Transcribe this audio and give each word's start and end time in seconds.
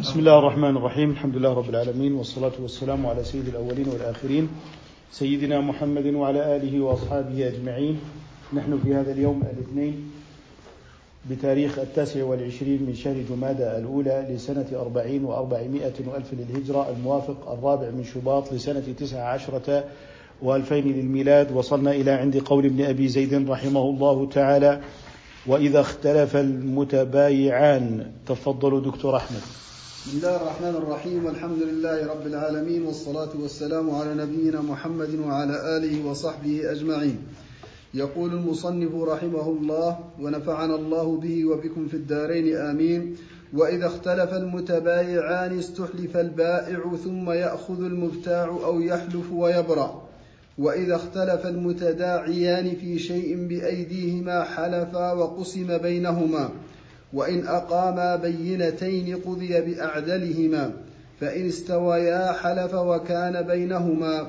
بسم 0.00 0.18
الله 0.18 0.38
الرحمن 0.38 0.76
الرحيم. 0.76 1.10
الحمد 1.10 1.36
لله 1.36 1.52
رب 1.52 1.68
العالمين 1.70 2.12
والصلاة 2.12 2.52
والسلام 2.62 3.06
على 3.06 3.24
سيد 3.24 3.48
الأولين 3.48 3.88
والآخرين 3.88 4.48
سيدنا 5.12 5.60
محمد 5.60 6.06
وعلى 6.06 6.56
آله 6.56 6.80
وأصحابه 6.80 7.48
أجمعين. 7.48 8.00
نحن 8.52 8.78
في 8.84 8.94
هذا 8.94 9.12
اليوم 9.12 9.42
الاثنين 9.42 10.10
بتاريخ 11.30 11.78
التاسع 11.78 12.24
والعشرين 12.24 12.82
من 12.82 12.94
شهر 12.94 13.16
جمادى 13.30 13.76
الأولى 13.76 14.26
لسنة 14.30 14.66
أربعين 14.74 15.24
وأربعمائة 15.24 15.94
وألف 16.06 16.34
للهجرة 16.34 16.90
الموافق 16.90 17.52
الرابع 17.52 17.90
من 17.90 18.04
شباط 18.04 18.52
لسنة 18.52 18.84
تسعة 18.98 19.22
عشرة 19.22 19.84
وألفين 20.42 20.84
للميلاد. 20.84 21.52
وصلنا 21.52 21.90
إلى 21.90 22.10
عند 22.10 22.36
قول 22.36 22.64
ابن 22.64 22.84
أبي 22.84 23.08
زيد 23.08 23.50
رحمه 23.50 23.82
الله 23.82 24.28
تعالى 24.28 24.80
وإذا 25.46 25.80
اختلف 25.80 26.36
المتبايعان. 26.36 28.06
تفضلوا 28.26 28.80
دكتور 28.80 29.16
أحمد. 29.16 29.40
بسم 30.06 30.16
الله 30.16 30.36
الرحمن 30.36 30.68
الرحيم. 30.68 31.26
والحمد 31.26 31.62
لله 31.62 32.06
رب 32.06 32.26
العالمين 32.26 32.82
والصلاة 32.82 33.28
والسلام 33.42 33.90
على 33.90 34.14
نبينا 34.14 34.60
محمد 34.60 35.14
وعلى 35.26 35.76
آله 35.76 36.06
وصحبه 36.06 36.72
أجمعين. 36.72 37.16
يقول 37.94 38.30
المصنف 38.30 38.94
رحمه 38.94 39.48
الله 39.48 39.98
ونفعنا 40.20 40.74
الله 40.74 41.16
به 41.16 41.44
وبكم 41.44 41.88
في 41.88 41.94
الدارين 41.94 42.56
آمين. 42.56 43.16
وإذا 43.54 43.86
اختلف 43.86 44.34
المتبايعان 44.34 45.58
استحلف 45.58 46.16
البائع 46.16 46.96
ثم 47.04 47.30
يأخذ 47.30 47.84
المبتاع 47.84 48.44
أو 48.44 48.80
يحلف 48.80 49.32
ويبرأ. 49.32 50.03
وإذا 50.58 50.96
اختلف 50.96 51.46
المتداعيان 51.46 52.76
في 52.76 52.98
شيء 52.98 53.46
بأيديهما 53.46 54.44
حلفا 54.44 55.12
وقسم 55.12 55.78
بينهما 55.78 56.50
وإن 57.12 57.46
أقاما 57.46 58.16
بينتين 58.16 59.16
قضي 59.16 59.60
بأعدلهما 59.60 60.72
فإن 61.20 61.46
استويا 61.46 62.32
حلف 62.32 62.74
وكان 62.74 63.42
بينهما. 63.42 64.26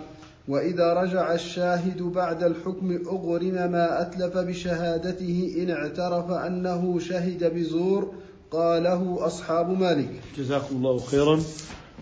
وإذا 0.47 0.93
رجع 0.93 1.33
الشاهد 1.33 2.01
بعد 2.01 2.43
الحكم 2.43 2.99
أغرم 3.07 3.71
ما 3.71 4.01
أتلف 4.01 4.37
بشهادته 4.37 5.55
إن 5.57 5.69
اعترف 5.69 6.31
أنه 6.31 6.99
شهد 6.99 7.53
بزور 7.55 8.11
قاله 8.51 9.17
أصحاب 9.25 9.79
مالك. 9.79 10.09
جزاكم 10.37 10.75
الله 10.75 10.97
خيرا 10.97 11.39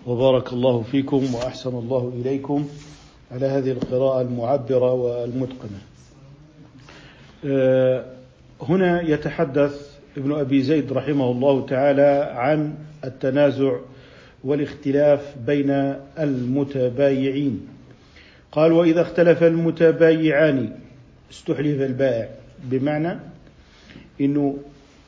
وبارك 0.08 0.54
الله 0.54 0.82
فيكم 0.82 1.36
وأحسن 1.36 1.70
الله 1.70 2.12
إليكم. 2.22 2.68
على 3.34 3.46
هذه 3.46 3.72
القراءة 3.72 4.22
المعبرة 4.22 4.94
والمتقنة. 4.94 5.80
هنا 8.62 9.02
يتحدث 9.02 9.98
ابن 10.18 10.32
أبي 10.32 10.62
زيد 10.62 10.94
رحمه 10.94 11.32
الله 11.32 11.66
تعالى 11.66 12.32
عن 12.36 12.74
التنازع 13.04 13.76
والاختلاف 14.44 15.36
بين 15.48 15.70
المتبايعين. 16.20 17.68
قال 18.52 18.72
وإذا 18.72 19.02
اختلف 19.02 19.44
المتبايعان 19.44 20.72
استحلف 21.32 21.82
البائع 21.82 22.30
بمعنى 22.64 23.20
إنه 24.22 24.58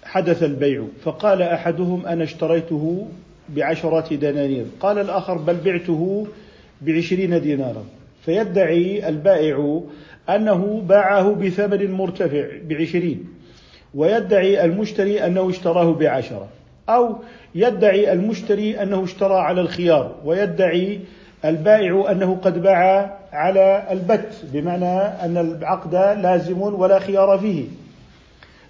حدث 0.03 0.43
البيع 0.43 0.83
فقال 1.03 1.41
أحدهم 1.41 2.05
أنا 2.05 2.23
اشتريته 2.23 3.07
بعشرة 3.49 4.15
دنانير. 4.15 4.65
قال 4.79 4.97
الآخر 4.99 5.37
بل 5.37 5.55
بعته 5.65 6.27
بعشرين 6.81 7.41
دينارا. 7.41 7.83
فيدعي 8.25 9.09
البائع 9.09 9.81
أنه 10.29 10.83
باعه 10.87 11.33
بثمن 11.33 11.91
مرتفع 11.91 12.45
بعشرين 12.69 13.25
ويدعي 13.95 14.65
المشتري 14.65 15.25
أنه 15.25 15.49
اشتراه 15.49 15.93
بعشرة 15.93 16.47
أو 16.89 17.15
يدعي 17.55 18.13
المشتري 18.13 18.81
أنه 18.81 19.03
اشترى 19.03 19.33
على 19.33 19.61
الخيار 19.61 20.15
ويدعي 20.25 20.99
البائع 21.45 22.11
أنه 22.11 22.37
قد 22.41 22.61
باع 22.61 23.17
على 23.33 23.83
البت 23.91 24.33
بمعنى 24.53 24.99
أن 25.01 25.37
العقد 25.37 25.95
لازم 25.95 26.61
ولا 26.61 26.99
خيار 26.99 27.37
فيه. 27.37 27.65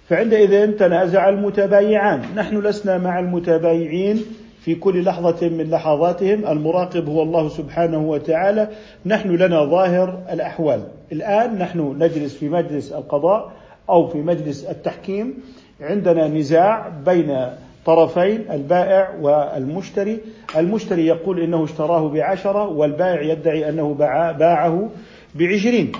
فعندئذ 0.08 0.72
تنازع 0.72 1.28
المتبايعان 1.28 2.22
نحن 2.36 2.58
لسنا 2.58 2.98
مع 2.98 3.18
المتبايعين 3.18 4.24
في 4.66 4.74
كل 4.74 5.04
لحظة 5.04 5.48
من 5.48 5.70
لحظاتهم 5.70 6.46
المراقب 6.46 7.08
هو 7.08 7.22
الله 7.22 7.48
سبحانه 7.48 7.98
وتعالى. 7.98 8.68
نحن 9.06 9.30
لنا 9.30 9.64
ظاهر 9.64 10.22
الأحوال. 10.32 10.82
الآن 11.12 11.58
نحن 11.58 11.96
نجلس 11.98 12.36
في 12.36 12.48
مجلس 12.48 12.92
القضاء 12.92 13.52
أو 13.90 14.08
في 14.08 14.18
مجلس 14.18 14.64
التحكيم. 14.64 15.34
عندنا 15.80 16.28
نزاع 16.28 16.88
بين 17.06 17.46
طرفين 17.84 18.44
البائع 18.50 19.14
والمشتري. 19.20 20.18
المشتري 20.56 21.06
يقول 21.06 21.40
إنه 21.40 21.64
اشتراه 21.64 22.08
بعشرة 22.08 22.68
والبائع 22.68 23.22
يدعي 23.22 23.68
أنه 23.68 23.94
باعه 24.38 24.90
بعشرين. 25.34 25.92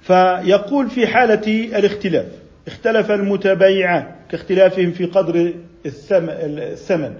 فيقول 0.00 0.90
في 0.90 1.06
حالة 1.06 1.68
الاختلاف 1.78 2.26
اختلف 2.66 3.10
المتبايعان 3.10 4.06
كاختلافهم 4.30 4.90
في 4.90 5.04
قدر 5.04 5.52
الثمن. 5.86 7.14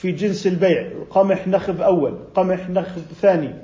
في 0.00 0.12
جنس 0.12 0.46
البيع. 0.46 0.88
قمح 1.10 1.48
نخب 1.48 1.80
أول 1.80 2.18
قمح 2.34 2.70
نخب 2.70 3.02
ثاني. 3.20 3.54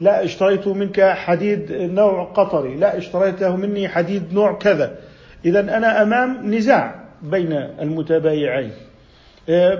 لا 0.00 0.24
اشتريت 0.24 0.68
منك 0.68 1.00
حديد 1.00 1.72
نوع 1.72 2.24
قطري 2.24 2.76
لا 2.76 2.98
اشتريته 2.98 3.56
مني 3.56 3.88
حديد 3.88 4.32
نوع 4.32 4.52
كذا. 4.52 4.94
إذا 5.44 5.60
أنا 5.60 6.02
أمام 6.02 6.54
نزاع 6.54 6.94
بين 7.22 7.52
المتبايعين. 7.52 8.70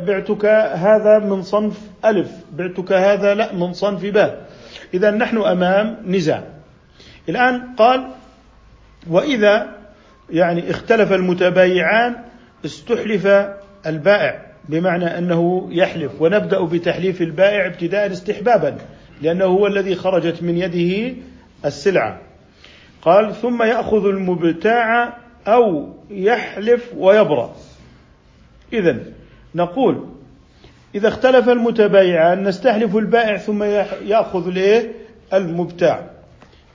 بعتك 0.06 0.44
هذا 0.75 1.19
من 1.19 1.43
صنف 1.43 1.81
ألف 2.04 2.31
بعتك 2.53 2.93
هذا 2.93 3.34
لا 3.34 3.54
من 3.54 3.72
صنف 3.72 4.06
باء. 4.06 4.47
إذا 4.94 5.10
نحن 5.10 5.38
أمام 5.38 5.97
نزاع. 6.06 6.44
الآن 7.28 7.62
قال 7.76 8.09
وإذا 9.10 9.66
يعني 10.31 10.70
اختلف 10.70 11.12
المتبايعان 11.12 12.16
استحلف 12.65 13.26
البائع. 13.87 14.50
بمعنى 14.70 15.19
أنه 15.19 15.69
يحلف 15.70 16.22
ونبدأ 16.22 16.64
بتحليف 16.64 17.22
البائع 17.22 17.66
ابتداء 17.66 18.12
استحبابا 18.12 18.78
لأنه 19.22 19.44
هو 19.44 19.66
الذي 19.66 19.94
خرجت 19.94 20.42
من 20.42 20.56
يده 20.56 21.14
السلعة. 21.64 22.20
قال 23.03 23.34
ثم 23.34 23.62
يأخذ 23.62 24.06
المبتاع 24.06 25.16
أو 25.47 25.88
يحلف 26.10 26.94
ويبرأ. 26.97 27.54
إذا 28.72 28.98
نقول 29.54 30.06
إذا 30.94 31.08
اختلف 31.08 31.48
المتبايعان 31.48 32.44
نستحلف 32.44 32.97
البائع 32.97 33.37
ثم 33.37 33.62
يأخذ 34.02 34.48
الإيه 34.48 34.92
المبتاع. 35.34 36.10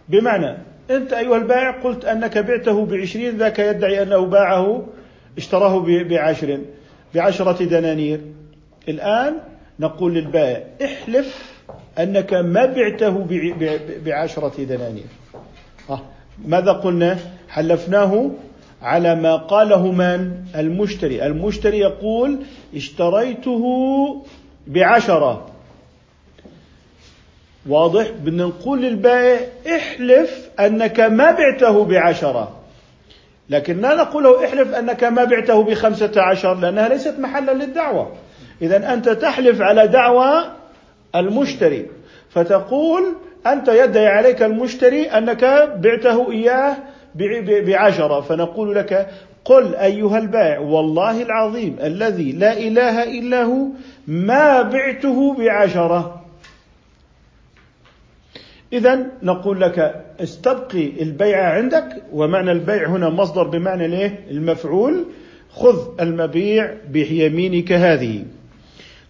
بمعنى 0.10 0.58
أنت 0.92 1.14
أيها 1.14 1.38
البائع 1.38 1.72
قلت 1.72 2.06
أنك 2.06 2.38
بعته 2.38 2.86
بعشرين 2.86 3.38
ذاك 3.38 3.60
يدعي 3.60 4.04
أنه 4.04 4.26
باعه 4.26 4.86
اشتراه 5.38 5.80
بعشر 6.10 6.60
بعشرة 7.16 7.64
دنانير. 7.64 8.20
الآن 8.90 9.34
نقول 9.80 10.14
للبائع 10.14 10.64
احلف 10.84 11.56
أنك 12.00 12.34
ما 12.34 12.66
بعته 12.66 13.26
بعشرة 14.06 14.64
دنانير. 14.64 15.06
ماذا 16.46 16.72
قلنا؟ 16.72 17.18
حلفناه 17.50 18.32
على 18.82 19.16
ما 19.16 19.36
قاله 19.36 19.92
من؟ 19.92 20.32
المشتري. 20.56 21.26
المشتري 21.26 21.80
يقول 21.80 22.40
اشتريته 22.76 23.64
بعشرة. 24.68 25.50
واضح؟ 27.70 28.10
بدنا 28.10 28.46
نقول 28.46 28.82
للبائع 28.82 29.40
احلف 29.68 30.50
أنك 30.60 31.00
ما 31.00 31.32
بعته 31.32 31.86
بعشرة. 31.86 32.65
لكن 33.50 33.82
لا 33.82 33.96
نقول 33.96 34.24
له 34.24 34.46
احلف 34.46 34.74
أنك 34.74 35.04
ما 35.04 35.24
بعته 35.24 35.64
بخمسة 35.64 36.22
عشر 36.22 36.54
لأنها 36.54 36.90
ليست 36.90 37.20
محلا 37.20 37.52
للدعوة. 37.52 38.12
إذا 38.62 38.94
أنت 38.94 39.10
تحلف 39.10 39.62
على 39.62 39.88
دعوة 39.88 40.46
المشتري. 41.16 41.86
فتقول 42.30 43.04
أنت 43.48 43.68
يدعي 43.68 44.08
عليك 44.08 44.44
المشتري 44.44 45.06
أنك 45.06 45.44
بعته 45.78 46.32
إياه 46.32 46.78
بعشرة. 47.42 48.22
فنقول 48.22 48.76
لك 48.76 49.08
قل 49.46 49.76
أيها 49.76 50.18
البائع 50.18 50.60
والله 50.60 51.22
العظيم 51.22 51.76
الذي 51.84 52.32
لا 52.32 52.58
إله 52.58 53.04
إلا 53.04 53.44
هو 53.44 53.68
ما 54.08 54.62
بعته 54.62 55.34
بعشرة. 55.34 56.25
إذا 58.76 59.06
نقول 59.24 59.62
لك 59.62 60.06
استبقي 60.20 61.02
البيع 61.02 61.50
عندك 61.50 62.04
ومعنى 62.14 62.52
البيع 62.52 62.90
هنا 62.90 63.10
مصدر 63.10 63.44
بمعنى 63.44 63.86
الايه؟ 63.86 64.20
المفعول 64.32 65.06
خذ 65.50 66.02
المبيع 66.02 66.74
بيمينك 66.90 67.72
هذه 67.72 68.26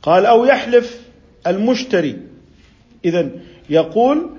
قال 0.02 0.26
أو 0.26 0.46
يحلف 0.46 1.02
المشتري 1.48 2.18
إذا 3.06 3.30
يقول 3.70 4.30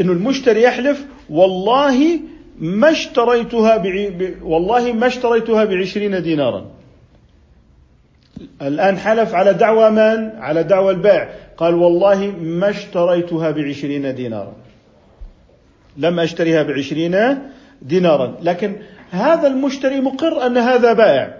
إن 0.00 0.10
المشتري 0.10 0.62
يحلف 0.62 1.04
والله 1.30 2.20
ما 2.58 2.90
اشتريتها. 2.90 3.82
والله 4.42 4.92
ما 4.92 5.06
اشتريتها 5.06 5.64
بعشرين 5.64 6.22
دينارا 6.22 6.70
الآن 8.62 8.98
حلف 8.98 9.34
على 9.34 9.54
دعوى 9.54 9.90
من؟ 9.90 10.30
على 10.38 10.62
دعوى 10.62 10.92
البائع 10.92 11.28
قال 11.56 11.74
والله 11.74 12.34
ما 12.40 12.70
اشتريتها 12.70 13.50
بعشرين 13.50 14.14
دينارا. 14.14 14.52
لم 15.96 16.20
أشتريها 16.20 16.62
بعشرين 16.62 17.38
دينارا. 17.82 18.38
لكن 18.42 18.76
هذا 19.10 19.46
المشتري 19.46 20.00
مقر 20.00 20.46
أن 20.46 20.58
هذا 20.58 20.92
بائع. 20.92 21.34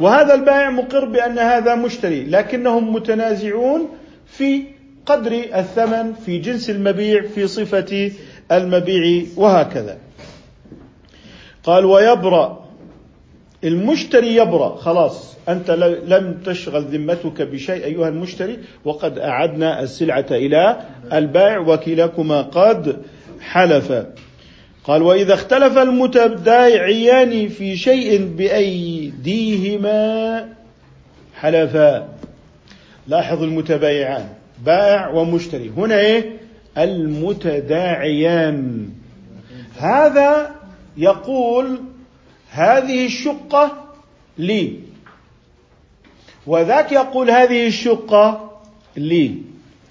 وهذا 0.00 0.34
البائع 0.34 0.70
مقر 0.70 1.04
بأن 1.04 1.38
هذا 1.38 1.74
مشتري. 1.74 2.24
لكنهم 2.24 2.92
متنازعون 2.92 3.88
في 4.26 4.62
قدر 5.06 5.32
الثمن 5.54 6.12
في 6.12 6.38
جنس 6.38 6.70
المبيع 6.70 7.22
في 7.22 7.46
صفة 7.46 8.12
المبيع 8.52 9.26
وهكذا. 9.36 9.98
قال 11.64 11.84
ويبرأ 11.84 12.59
المشتري 13.64 14.36
يبرأ. 14.36 14.76
خلاص 14.76 15.36
أنت 15.48 15.70
لم 16.06 16.38
تشغل 16.46 16.82
ذمتك 16.82 17.42
بشيء 17.42 17.84
أيها 17.84 18.08
المشتري 18.08 18.58
وقد 18.84 19.18
أعدنا 19.18 19.82
السلعة 19.82 20.26
إلى 20.30 20.80
البائع 21.12 21.58
وكلاكما 21.58 22.42
قد 22.42 22.96
حلف. 23.40 23.92
قال 24.84 25.02
وإذا 25.02 25.34
اختلف 25.34 25.78
المتبايعيان 25.78 27.48
في 27.48 27.76
شيء 27.76 28.24
بأيديهما 28.36 30.00
حلفا 31.34 32.08
لاحظ 33.08 33.42
المتبايعان 33.42 34.26
بائع 34.64 35.08
ومشتري. 35.08 35.72
هنا 35.76 35.98
إيه؟ 35.98 36.30
المتداعيان. 37.70 38.88
هذا 39.78 40.50
يقول 40.96 41.80
هذه 42.50 43.06
الشقة 43.06 43.84
لي. 44.38 44.80
وذاك 46.46 46.92
يقول 46.92 47.30
هذه 47.30 47.66
الشقة 47.66 48.50
لي. 48.96 49.42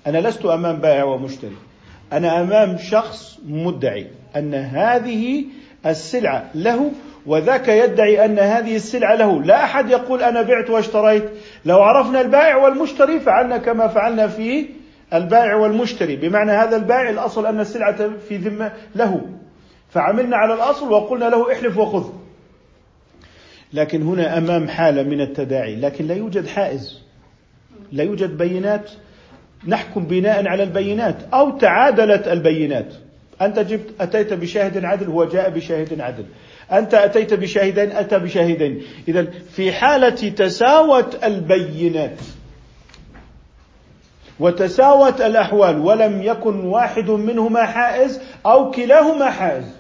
أنا 0.08 0.18
لست 0.18 0.46
أمام 0.46 0.76
بائع 0.76 1.04
ومشتري. 1.04 1.56
أنا 2.14 2.42
أمام 2.42 2.78
شخص 2.78 3.40
مدعي 3.46 4.08
أن 4.36 4.54
هذه 4.54 5.46
السلعة 5.86 6.50
له 6.56 6.92
وذاك 7.26 7.68
يدعي 7.68 8.26
أن 8.26 8.40
هذه 8.40 8.76
السلعة 8.76 9.16
له. 9.16 9.44
لا 9.44 9.64
أحد 9.64 9.90
يقول 9.90 10.24
أنا 10.24 10.42
بعت 10.42 10.70
واشتريت. 10.70 11.30
لو 11.66 11.82
عرفنا 11.82 12.22
البائع 12.22 12.56
والمشتري 12.56 13.20
فعلنا 13.20 13.58
كما 13.58 13.88
فعلنا 13.88 14.28
في 14.28 14.66
البائع 15.14 15.56
والمشتري. 15.56 16.16
بمعنى 16.16 16.52
هذا 16.52 16.76
البائع 16.76 17.10
الأصل 17.10 17.46
أن 17.46 17.60
السلعة 17.60 18.10
في 18.30 18.38
ذمة 18.38 18.72
له. 18.96 19.22
فعملنا 19.90 20.38
على 20.38 20.54
الأصل 20.54 20.92
وقلنا 20.92 21.26
له 21.26 21.54
احلف 21.54 21.78
وخذ. 21.78 22.19
لكن 23.74 24.02
هنا 24.02 24.38
أمام 24.38 24.68
حالة 24.68 25.04
من 25.04 25.22
التداعي. 25.22 25.76
لكن 25.76 26.08
لا 26.08 26.16
يوجد 26.16 26.48
حائز. 26.48 27.00
لا 27.92 28.04
يوجد 28.04 28.38
بينات. 28.38 28.92
نحكم 29.68 30.06
بناء 30.06 30.48
على 30.48 30.64
البينات. 30.64 31.16
أو 31.34 31.58
تعادلت 31.58 32.28
البينات. 32.28 32.94
أنت 33.42 33.60
جبت 33.60 33.90
أتيت 34.02 34.34
بشاهد 34.34 34.86
عدل 34.86 35.08
هو 35.08 35.26
جاء 35.26 35.50
بشاهد 35.50 36.02
عدل. 36.02 36.26
أنت 36.72 36.94
أتيت 36.94 37.34
بشاهدين 37.34 37.92
أتى 37.92 38.20
بشاهدين. 38.20 38.82
إذا 39.08 39.28
في 39.52 39.72
حالة 39.72 40.30
تساوت 40.30 41.24
البينات. 41.24 42.20
وتساوت 44.40 45.22
الأحوال. 45.22 45.80
ولم 45.80 46.22
يكن 46.22 46.60
واحد 46.60 47.10
منهما 47.10 47.66
حائز 47.66 48.22
أو 48.46 48.72
كلاهما 48.72 49.30
حائز. 49.30 49.79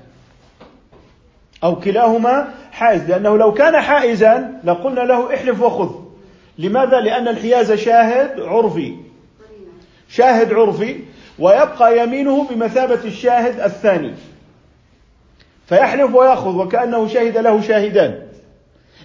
أو 1.63 1.75
كلاهما 1.75 2.53
حائز 2.71 3.09
لأنه 3.09 3.37
لو 3.37 3.53
كان 3.53 3.81
حائزا 3.81 4.59
لقلنا 4.63 5.01
له 5.01 5.33
احلف 5.33 5.61
وخذ. 5.61 5.95
لماذا؟ 6.57 6.99
لأن 6.99 7.27
الحياز 7.27 7.71
شاهد 7.71 8.39
عرفي. 8.39 8.95
شاهد 10.09 10.53
عرفي 10.53 10.99
ويبقى 11.39 12.03
يمينه 12.03 12.47
بمثابة 12.49 13.03
الشاهد 13.05 13.59
الثاني. 13.59 14.13
فيحلف 15.67 16.15
ويأخذ 16.15 16.55
وكأنه 16.55 17.07
شهد 17.07 17.37
له 17.37 17.61
شاهدان. 17.61 18.29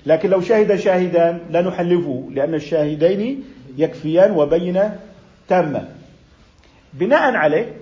لكن 0.07 0.31
لو 0.31 0.41
شهد 0.41 0.77
شاهدان 0.77 1.41
لا 1.51 1.63
نحلفه 1.63 2.29
لأن 2.31 2.55
الشاهدين 2.55 3.45
يكفيان 3.79 4.31
وبينة 4.31 4.99
تامة 5.49 5.89
بناء 6.93 7.35
عليه 7.35 7.73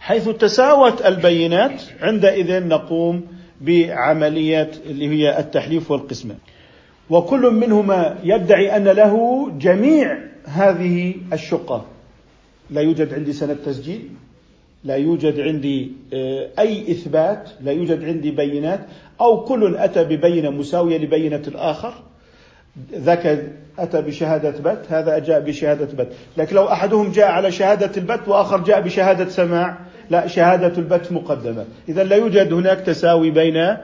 حيث 0.00 0.28
تساوت 0.28 1.06
البينات 1.06 1.82
عندئذ 2.00 2.68
نقوم 2.68 3.35
بعملية 3.60 4.70
اللي 4.86 5.08
هي 5.08 5.38
التحليف 5.38 5.90
والقسمة. 5.90 6.34
وكل 7.10 7.50
منهما 7.50 8.18
يدعي 8.24 8.76
أن 8.76 8.84
له 8.84 9.46
جميع 9.58 10.18
هذه 10.44 11.14
الشقة. 11.32 11.84
لا 12.70 12.80
يوجد 12.80 13.14
عندي 13.14 13.32
سند 13.32 13.56
تسجيل 13.56 14.08
لا 14.84 14.96
يوجد 14.96 15.40
عندي 15.40 15.92
آه، 16.14 16.48
أي 16.58 16.92
إثبات 16.92 17.48
لا 17.60 17.72
يوجد 17.72 18.04
عندي 18.04 18.30
بينات 18.30 18.80
أو 19.20 19.44
كل 19.44 19.76
أتى 19.76 20.04
ببينة 20.04 20.50
مساوية 20.50 20.98
لبينة 20.98 21.42
الآخر. 21.48 21.94
ذاك 22.94 23.52
أتى 23.78 24.02
بشهادة 24.02 24.50
بت 24.50 24.86
هذا 24.88 25.18
جاء 25.18 25.40
بشهادة 25.40 26.04
بت. 26.04 26.12
لكن 26.36 26.56
لو 26.56 26.68
أحدهم 26.68 27.12
جاء 27.12 27.30
على 27.30 27.52
شهادة 27.52 27.90
البت 27.96 28.28
وآخر 28.28 28.58
جاء 28.58 28.80
بشهادة 28.80 29.28
سماع 29.28 29.78
لا 30.10 30.26
شهادة 30.26 30.78
البت 30.78 31.12
مقدمة. 31.12 31.64
إذا 31.88 32.04
لا 32.04 32.16
يوجد 32.16 32.52
هناك 32.52 32.80
تساوي 32.80 33.30
بين 33.30 33.76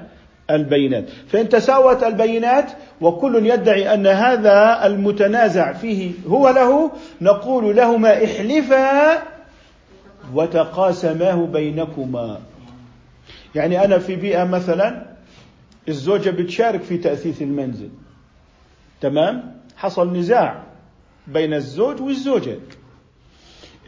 البينات. 0.51 1.05
فإن 1.29 1.49
تساوت 1.49 2.03
البينات 2.03 2.71
وكل 3.01 3.47
يدعي 3.47 3.95
أن 3.95 4.07
هذا 4.07 4.87
المتنازع 4.87 5.73
فيه 5.73 6.11
هو 6.27 6.49
له 6.49 6.91
نقول 7.21 7.77
لهما 7.77 8.25
احلفا 8.25 9.23
وتقاسماه 10.35 11.47
بينكما. 11.47 12.39
يعني 13.55 13.85
أنا 13.85 13.99
في 13.99 14.17
بيئة 14.17 14.45
مثلا 14.45 15.07
الزوجة 15.89 16.31
بتشارك 16.31 16.83
في 16.83 16.99
تأثيث 16.99 17.43
المنزل. 17.43 17.89
تمام؟ 19.01 19.61
حصل 19.77 20.17
نزاع 20.17 20.63
بين 21.27 21.55
الزوج 21.55 22.01
والزوجة. 22.01 22.59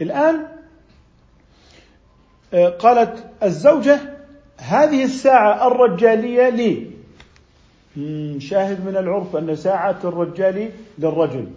الآن 0.01 0.54
قالت 2.53 3.23
الزوجة 3.43 3.99
هذه 4.57 5.03
الساعة 5.03 5.67
الرجالية 5.67 6.49
لي. 6.49 6.87
شاهد 8.39 8.85
من 8.85 8.97
العرف 8.97 9.35
أن 9.35 9.55
ساعة 9.55 9.99
الرجال 10.03 10.69
للرجل. 10.99 11.47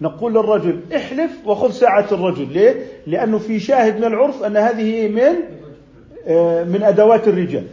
نقول 0.00 0.32
للرجل 0.34 0.80
احلف 0.96 1.30
وخذ 1.46 1.70
ساعة 1.70 2.06
الرجل. 2.12 2.52
ليه؟ 2.52 2.86
لأنه 3.06 3.38
في 3.38 3.60
شاهد 3.60 3.96
من 3.96 4.04
العرف 4.04 4.42
أن 4.42 4.56
هذه 4.56 5.08
من 5.08 5.34
آه، 6.26 6.64
من 6.64 6.82
أدوات 6.82 7.28
الرجال. 7.28 7.66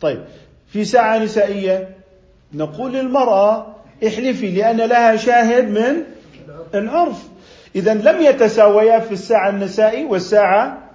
طيب 0.00 0.24
في 0.66 0.84
ساعة 0.84 1.18
نسائية 1.18 1.88
نقول 2.54 2.92
للمرأة 2.92 3.66
احلفي 4.06 4.50
لأن 4.50 4.76
لها 4.76 5.16
شاهد 5.16 5.70
من 5.70 6.02
العرف. 6.74 7.28
إذا 7.76 7.94
لم 7.94 8.22
يتساويا 8.22 8.98
في 8.98 9.12
الساعة 9.12 9.48
النسائي 9.48 10.04
والساعة 10.04 10.85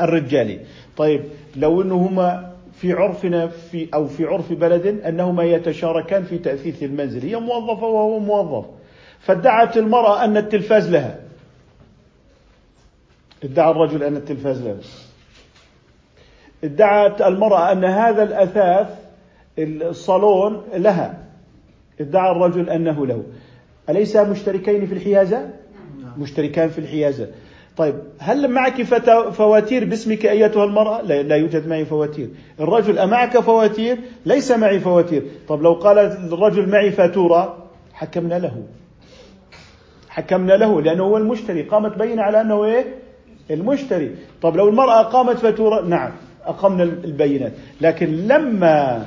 الرجالي 0.00 0.60
طيب 0.96 1.24
لو 1.56 1.82
أنهما 1.82 2.56
في 2.80 2.92
عرفنا 2.92 3.46
في 3.46 3.88
أو 3.94 4.06
في 4.06 4.24
عرف 4.24 4.52
بلد 4.52 4.86
أنهما 4.86 5.44
يتشاركان 5.44 6.24
في 6.24 6.38
تأثيث 6.38 6.82
المنزل 6.82 7.22
هي 7.22 7.36
موظفة 7.36 7.86
وهو 7.86 8.18
موظف. 8.18 8.66
فادعت 9.20 9.76
المرأة 9.76 10.24
أن 10.24 10.36
التلفاز 10.36 10.90
لها. 10.90 11.20
ادعى 13.44 13.70
الرجل 13.70 14.02
أن 14.02 14.16
التلفاز 14.16 14.62
له 14.62 14.76
ادعت 16.64 17.22
المرأة 17.22 17.72
أن 17.72 17.84
هذا 17.84 18.22
الأثاث 18.22 18.88
الصالون 19.58 20.62
لها. 20.74 21.24
ادعى 22.00 22.30
الرجل 22.30 22.70
أنه 22.70 23.06
له. 23.06 23.22
أليس 23.88 24.16
مشتركين 24.16 24.86
في 24.86 24.94
الحيازة؟ 24.94 25.50
نعم. 26.02 26.20
مشتركان 26.20 26.68
في 26.68 26.78
الحيازة. 26.78 27.28
طيب 27.76 27.94
هل 28.18 28.48
معك 28.48 28.82
فواتير 29.32 29.84
باسمك 29.84 30.26
أيتها 30.26 30.64
المرأة؟ 30.64 31.02
لا, 31.02 31.22
لا 31.22 31.36
يوجد 31.36 31.68
معي 31.68 31.84
فواتير. 31.84 32.28
الرجل 32.60 32.98
أمعك 32.98 33.38
فواتير؟ 33.38 33.98
ليس 34.26 34.50
معي 34.50 34.80
فواتير. 34.80 35.22
طب 35.48 35.62
لو 35.62 35.72
قال 35.72 35.98
الرجل 35.98 36.68
معي 36.68 36.90
فاتورة؟ 36.90 37.56
حكمنا 37.92 38.38
له. 38.38 38.62
حكمنا 40.08 40.52
له 40.52 40.82
لأنه 40.82 41.02
هو 41.04 41.16
المشتري. 41.16 41.62
قامت 41.62 41.98
بينة 41.98 42.22
على 42.22 42.40
أنه 42.40 42.64
إيه؟ 42.64 42.84
المشتري. 43.50 44.16
طب 44.42 44.56
لو 44.56 44.68
المرأة 44.68 45.02
قامت 45.02 45.36
فاتورة؟ 45.38 45.80
نعم 45.80 46.12
أقمنا 46.44 46.82
البينات 46.82 47.52
لكن 47.80 48.06
لما 48.06 49.06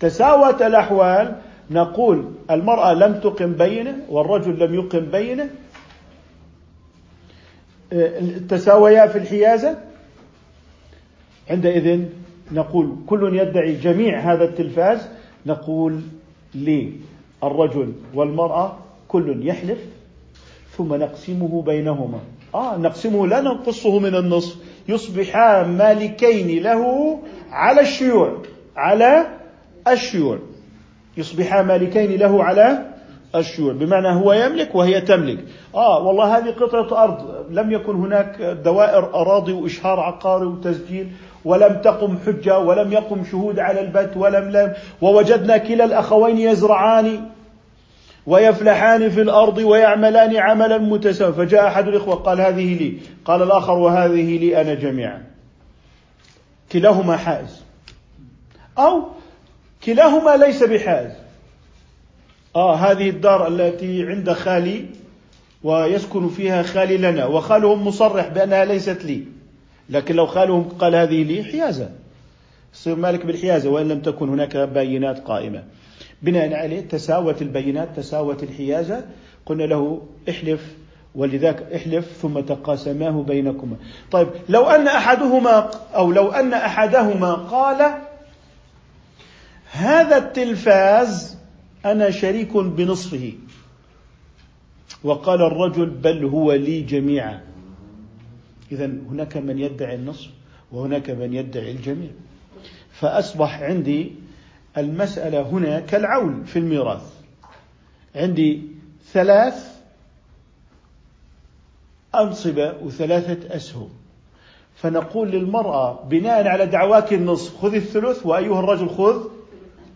تساوت 0.00 0.62
الأحوال 0.62 1.36
نقول 1.70 2.24
المرأة 2.50 2.94
لم 2.94 3.20
تقم 3.20 3.52
بينة 3.52 3.96
والرجل 4.08 4.58
لم 4.64 4.74
يقم 4.74 5.00
بينة 5.00 5.50
تساويا 8.48 9.06
في 9.06 9.18
الحيازة 9.18 9.78
عندئذ 11.50 12.04
نقول 12.52 12.96
كل 13.06 13.38
يدعي 13.38 13.74
جميع 13.74 14.32
هذا 14.32 14.44
التلفاز 14.44 15.08
نقول 15.46 16.00
لي 16.54 16.92
الرجل 17.44 17.92
والمرأة 18.14 18.78
كل 19.08 19.46
يحلف 19.46 19.78
ثم 20.76 20.94
نقسمه 20.94 21.62
بينهما. 21.62 22.20
آه 22.54 22.76
نقسمه 22.76 23.26
لا 23.26 23.40
ننقصه 23.40 23.98
من 23.98 24.14
النصف. 24.14 24.56
يصبحا 24.88 25.62
مالكين 25.62 26.62
له 26.62 27.18
على 27.50 27.80
الشيوع 27.80 28.42
على 28.76 29.26
الشيوع. 29.88 30.38
يصبحا 31.16 31.62
مالكين 31.62 32.10
له 32.10 32.44
على 32.44 32.86
الشيوع. 33.34 33.72
بمعنى 33.72 34.08
هو 34.08 34.32
يملك 34.32 34.74
وهي 34.74 35.00
تملك. 35.00 35.44
آه 35.74 35.98
والله 35.98 36.38
هذه 36.38 36.50
قطعة 36.50 37.04
أرض. 37.04 37.46
لم 37.50 37.72
يكن 37.72 37.96
هناك 37.96 38.40
دوائر 38.40 39.14
أراضي 39.14 39.52
وإشهار 39.52 40.00
عقاري 40.00 40.46
وتسجيل 40.46 41.08
ولم 41.44 41.80
تقم 41.84 42.18
حجة 42.26 42.58
ولم 42.58 42.92
يقم 42.92 43.24
شهود 43.24 43.58
على 43.58 43.80
البت 43.80 44.16
ولم 44.16 44.50
لم. 44.50 44.72
ووجدنا 45.00 45.56
كلا 45.56 45.84
الأخوين 45.84 46.38
يزرعان 46.38 47.20
ويفلحان 48.26 49.10
في 49.10 49.22
الأرض 49.22 49.58
ويعملان 49.58 50.36
عملا 50.36 50.78
متساويا. 50.78 51.32
فجاء 51.32 51.66
أحد 51.66 51.88
الإخوة 51.88 52.14
قال 52.14 52.40
هذه 52.40 52.78
لي. 52.78 52.98
قال 53.24 53.42
الآخر 53.42 53.78
وهذه 53.78 54.38
لي 54.38 54.60
أنا 54.60 54.74
جميعا. 54.74 55.22
كلاهما 56.72 57.16
حائز. 57.16 57.62
أو 58.78 59.02
كلاهما 59.84 60.36
ليس 60.36 60.62
بحائز. 60.62 61.19
آه 62.56 62.74
هذه 62.76 63.10
الدار 63.10 63.48
التي 63.48 64.06
عند 64.06 64.32
خالي 64.32 64.86
ويسكن 65.62 66.28
فيها 66.28 66.62
خالي 66.62 66.96
لنا 66.96 67.26
وخالهم 67.26 67.86
مصرح 67.86 68.28
بأنها 68.28 68.64
ليست 68.64 69.04
لي. 69.04 69.24
لكن 69.90 70.14
لو 70.14 70.26
خالهم 70.26 70.62
قال 70.62 70.94
هذه 70.94 71.22
لي 71.22 71.44
حيازة. 71.44 71.90
يصير 72.74 72.96
مالك 72.96 73.26
بالحيازة 73.26 73.70
وإن 73.70 73.88
لم 73.88 74.00
تكن 74.00 74.28
هناك 74.28 74.56
بينات 74.56 75.18
قائمة. 75.18 75.64
بناء 76.22 76.54
عليه 76.54 76.80
تساوت 76.80 77.42
البينات 77.42 77.88
تساوت 77.96 78.42
الحيازة. 78.42 79.04
قلنا 79.46 79.62
له 79.62 80.02
احلف 80.28 80.74
ولذاك 81.14 81.62
احلف 81.74 82.06
ثم 82.22 82.40
تقاسماه 82.40 83.22
بينكما. 83.22 83.76
طيب 84.10 84.28
لو 84.48 84.62
أن 84.62 84.88
أحدهما 84.88 85.70
أو 85.94 86.12
لو 86.12 86.28
أن 86.28 86.52
أحدهما 86.54 87.32
قال 87.32 87.94
هذا 89.72 90.16
التلفاز 90.16 91.39
أنا 91.84 92.10
شريك 92.10 92.56
بنصفه. 92.56 93.32
وقال 95.04 95.42
الرجل 95.42 95.90
بل 95.90 96.24
هو 96.24 96.52
لي 96.52 96.80
جميعا. 96.80 97.40
إذا 98.72 98.86
هناك 98.86 99.36
من 99.36 99.58
يدعي 99.58 99.94
النصف 99.94 100.30
وهناك 100.72 101.10
من 101.10 101.34
يدعي 101.34 101.70
الجميع. 101.70 102.10
فأصبح 102.92 103.62
عندي 103.62 104.12
المسألة 104.78 105.42
هنا 105.42 105.80
كالعول 105.80 106.46
في 106.46 106.58
الميراث. 106.58 107.12
عندي 108.14 108.62
ثلاث 109.12 109.80
أنصبة 112.14 112.74
وثلاثة 112.82 113.56
أسهم. 113.56 113.88
فنقول 114.74 115.30
للمرأة 115.30 116.04
بناء 116.04 116.46
على 116.46 116.66
دعواك 116.66 117.12
النصف 117.12 117.56
خذ 117.56 117.74
الثلث 117.74 118.26
وأيها 118.26 118.60
الرجل 118.60 118.88
خذ 118.88 119.24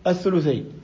الثلثين. 0.07 0.74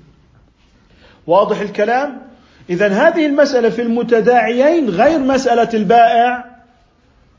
واضح 1.27 1.61
الكلام؟ 1.61 2.21
إذا 2.69 2.87
هذه 2.87 3.25
المسألة 3.25 3.69
في 3.69 3.81
المتداعيين 3.81 4.89
غير 4.89 5.19
مسألة 5.19 5.69
البائع 5.73 6.45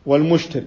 والمشتري. 0.07 0.67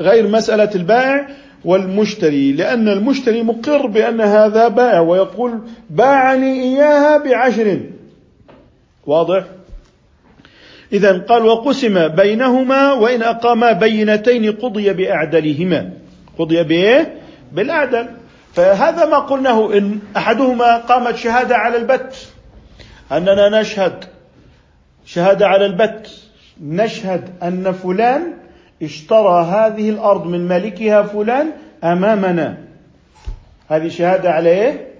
غير 0.00 0.28
مسألة 0.28 0.70
البائع 0.74 1.28
والمشتري 1.64 2.52
لأن 2.52 2.88
المشتري 2.88 3.42
مقر 3.42 3.86
بأن 3.86 4.20
هذا 4.20 4.68
بائع 4.68 5.00
ويقول 5.00 5.60
باعني 5.90 6.62
إياها 6.62 7.16
بعشر. 7.16 7.80
واضح؟ 9.06 9.44
إذا 10.92 11.18
قال 11.18 11.46
وقسم 11.46 12.08
بينهما 12.08 12.92
وإن 12.92 13.22
أقاما 13.22 13.72
بينتين 13.72 14.52
قضي 14.52 14.92
بأعدلهما. 14.92 15.90
قضي 16.38 16.62
بإيه؟ 16.62 17.14
بالأعدل. 17.52 18.08
فهذا 18.54 19.04
ما 19.06 19.18
قلناه 19.18 19.78
إن 19.78 19.98
أحدهما 20.16 20.76
قامت 20.76 21.16
شهادة 21.16 21.56
على 21.56 21.76
البت. 21.76 22.35
أننا 23.12 23.60
نشهد 23.60 24.04
شهادة 25.04 25.46
على 25.46 25.66
البت. 25.66 26.10
نشهد 26.60 27.30
أن 27.42 27.72
فلان 27.72 28.34
اشترى 28.82 29.44
هذه 29.44 29.90
الأرض 29.90 30.26
من 30.26 30.48
مالكها 30.48 31.02
فلان 31.02 31.52
أمامنا. 31.84 32.56
هذه 33.68 33.88
شهادة 33.88 34.30
على 34.30 34.48
إيه؟ 34.50 34.94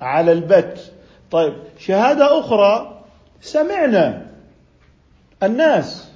على 0.00 0.32
البت. 0.32 0.92
طيب 1.30 1.54
شهادة 1.78 2.40
أخرى 2.40 3.00
سمعنا 3.40 4.26
الناس 5.42 6.10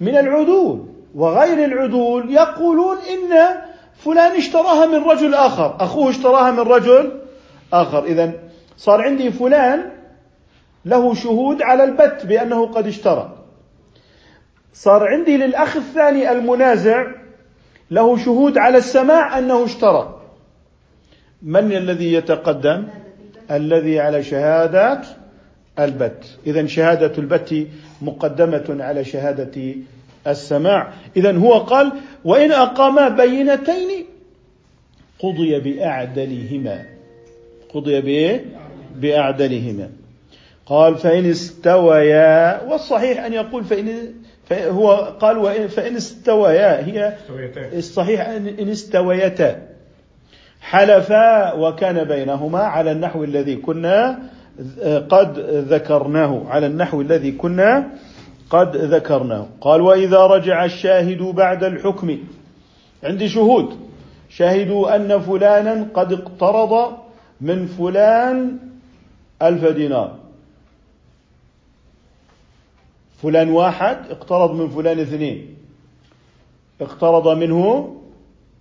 من 0.00 0.16
العدول 0.16 0.86
وغير 1.14 1.64
العدول 1.64 2.32
يقولون 2.32 2.96
إن 2.96 3.56
فلان 3.96 4.36
اشتراها 4.36 4.86
من 4.86 5.04
رجل 5.04 5.34
آخر 5.34 5.76
أخوه 5.80 6.10
اشتراها 6.10 6.50
من 6.50 6.60
رجل 6.60 7.20
آخر. 7.72 8.04
إذا 8.04 8.32
صار 8.76 9.02
عندي 9.02 9.30
فلان 9.30 9.93
له 10.86 11.14
شهود 11.14 11.62
على 11.62 11.84
البت 11.84 12.26
بأنه 12.26 12.66
قد 12.66 12.86
اشترى. 12.86 13.38
صار 14.74 15.08
عندي 15.08 15.36
للأخ 15.36 15.76
الثاني 15.76 16.32
المنازع 16.32 17.06
له 17.90 18.16
شهود 18.16 18.58
على 18.58 18.78
السماع 18.78 19.38
أنه 19.38 19.64
اشترى. 19.64 20.20
من 21.42 21.72
الذي 21.72 22.12
يتقدم؟ 22.12 22.86
الذي 23.50 24.00
على 24.00 24.22
شهادات 24.22 25.06
البت. 25.78 26.38
إذا 26.46 26.66
شهادة 26.66 27.18
البت 27.18 27.66
مقدمة 28.02 28.76
على 28.84 29.04
شهادة 29.04 29.74
السماع 30.26 30.92
إذا 31.16 31.38
هو 31.38 31.58
قال 31.58 31.92
وإن 32.24 32.52
أقاما 32.52 33.08
بينتين 33.08 34.04
قضي 35.18 35.60
بأعدلهما. 35.60 36.84
قضي 37.74 38.00
بإيه؟ 38.00 38.44
بأعدلهما. 38.96 39.90
قال 40.66 40.94
فإن 40.94 41.30
استويا 41.30 42.62
والصحيح 42.62 43.24
أن 43.24 43.32
يقول 43.32 43.64
فإن 43.64 43.88
فهو 44.44 44.92
قال 45.20 45.68
فإن 45.68 45.96
استويا 45.96 46.86
هي 46.86 47.16
الصحيح 47.72 48.28
إن 48.28 48.68
استويتا. 48.68 49.62
حلفا 50.60 51.52
وكان 51.52 52.04
بينهما 52.04 52.58
على 52.58 52.92
النحو 52.92 53.24
الذي 53.24 53.56
كنا 53.56 54.18
قد 55.08 55.38
ذكرناه 55.68 56.42
على 56.48 56.66
النحو 56.66 57.00
الذي 57.00 57.32
كنا 57.32 57.88
قد 58.50 58.76
ذكرناه. 58.76 59.46
قال 59.60 59.80
وإذا 59.80 60.26
رجع 60.26 60.64
الشاهد 60.64 61.22
بعد 61.22 61.64
الحكم. 61.64 62.18
عندي 63.04 63.28
شهود. 63.28 63.76
شهدوا 64.28 64.96
أن 64.96 65.20
فلانا 65.20 65.86
قد 65.94 66.12
اقترض 66.12 66.92
من 67.40 67.66
فلان 67.66 68.58
ألف 69.42 69.66
دينار. 69.66 70.23
فلان 73.22 73.50
واحد 73.50 73.96
اقترض 74.10 74.54
من 74.54 74.68
فلان 74.68 75.00
اثنين. 75.00 75.56
اقترض 76.80 77.28
منه 77.28 77.96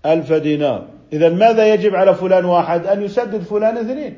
ألف 0.06 0.34
دينار. 0.34 0.88
إذا 1.14 1.30
ماذا 1.30 1.74
يجب 1.74 1.96
على 1.96 2.16
فلان 2.16 2.46
واحد؟ 2.46 2.86
أن 2.86 3.04
يسدد 3.04 3.42
فلان 3.42 3.78
اثنين. 3.78 4.18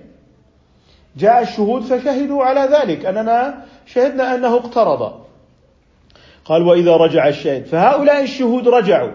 جاء 1.17 1.41
الشهود 1.41 1.81
فشهدوا 1.81 2.43
على 2.43 2.77
ذلك. 2.77 3.05
أننا 3.05 3.65
شهدنا 3.85 4.35
أنه 4.35 4.55
اقترض. 4.55 5.13
قال 6.45 6.63
وإذا 6.63 6.97
رجع 6.97 7.27
الشاهد 7.27 7.65
فهؤلاء 7.65 8.23
الشهود 8.23 8.67
رجعوا. 8.67 9.11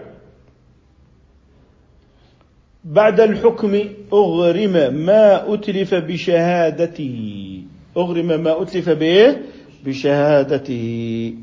بعد 2.85 3.21
الحكم 3.21 3.85
أغرم 4.13 4.95
ما 4.95 5.55
أتلف 5.55 5.95
بشهادته. 5.95 7.63
أغرم 7.97 8.27
ما 8.27 8.63
أتلف 8.63 8.89
بإيه 8.89 9.43
بشهادته. 9.85 11.35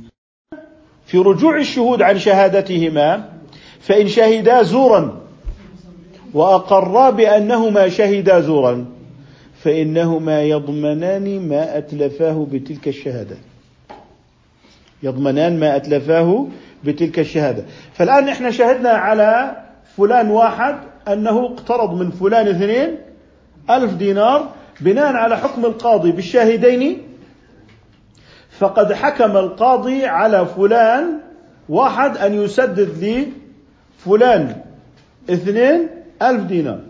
في 1.06 1.17
رجوع 1.17 1.58
الشهود 1.60 2.01
عن 2.01 2.20
شهادتهما 2.20 3.29
فإن 3.79 4.08
شهدا 4.08 4.63
زورا 4.63 5.22
وأقرا 6.34 7.10
بأنهما 7.10 7.89
شهدا 7.89 8.39
زورا 8.39 8.86
فإنهما 9.63 10.44
يضمنان 10.44 11.50
ما 11.50 11.77
أتلفاه 11.77 12.48
بتلك 12.51 12.88
الشهادة. 12.88 13.38
يضمنان 15.03 15.60
ما 15.60 15.75
أتلفاه 15.75 16.48
بتلك 16.84 17.20
الشهادة. 17.20 17.63
فالآن 17.94 18.29
إحنا 18.29 18.51
شهدنا 18.51 18.89
على 18.89 19.56
فلان 19.98 20.32
واحد 20.32 20.75
أنه 21.08 21.46
اقترض 21.46 21.94
من 21.94 22.12
فلان 22.12 22.48
اثنين 22.48 22.98
ألف 23.70 23.94
دينار 23.94 24.50
بناء 24.82 25.13
على 25.13 25.38
حكم 25.38 25.65
القاضي 25.65 26.12
بالشاهدين 26.12 27.06
فقد 28.59 28.93
حكم 28.93 29.37
القاضي 29.37 30.05
على 30.05 30.45
فلان 30.45 31.19
واحد 31.69 32.17
أن 32.17 32.33
يسدد 32.33 32.97
لي 33.03 33.27
فلان 33.97 34.61
اثنين 35.29 35.89
ألف 36.21 36.43
دينار. 36.43 36.81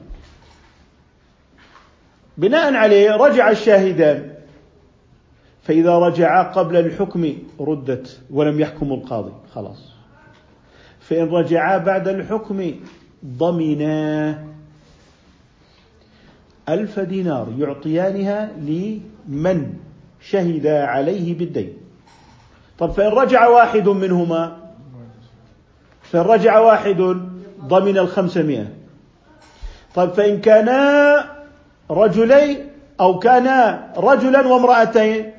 بناء 2.38 2.74
عليه 2.74 3.12
رجع 3.12 3.50
الشاهدان. 3.50 4.32
فإذا 5.64 5.98
رجعا 5.98 6.44
قبل 6.44 6.78
الحكم 6.78 7.34
ردت 7.60 8.20
ولم 8.32 8.60
يحكم 8.60 8.94
القاضي 8.94 9.34
خلاص. 9.54 9.92
فإن 11.00 11.30
رجعا 11.30 11.78
بعد 11.78 12.08
الحكم 12.08 12.72
ضمنا 13.26 14.44
ألف 16.70 17.00
دينار 17.00 17.54
يعطيانها 17.58 18.52
لمن؟ 18.58 19.74
شهد 20.22 20.68
عليه 20.68 21.38
بالدين. 21.38 21.74
طب 22.80 22.92
فإن 22.92 23.08
رجع 23.08 23.48
واحد 23.48 23.90
منهما 23.90 24.58
فإن 26.02 26.22
رجع 26.22 26.60
واحد 26.60 27.02
ضمن 27.64 27.98
الخمسمائة. 27.98 28.68
طيب 29.96 30.10
فإن 30.10 30.42
كانا 30.42 31.26
رجلين 31.92 32.70
أو 33.00 33.20
كانا 33.20 33.94
رجلا 33.98 34.48
وامرأتين 34.48 35.32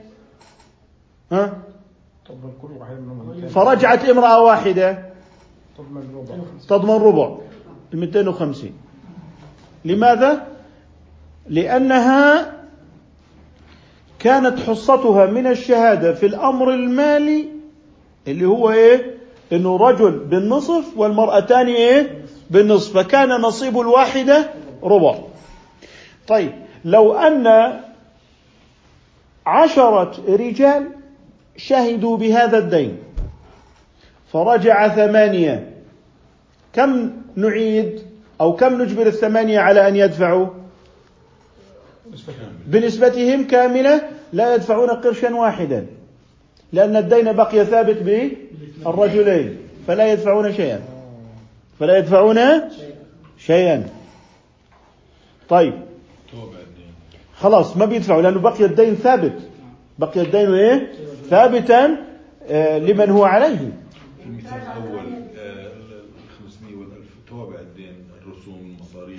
ها؟ 1.33 1.53
فرجعت 3.49 4.05
امرأة 4.05 4.43
واحدة 4.43 5.09
تضمن 6.69 7.03
ربع 7.03 7.37
250 7.93 8.73
لماذا؟ 9.85 10.47
لأنها 11.47 12.58
كانت 14.19 14.59
حصتها 14.59 15.27
من 15.27 15.47
الشهادة 15.47 16.15
في 16.15 16.27
الأمر 16.27 16.71
المالي 16.75 17.49
اللي 18.29 18.47
هو 18.47 18.71
إيه؟ 18.71 19.15
إنه 19.53 19.77
رجل 19.77 20.11
بالنصف 20.11 20.85
والمرأتان 20.97 21.67
إيه؟ 21.67 22.25
بالنصف 22.51 22.99
فكان 22.99 23.29
نصيب 23.29 23.81
الواحدة 23.81 24.51
ربع 24.83 25.19
طيب 26.29 26.53
لو 26.85 27.15
أن 27.15 27.73
عشرة 29.47 30.13
رجال 30.29 30.89
شهدوا 31.57 32.17
بهذا 32.17 32.59
الدين 32.59 32.99
فرجع 34.33 34.89
ثمانية 34.89 35.71
كم 36.73 37.11
نعيد 37.37 38.03
أو 38.41 38.57
كم 38.57 38.83
نجبر 38.83 39.07
الثمانية 39.07 39.61
على 39.61 39.89
أن 39.89 39.97
يدفعوا 39.97 40.47
بنسبتهم 42.67 43.47
كاملة 43.47 44.03
لا 44.33 44.55
يدفعون 44.55 44.91
قرشا 44.91 45.35
واحدا 45.35 45.87
لأن 46.73 46.97
الدين 46.97 47.33
بقي 47.33 47.65
ثابت 47.65 47.97
بالرجلين 48.85 49.57
فلا 49.87 50.13
يدفعون 50.13 50.53
شيئا. 50.53 50.81
فلا 51.81 51.99
يدفعون 51.99 52.39
شيئا. 53.39 53.89
طيب. 55.49 55.75
خلاص 57.37 57.77
ما 57.77 57.87
بيدفعوا؟ 57.87 58.23
لأنه 58.23 58.41
بقي 58.41 58.65
الدين 58.65 58.95
ثابت. 58.95 59.39
بقي 59.99 60.21
الدين 60.21 60.55
إيه؟ 60.55 60.93
ثابتا 61.31 61.97
آه، 62.51 62.79
لمن 62.79 63.11
هو 63.11 63.25
عليه. 63.25 63.73
المثال 64.27 64.53
الأول. 64.53 65.18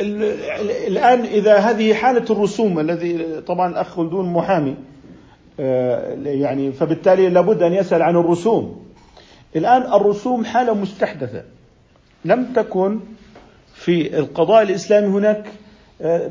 الآن 0.01 1.19
إذا 1.21 1.57
هذه 1.57 1.93
حالة 1.93 2.25
الرسوم 2.29 2.79
الذي 2.79 3.41
طبعا 3.41 3.71
الاخ 3.71 3.87
خلدون 3.87 4.33
محامي 4.33 4.75
آه، 5.59 6.13
يعني 6.25 6.71
فبالتالي 6.71 7.29
لابد 7.29 7.63
أن 7.63 7.73
يسأل 7.73 8.01
عن 8.01 8.15
الرسوم. 8.15 8.85
الآن 9.55 9.81
الرسوم 9.81 10.45
حالة 10.45 10.73
مستحدثة. 10.73 11.43
لم 12.25 12.53
تكن 12.53 12.99
في 13.73 14.19
القضاء 14.19 14.61
الإسلامي 14.61 15.07
هناك 15.07 15.47
آه، 16.01 16.27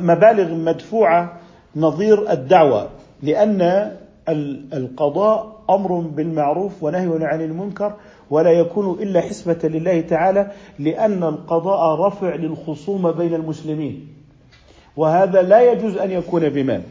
مبالغ 0.00 0.54
مدفوعة 0.54 1.40
نظير 1.76 2.32
الدعوة 2.32 2.88
لأن 3.22 3.90
القضاء 4.72 5.62
أمر 5.70 6.00
بالمعروف 6.00 6.82
ونهي 6.82 7.26
عن 7.26 7.40
المنكر 7.40 7.92
ولا 8.30 8.50
يكون 8.50 9.02
إلا 9.02 9.20
حسبة 9.20 9.58
لله 9.64 10.00
تعالى 10.00 10.50
لأن 10.78 11.22
القضاء 11.24 12.00
رفع 12.00 12.34
للخصومه 12.34 13.10
بين 13.10 13.34
المسلمين. 13.34 14.08
وهذا 14.96 15.42
لا 15.42 15.72
يجوز 15.72 15.96
أن 15.96 16.10
يكون 16.10 16.48
بمال. 16.48 16.82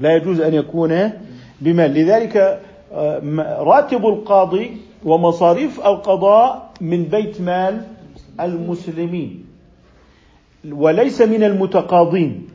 لا 0.00 0.16
يجوز 0.16 0.40
أن 0.40 0.54
يكون 0.54 1.12
بمال. 1.60 1.94
لذلك 1.94 2.60
آه، 2.92 3.20
راتب 3.58 4.06
القاضي 4.06 4.76
ومصاريف 5.04 5.86
القضاء 5.86 6.70
من 6.80 7.04
بيت 7.04 7.40
مال 7.40 7.84
المسلمين. 8.40 9.44
وليس 10.72 11.22
من 11.22 11.44
المتقاضين. 11.44 12.48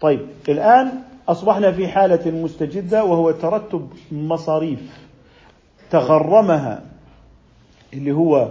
طيب 0.00 0.20
الآن 0.48 0.92
أصبحنا 1.28 1.72
في 1.72 1.88
حالة 1.88 2.30
مستجدة 2.30 3.04
وهو 3.04 3.30
ترتب 3.30 3.88
مصاريف. 4.12 4.80
تغرمها. 5.90 6.82
اللي 7.94 8.12
هو 8.12 8.48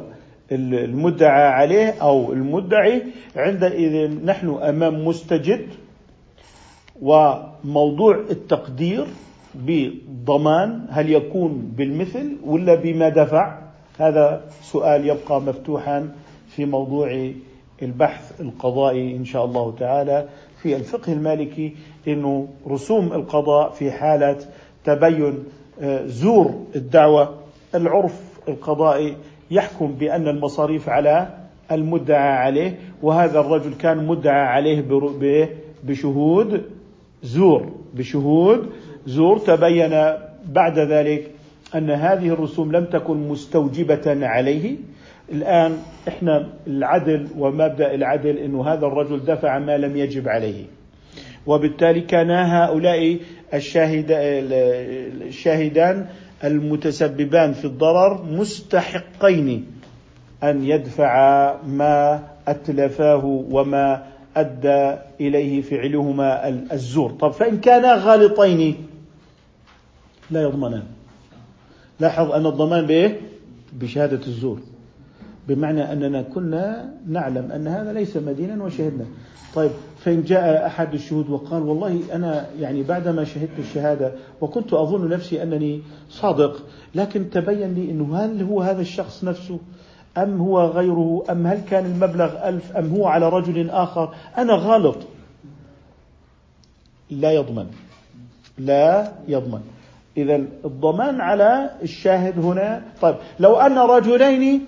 المدعى 0.52 1.48
عليه 1.48 1.90
أو 2.02 2.34
المدعي. 2.34 3.04
عندئذ 3.36 4.26
نحن 4.26 4.50
أمام 4.50 5.08
مستجد 5.08 5.68
وموضوع 7.02 8.16
التقدير 8.30 9.08
بضمان 9.56 10.86
هل 10.90 11.12
يكون 11.12 11.74
بالمثل 11.78 12.38
ولا 12.46 12.76
بما 12.76 13.10
دفع؟ 13.10 13.58
هذا 14.00 14.42
سؤال 14.62 15.08
يبقى 15.08 15.42
مفتوحا 15.42 16.10
في 16.48 16.66
موضوع 16.66 17.32
البحث 17.82 18.42
القضائي 18.42 19.16
إن 19.16 19.26
شاء 19.26 19.46
الله 19.46 19.76
تعالى 19.80 20.28
في 20.62 20.76
الفقه 20.76 21.14
المالكي 21.14 21.76
إنه 22.08 22.48
رسوم 22.68 23.14
القضاء 23.14 23.70
في 23.70 23.92
حالة 23.92 24.38
تبين 24.84 25.44
آه، 25.82 26.06
زور 26.06 26.54
الدعوة 26.76 27.36
العرف 27.76 28.27
القضائي 28.48 29.16
يحكم 29.52 29.88
بأن 29.88 30.28
المصاريف 30.28 30.90
على 30.90 31.28
المدعى 31.72 32.30
عليه 32.30 32.80
وهذا 33.04 33.40
الرجل 33.40 33.74
كان 33.74 34.08
مدعى 34.08 34.42
عليه 34.42 34.84
بشهود 35.84 36.62
زور 37.24 37.72
بشهود 37.94 38.70
زور. 39.06 39.38
تبين 39.40 40.14
بعد 40.50 40.80
ذلك 40.80 41.32
أن 41.76 41.90
هذه 41.90 42.28
الرسوم 42.28 42.72
لم 42.72 42.86
تكن 42.86 43.28
مستوجبة 43.28 44.26
عليه. 44.28 44.76
الآن 45.32 45.78
إحنا 46.08 46.50
العدل 46.68 47.28
ومبدأ 47.38 47.94
العدل 47.94 48.38
إنه 48.38 48.68
هذا 48.74 48.86
الرجل 48.86 49.26
دفع 49.26 49.60
ما 49.60 49.78
لم 49.78 49.98
يجب 49.98 50.28
عليه. 50.28 50.64
وبالتالي 51.48 52.02
كان 52.02 52.32
هؤلاء 52.32 53.18
الشاهد 53.54 54.06
الشاهدان 55.28 56.06
المتسببان 56.44 57.54
في 57.54 57.66
الضرر 57.66 58.24
مستحقين 58.24 59.66
أن 60.44 60.64
يدفع 60.64 61.56
ما 61.64 62.24
أتلفاه 62.48 63.26
وما 63.26 64.04
أدى 64.36 64.96
إليه 65.22 65.62
فعلهما 65.62 66.48
الزور. 66.72 67.12
طب 67.12 67.32
فإن 67.32 67.58
كانا 67.60 67.96
غالطين 67.96 68.88
لا 70.32 70.42
يضمنان. 70.42 70.84
لاحظ 72.00 72.32
أن 72.32 72.46
الضمان 72.46 72.86
بإيه؟ 72.86 73.22
بشهادة 73.74 74.28
الزور. 74.28 74.60
بمعنى 75.48 75.94
أننا 75.94 76.22
كنا 76.22 76.94
نعلم 77.08 77.52
أن 77.52 77.68
هذا 77.68 77.94
ليس 77.94 78.18
مدينا 78.18 78.64
وشهدنا. 78.64 79.06
طيب 79.56 79.72
فإن 80.00 80.24
جاء 80.24 80.66
أحد 80.66 80.94
الشهود 80.94 81.30
وقال 81.30 81.64
والله 81.64 82.02
أنا 82.14 82.46
يعني 82.60 82.84
بعدما 82.84 83.24
شهدت 83.24 83.60
الشهادة 83.60 84.12
وكنت 84.42 84.74
أظن 84.74 85.10
نفسي 85.10 85.44
أنني 85.44 85.82
صادق 86.10 86.64
لكن 86.96 87.30
تبين 87.30 87.74
لي 87.74 87.92
أنه 87.92 88.18
هل 88.18 88.44
هو 88.44 88.62
هذا 88.62 88.82
الشخص 88.82 89.24
نفسه؟ 89.24 89.60
أم 90.18 90.42
هو 90.42 90.66
غيره؟ 90.66 91.24
أم 91.30 91.48
هل 91.48 91.60
كان 91.70 91.86
المبلغ 91.86 92.50
ألف؟ 92.50 92.78
أم 92.78 92.90
هو 92.90 93.08
على 93.08 93.30
رجل 93.30 93.70
آخر؟ 93.70 94.14
أنا 94.38 94.54
غالط. 94.54 94.98
لا 97.10 97.32
يضمن. 97.32 97.68
لا 98.58 99.12
يضمن. 99.28 99.62
إذا 100.18 100.36
الضمان 100.66 101.22
على 101.22 101.70
الشاهد 101.84 102.40
هنا. 102.40 102.82
طيب 103.02 103.16
لو 103.40 103.56
أن 103.56 103.78
رجلين 103.78 104.66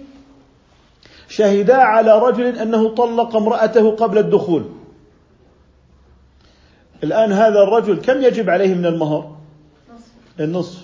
شهدا 1.29 1.75
على 1.75 2.19
رجل 2.19 2.57
أنه 2.57 2.89
طلق 2.95 3.35
امرأته 3.35 3.91
قبل 3.91 4.17
الدخول. 4.17 4.63
الآن 7.03 7.31
هذا 7.31 7.63
الرجل 7.63 7.97
كم 8.01 8.21
يجب 8.21 8.49
عليه 8.49 8.73
من 8.75 8.85
المهر؟ 8.85 9.35
النصف. 10.39 10.81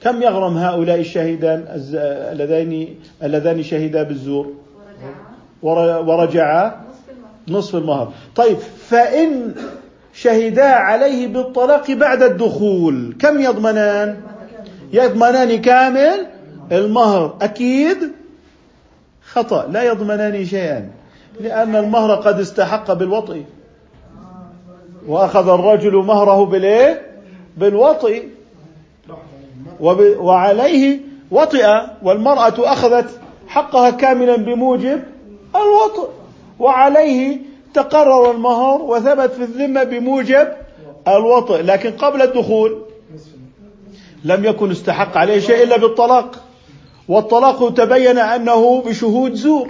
كم 0.00 0.22
يغرم 0.22 0.56
هؤلاء 0.56 1.00
الشهيدان 1.00 1.64
اللذين 2.32 3.00
اللذان 3.22 3.62
شهدا 3.62 4.02
بالزور؟ 4.02 4.52
ورجعا. 5.62 6.84
نصف 7.48 7.76
المهر. 7.76 8.12
طيب 8.36 8.56
فإن 8.88 9.54
شهدا 10.14 10.68
عليه 10.68 11.26
بالطلاق 11.26 11.90
بعد 11.90 12.22
الدخول 12.22 13.16
كم 13.20 13.40
يضمنان؟ 13.40 14.20
يضمنان 14.92 15.60
كامل؟ 15.60 16.26
المهر. 16.72 17.36
أكيد؟ 17.42 17.98
خطأ 19.34 19.66
لا 19.66 19.82
يضمنان 19.82 20.44
شيئا 20.44 20.90
لأن 21.40 21.76
المهر 21.76 22.14
قد 22.14 22.40
استحق 22.40 22.92
بالوطئ. 22.92 23.42
وأخذ 25.06 25.48
الرجل 25.48 25.96
مهره 25.96 26.44
بالإيه؟ 26.44 27.02
بالوطئ. 27.56 28.22
وعليه 30.20 30.98
وطئ 31.30 31.66
والمرأة 32.02 32.54
أخذت 32.58 33.20
حقها 33.48 33.90
كاملا 33.90 34.36
بموجب 34.36 35.02
الوطئ. 35.56 36.08
وعليه 36.58 37.38
تقرر 37.74 38.30
المهر 38.30 38.82
وثبت 38.82 39.32
في 39.32 39.42
الذمة 39.42 39.82
بموجب 39.82 40.48
الوطئ. 41.08 41.62
لكن 41.62 41.90
قبل 41.90 42.22
الدخول 42.22 42.82
لم 44.24 44.44
يكن 44.44 44.70
استحق 44.70 45.16
عليه 45.16 45.40
شيء 45.40 45.62
إلا 45.62 45.76
بالطلاق. 45.76 46.43
والطلاق 47.08 47.74
تبين 47.74 48.18
أنه 48.18 48.82
بشهود 48.82 49.34
زور. 49.34 49.68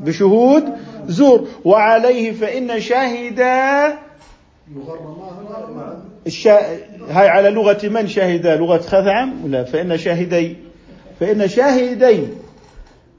بشهود 0.00 0.64
زور. 1.06 1.48
وعليه 1.64 2.32
فإن 2.32 2.70
هنا 2.70 3.98
الشا... 6.26 6.58
هاي 7.08 7.28
على 7.28 7.50
لغة 7.50 7.88
من 7.88 8.06
شاهدا 8.08 8.56
لغة 8.56 8.78
خثعم 8.78 9.44
ولا 9.44 9.64
فإن 9.64 9.98
شاهدي؟ 9.98 10.56
فإن 11.20 11.48
شاهدي 11.48 12.28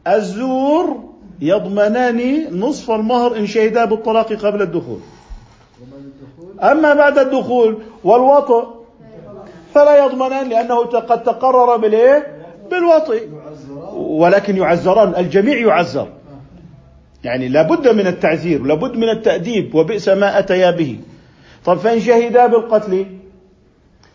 الزور 0.08 1.04
يضمنان 1.42 2.48
نصف 2.60 2.92
المهر 2.92 3.38
إن 3.38 3.48
شهدا 3.48 3.86
بالطلاق 3.86 4.34
قبل 4.34 4.62
الدخول. 4.62 5.00
أما 6.62 6.94
بعد 6.94 7.20
الدخول 7.20 7.78
والوطئ 8.04 8.64
فلا 9.74 10.06
يضمنان 10.06 10.50
لأنه 10.50 10.76
قد 10.76 11.24
تقرر 11.24 11.78
بالإيه؟ 11.78 12.33
بالوطئ. 12.71 13.28
ولكن 13.95 14.58
يعزران 14.58 15.15
الجميع 15.17 15.58
يعزر 15.58 16.08
يعني 17.23 17.47
لابد 17.47 17.88
من 17.88 18.08
التعزير 18.08 18.63
لابد 18.63 18.95
من 18.95 19.10
التأديب 19.10 19.76
وبئس 19.76 20.10
ما 20.10 20.39
أتيا 20.39 20.71
به. 20.71 20.99
طب 21.65 21.78
فإن 21.78 21.99
شهدا 21.99 22.47
بالقتل 22.47 23.06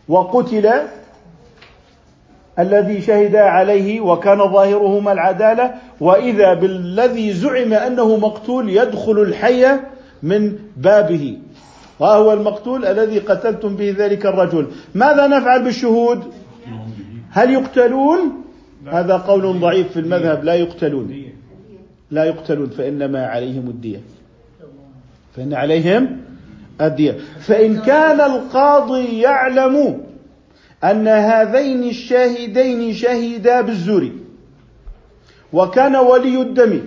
وقتل 0.09 0.71
الذي 2.59 3.03
شهدا 3.03 3.41
عليه 3.41 4.01
وكان 4.01 4.39
ظاهرهما 4.39 5.13
العدالة 5.13 5.75
وإذا 6.01 6.55
بالذي 6.55 7.33
زعم 7.33 7.73
أنه 7.73 8.17
مقتول 8.17 8.71
يدخل 8.71 9.19
الحي 9.23 9.67
من 10.23 10.59
بابه. 10.77 11.39
وهو 12.01 12.33
المقتول 12.33 12.87
الذي 12.87 13.19
قتلتم 13.19 13.77
به 13.77 13.95
ذلك 13.99 14.27
الرجل. 14.27 14.67
ماذا 14.95 15.27
نفعل 15.27 15.65
بالشهود؟ 15.65 16.33
هل 17.31 17.51
يقتلون؟ 17.51 18.45
هذا 18.87 19.17
قول 19.17 19.61
ضعيف 19.61 19.93
في 19.93 20.01
المذهب. 20.01 20.45
لا 20.45 20.55
يقتلون. 20.55 21.25
لا 22.11 22.25
يقتلون. 22.25 22.71
فإنما 22.71 23.27
عليهم 23.27 23.69
الدية. 23.69 24.01
فإن 25.37 25.55
عليهم 25.55 26.17
الدية. 26.81 27.17
فإن 27.41 27.81
كان 27.81 28.21
القاضي 28.21 29.21
يعلم 29.21 30.01
أن 30.85 31.09
هذين 31.09 31.83
الشاهدين 31.83 32.93
شهدا 32.95 33.61
بالزور 33.61 34.09
وكان 35.53 35.97
ولي 35.97 36.43
الدم 36.43 36.81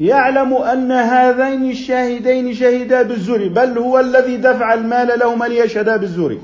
يعلم 0.00 0.54
أن 0.54 0.92
هذين 0.92 1.70
الشاهدين 1.70 2.54
شهدا 2.54 3.02
بالزور 3.02 3.48
بل 3.48 3.78
هو 3.78 4.00
الذي 4.00 4.36
دفع 4.36 4.74
المال 4.74 5.18
لهما 5.18 5.44
ليشهدا 5.44 5.96
بالزور. 5.96 6.38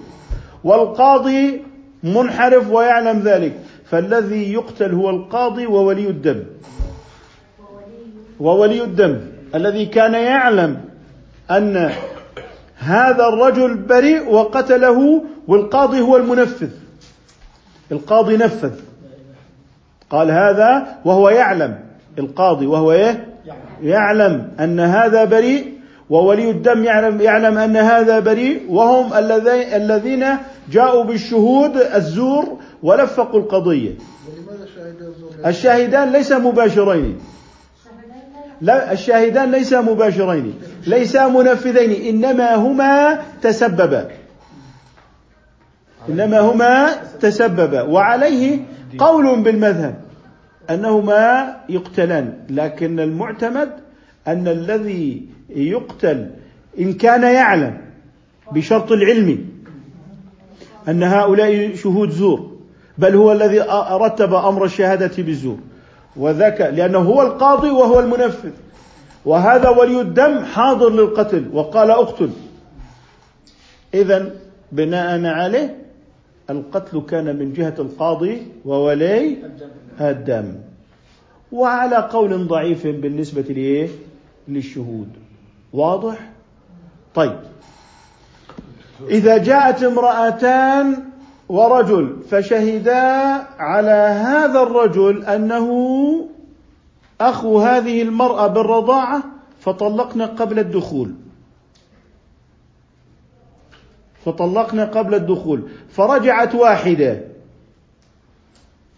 والقاضي 0.65 1.63
منحرف 2.07 2.71
ويعلم 2.71 3.21
ذلك. 3.21 3.53
فالذي 3.91 4.53
يقتل 4.53 4.95
هو 4.95 5.11
القاضي 5.11 5.67
وولي 5.67 6.09
الدم. 6.09 6.43
وولي 8.41 8.83
الدم. 8.83 9.21
الذي 9.55 9.87
كان 9.87 10.15
يعلم 10.15 10.81
أن 11.51 11.91
هذا 12.79 13.29
الرجل 13.29 13.75
بريء 13.75 14.31
وقتله 14.31 15.23
والقاضي 15.49 16.01
هو 16.01 16.17
المنفذ. 16.17 16.71
القاضي 17.93 18.37
نفذ. 18.37 18.73
قال 20.11 20.31
هذا 20.31 20.99
وهو 21.05 21.29
يعلم. 21.29 21.79
القاضي 22.19 22.67
وهو 22.67 22.93
إيه؟ 22.93 23.27
يعلم 23.83 24.53
أن 24.61 24.81
هذا 24.81 25.25
بريء 25.25 25.76
وولي 26.11 26.51
الدم 26.51 26.85
يعلم 26.85 27.21
يعلم 27.21 27.59
أن 27.59 27.77
هذا 27.77 28.19
بريء 28.21 28.63
وهم 28.69 29.15
الذي- 29.15 29.77
الذين 29.77 30.25
جاءوا 30.71 31.05
بالشهود 31.05 31.77
الزور 31.77 32.59
ولفقوا 32.83 33.41
القضية؟ 33.41 33.91
الشاهدان 35.47 36.13
ليس 36.13 36.33
مباشرين. 36.33 37.19
لا 38.61 38.93
الشاهدان 38.93 39.51
ليس 39.51 39.73
مباشرين. 39.73 40.55
ليسا 40.87 41.29
منفذين 41.29 41.93
إنما 42.15 42.55
هما 42.55 43.21
تسببا. 43.43 44.09
إنما 46.09 46.41
هما 46.41 46.89
تسببا. 47.21 47.83
وعليه 47.83 48.59
قول 48.99 49.41
بالمذهب 49.43 49.95
أنهما 50.71 51.57
يقتلان 51.69 52.33
لكن 52.51 53.01
المعتمد 53.01 53.71
أن 54.29 54.49
الذي 54.49 55.29
يقتل 55.51 56.31
إن 56.79 56.93
كان 56.93 57.23
يعلم 57.23 57.79
بشرط 58.53 58.93
العلم 58.93 59.49
أن 60.89 61.03
هؤلاء 61.03 61.75
شهود 61.75 62.11
زور 62.11 62.57
بل 62.99 63.15
هو 63.15 63.33
الذي 63.33 63.61
رتب 63.91 64.35
أمر 64.35 64.65
الشهادة 64.65 65.23
بالزور. 65.23 65.59
وذاك 66.17 66.61
لأنه 66.61 66.99
هو 66.99 67.23
القاضي 67.23 67.71
وهو 67.71 68.01
المنفذ. 68.01 68.51
وهذا 69.25 69.69
ولي 69.69 70.01
الدم 70.01 70.45
حاضر 70.45 70.91
للقتل 70.91 71.45
وقال 71.53 71.91
أقتل. 71.91 72.31
اذا 73.95 74.35
بناء 74.73 75.25
عليه 75.25 75.77
القتل 76.51 77.03
كان 77.09 77.37
من 77.37 77.53
جهة 77.53 77.75
القاضي 77.79 78.43
وولي 78.65 79.37
الدم. 80.01 80.55
وعلى 81.53 81.97
قول 81.97 82.47
ضعيف 82.47 82.87
بالنسبة 82.87 83.43
لإيه؟ 83.43 83.89
للشهود. 84.49 85.09
واضح؟ 85.73 86.31
طيب. 87.15 87.39
إذا 89.09 89.39
جاءت 89.39 89.83
امرأتان 89.83 91.05
ورجل 91.49 92.23
فشهدا 92.31 93.03
على 93.59 93.91
هذا 94.27 94.63
الرجل 94.63 95.25
أنه 95.25 95.69
اخو 97.21 97.61
هذه 97.61 98.03
المرأة 98.03 98.47
بالرضاعة 98.47 99.23
فطلقنا 99.61 100.27
قبل 100.27 100.59
الدخول. 100.59 101.15
فطلقنا 104.25 104.85
قبل 104.85 105.15
الدخول. 105.15 105.63
فرجعت 105.91 106.55
واحدة. 106.55 107.21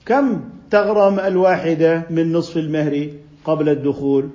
كم 0.07 0.41
تغرم 0.71 1.21
الواحدة 1.21 2.03
من 2.11 2.33
نصف 2.33 2.57
المهر 2.57 3.11
قبل 3.45 3.69
الدخول؟ 3.69 4.31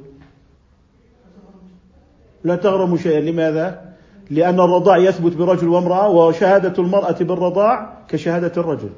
لا 2.43 2.55
تغرم 2.55 2.97
شيئا. 2.97 3.21
لماذا؟ 3.21 3.93
لأن 4.29 4.59
الرضاع 4.59 4.97
يثبت 4.97 5.35
برجل 5.35 5.67
وامرأة 5.67 6.09
وشهادة 6.09 6.83
المرأة 6.83 7.23
بالرضاع 7.23 7.93
كشهادة 8.07 8.51
الرجل. 8.57 8.89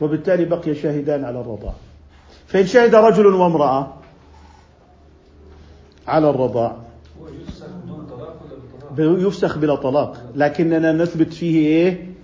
وبالتالي 0.00 0.44
بقي 0.44 0.74
شاهدان 0.74 1.24
على 1.24 1.40
الرضاع. 1.40 1.72
فإن 2.46 2.66
شهد 2.66 2.94
رجل 2.94 3.26
وامرأة 3.26 3.94
على 6.08 6.30
الرضاع 6.30 6.76
يفسخ 8.98 9.58
بلا 9.58 9.74
طلاق. 9.74 10.16
لكننا 10.34 10.92
نثبت 10.92 11.32
فيه 11.32 11.66
إيه؟ 11.66 12.14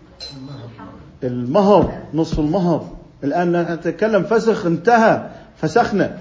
المهر 1.25 1.99
نصف 2.15 2.41
المهر. 2.41 2.87
الآن 3.25 3.63
نتكلم 3.75 4.23
فسخ 4.23 4.67
انتهى 4.67 5.31
فسخنا. 5.57 6.19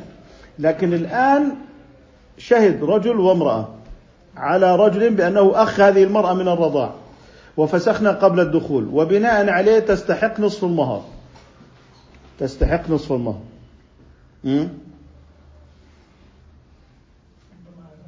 لكن 0.60 0.94
الآن 0.94 1.65
شهد 2.38 2.84
رجل 2.84 3.20
وامرأة 3.20 3.68
على 4.38 4.76
رجل 4.76 5.14
بأنه 5.14 5.52
أخ 5.56 5.80
هذه 5.80 6.04
المرأة 6.04 6.34
من 6.34 6.48
الرضاع 6.48 6.94
وفسخنا 7.58 8.12
قبل 8.12 8.40
الدخول 8.40 8.88
وبناء 8.94 9.50
عليه 9.50 9.80
تستحق 9.80 10.40
نصف 10.40 10.64
المهر. 10.64 11.04
تستحق 12.40 12.90
نصف 12.90 13.12
المهر. 13.12 13.40
م? 14.44 14.68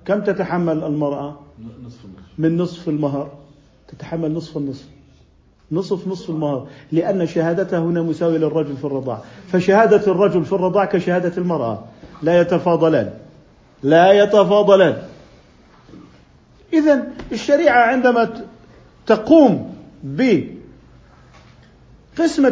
كم 0.06 0.22
تتحمل 0.24 0.84
المرأة؟ 0.84 1.40
من 2.38 2.58
نصف 2.58 2.90
المهر. 2.90 3.32
تتحمل 3.88 4.34
نصف 4.34 4.58
النصف. 4.58 4.86
نصف 5.72 6.08
نصف 6.08 6.30
المهر. 6.30 6.68
لأن 6.92 7.28
شهادتها 7.28 7.80
هنا 7.80 8.02
مساوية 8.02 8.38
للرجل 8.38 8.78
في 8.78 8.86
الرضاع. 8.86 9.22
فشهادة 9.48 10.12
الرجل 10.12 10.46
في 10.46 10.54
الرضاع 10.54 10.86
كشهادة 10.86 11.38
المرأة. 11.38 11.84
لا 12.22 12.42
يتفاضلان. 12.42 13.14
لا 13.84 14.12
يتفاضلان. 14.12 14.98
إذا 16.74 17.08
الشريعة 17.32 17.82
عندما 17.82 18.44
تقوم 19.06 19.76
بقسمة 20.04 20.54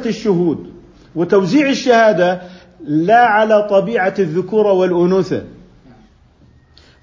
الشهود 0.06 0.74
وتوزيع 1.16 1.70
الشهادة 1.70 2.42
لا 2.84 3.26
على 3.26 3.68
طبيعة 3.70 4.14
الذكورة 4.20 4.72
والأنوثة. 4.72 5.44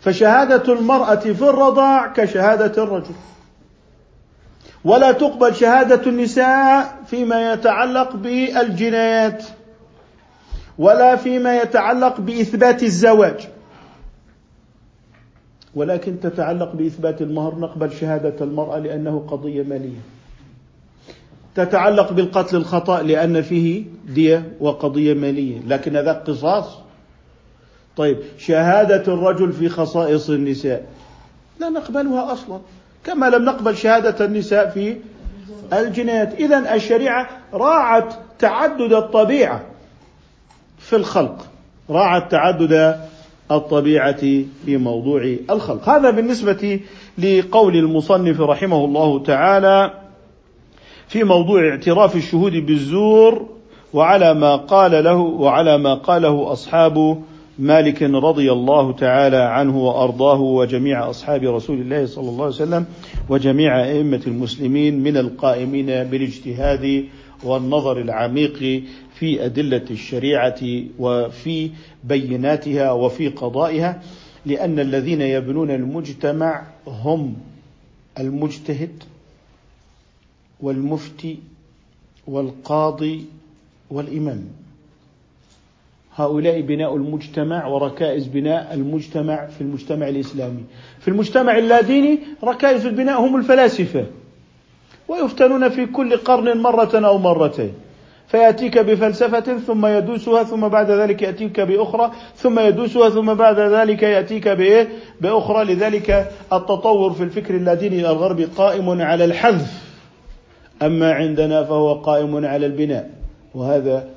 فشهادة 0.01 0.73
المرأة 0.73 1.15
في 1.15 1.43
الرضاع 1.43 2.07
كشهادة 2.07 2.83
الرجل. 2.83 3.15
ولا 4.85 5.13
تقبل 5.13 5.55
شهادة 5.55 6.11
النساء 6.11 6.99
فيما 7.07 7.53
يتعلق 7.53 8.17
بالجنايات 8.17 9.45
ولا 10.79 11.17
فيما 11.17 11.57
يتعلق 11.57 12.21
بإثبات 12.21 12.83
الزواج. 12.83 13.49
ولكن 15.75 16.21
تتعلق 16.21 16.73
بإثبات 16.73 17.23
المهر 17.23 17.55
نقبل 17.59 17.93
شهادة 17.93 18.45
المرأة 18.45 18.79
لأنه 18.79 19.27
قضية 19.29 19.63
مالية. 19.63 19.99
تتعلق 21.55 22.13
بالقتل 22.13 22.57
الخطأ 22.57 23.03
لأن 23.03 23.43
فيه 23.43 23.85
دية 24.07 24.53
وقضية 24.61 25.15
مالية. 25.15 25.61
لكن 25.67 25.97
هذا 25.97 26.13
قصاص. 26.13 26.79
طيب 27.97 28.19
شهادة 28.39 29.15
الرجل 29.15 29.53
في 29.53 29.69
خصائص 29.69 30.31
النساء. 30.31 30.85
لا 31.61 31.69
نقبلها 31.69 32.33
أصلا. 32.33 32.61
كما 33.05 33.27
لم 33.31 33.45
نقبل 33.45 33.77
شهادة 33.77 34.25
النساء 34.25 34.71
في 34.71 34.97
الجنايات 35.73 36.35
إذا 36.35 36.75
الشريعة 36.75 37.29
راعت 37.53 38.15
تعدد 38.39 38.93
الطبيعة 38.93 39.63
في 40.79 40.97
الخلق. 40.97 41.47
راعت 41.91 42.31
تعدد 42.31 43.01
الطبيعة 43.57 44.21
في 44.67 44.77
موضوع 44.77 45.35
الخلق. 45.51 45.89
هذا 45.89 46.11
بالنسبة 46.11 46.81
لقول 47.19 47.77
المصنف 47.77 48.41
رحمه 48.41 48.85
الله 48.85 49.23
تعالى 49.23 50.03
في 51.09 51.25
موضوع 51.25 51.69
اعتراف 51.69 52.17
الشهود 52.17 52.53
بالزور 52.53 53.47
وعلى 53.93 54.35
ما 54.35 54.57
قال 54.57 55.05
له 55.05 55.17
وعلى 55.17 55.79
ما 55.79 55.95
قاله 55.95 56.53
أصحاب 56.53 57.23
مالك 57.59 58.03
رضي 58.03 58.53
الله 58.53 58.93
تعالى 58.93 59.37
عنه 59.37 59.79
وأرضاه 59.79 60.41
وجميع 60.41 61.11
أصحاب 61.11 61.45
رسول 61.45 61.81
الله 61.81 62.07
صلى 62.07 62.29
الله 62.29 62.45
عليه 62.45 62.55
وسلم 62.55 62.85
وجميع 63.29 63.85
أئمة 63.85 64.21
المسلمين 64.27 65.03
من 65.03 65.17
القائمين 65.17 65.87
بالاجتهاد 65.87 67.05
والنظر 67.45 68.01
العميق 68.01 68.83
في 69.15 69.45
أدلة 69.45 69.85
الشريعة 69.91 70.61
وفي 70.99 71.71
بيناتها 72.05 72.93
وفي 72.93 73.29
قضائها 73.29 74.03
لأن 74.47 74.79
الذين 74.81 75.21
يبنون 75.21 75.71
المجتمع 75.71 76.67
هم 76.87 77.37
المجتهد 78.19 79.03
والمفتي 80.61 81.39
والقاضي 82.27 83.25
والإمام 83.91 84.45
هؤلاء 86.17 86.61
بناء 86.61 86.97
المجتمع 86.97 87.67
وركائز 87.67 88.27
بناء 88.27 88.75
المجتمع 88.75 89.47
في 89.47 89.61
المجتمع 89.61 90.09
الإسلامي. 90.09 90.65
في 91.01 91.09
المجتمع 91.09 91.59
اللاديني 91.59 92.19
ركائز 92.45 92.87
البناء 92.87 93.21
هم 93.21 93.37
الفلاسفة. 93.37 94.07
ويفتنون 95.09 95.69
في 95.69 95.87
كل 95.87 96.17
قرن 96.17 96.59
مرة 96.59 97.07
أو 97.07 97.19
مرتين. 97.19 97.73
فيأتيك 98.33 98.79
بفلسفة 98.79 99.59
ثم 99.59 99.87
يدوسها 99.87 100.45
ثم 100.45 100.69
بعد 100.69 100.91
ذلك 100.91 101.23
يأتيك 101.23 101.61
بأخرى 101.61 102.13
ثم 102.37 102.59
يدوسها 102.59 103.11
ثم 103.11 103.35
بعد 103.35 103.59
ذلك 103.59 104.03
يأتيك 104.03 104.49
بإيه؟ 104.49 104.89
بأخرى 105.21 105.65
لذلك 105.65 106.33
التطور 106.53 107.13
في 107.13 107.23
الفكر 107.23 107.55
اللاديني 107.55 108.01
الغربي 108.11 108.45
قائم 108.45 109.03
على 109.03 109.25
الحذف. 109.25 109.95
أما 110.83 111.13
عندنا 111.13 111.65
فهو 111.65 111.95
قائم 111.95 112.47
على 112.47 112.67
البناء. 112.67 113.11
وهذا 113.55 114.09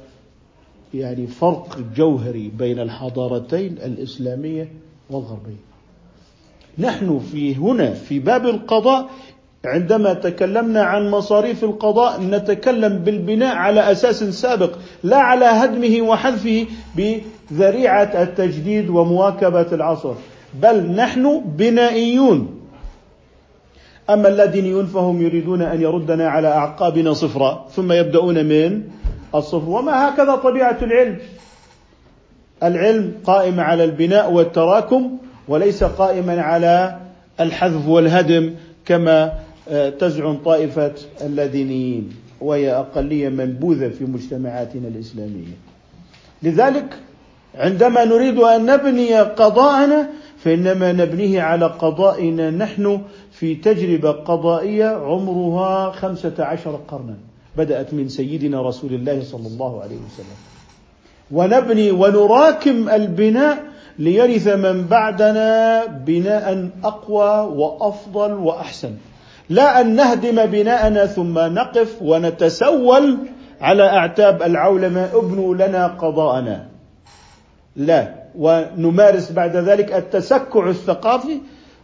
يعني 0.93 1.27
فرق 1.27 1.77
جوهري 1.95 2.51
بين 2.57 2.79
الحضارتين 2.79 3.71
الإسلامية 3.71 4.71
والغربية. 5.09 5.65
نحن 6.77 7.19
في 7.19 7.55
هنا 7.55 7.93
في 7.93 8.19
باب 8.19 8.45
القضاء 8.45 9.09
عندما 9.65 10.13
تكلمنا 10.13 10.83
عن 10.83 11.09
مصاريف 11.09 11.63
القضاء 11.63 12.21
نتكلم 12.21 12.97
بالبناء 12.97 13.55
على 13.55 13.91
أساس 13.91 14.23
سابق 14.23 14.71
لا 15.03 15.17
على 15.17 15.45
هدمه 15.45 16.01
وحذفه 16.09 16.65
بذريعة 16.95 18.23
التجديد 18.23 18.89
ومواكبة 18.89 19.67
العصر. 19.71 20.13
بل 20.61 20.91
نحن 20.91 21.41
بنائيون. 21.45 22.61
أما 24.09 24.27
اللادينيون 24.27 24.85
فهم 24.85 25.21
يريدون 25.21 25.61
أن 25.61 25.81
يردنا 25.81 26.29
على 26.29 26.47
أعقابنا 26.47 27.13
صفرا 27.13 27.65
ثم 27.75 27.91
يبدأون 27.91 28.45
من 28.45 28.81
الصفر. 29.35 29.69
وما 29.69 30.09
هكذا 30.09 30.35
طبيعة 30.35 30.77
العلم؟ 30.81 31.17
العلم 32.63 33.13
قائم 33.25 33.59
على 33.59 33.83
البناء 33.83 34.31
والتراكم 34.31 35.17
وليس 35.47 35.83
قائما 35.83 36.41
على 36.41 36.97
الحذف 37.39 37.87
والهدم 37.87 38.53
كما 38.85 39.33
تزعم 39.99 40.37
طائفة 40.37 40.93
اللادينيين 41.21 42.09
وهي 42.41 42.71
أقلية 42.71 43.29
منبوذة 43.29 43.89
في 43.89 44.05
مجتمعاتنا 44.05 44.87
الإسلامية. 44.87 45.57
لذلك 46.43 46.93
عندما 47.55 48.05
نريد 48.05 48.39
أن 48.39 48.65
نبني 48.65 49.15
قضاءنا 49.19 50.09
فإنما 50.37 50.91
نبنيه 50.91 51.41
على 51.41 51.65
قضائنا 51.65 52.49
نحن 52.49 53.01
في 53.31 53.55
تجربة 53.55 54.11
قضائية 54.11 54.85
عمرها 54.85 55.91
خمسة 55.91 56.33
عشر 56.39 56.79
قرنا 56.87 57.15
بدأت 57.57 57.93
من 57.93 58.09
سيدنا 58.09 58.61
رسول 58.61 58.93
الله 58.93 59.23
صلى 59.23 59.47
الله 59.47 59.81
عليه 59.81 59.95
وسلم. 59.95 60.37
ونبني 61.31 61.91
ونراكم 61.91 62.89
البناء 62.89 63.63
ليرث 63.99 64.47
من 64.47 64.85
بعدنا 64.87 65.85
بناء 65.85 66.69
أقوى 66.83 67.55
وأفضل 67.57 68.33
وأحسن. 68.33 68.91
لا 69.49 69.81
أن 69.81 69.95
نهدم 69.95 70.45
بناءنا 70.45 71.05
ثم 71.05 71.39
نقف 71.39 72.01
ونتسول 72.01 73.17
على 73.61 73.83
أعتاب 73.83 74.43
العولمة 74.43 75.09
ابنوا 75.13 75.55
لنا 75.55 75.87
قضاءنا. 75.87 76.65
لا. 77.75 78.25
ونمارس 78.37 79.31
بعد 79.31 79.55
ذلك 79.55 79.93
التسكع 79.93 80.69
الثقافي 80.69 81.37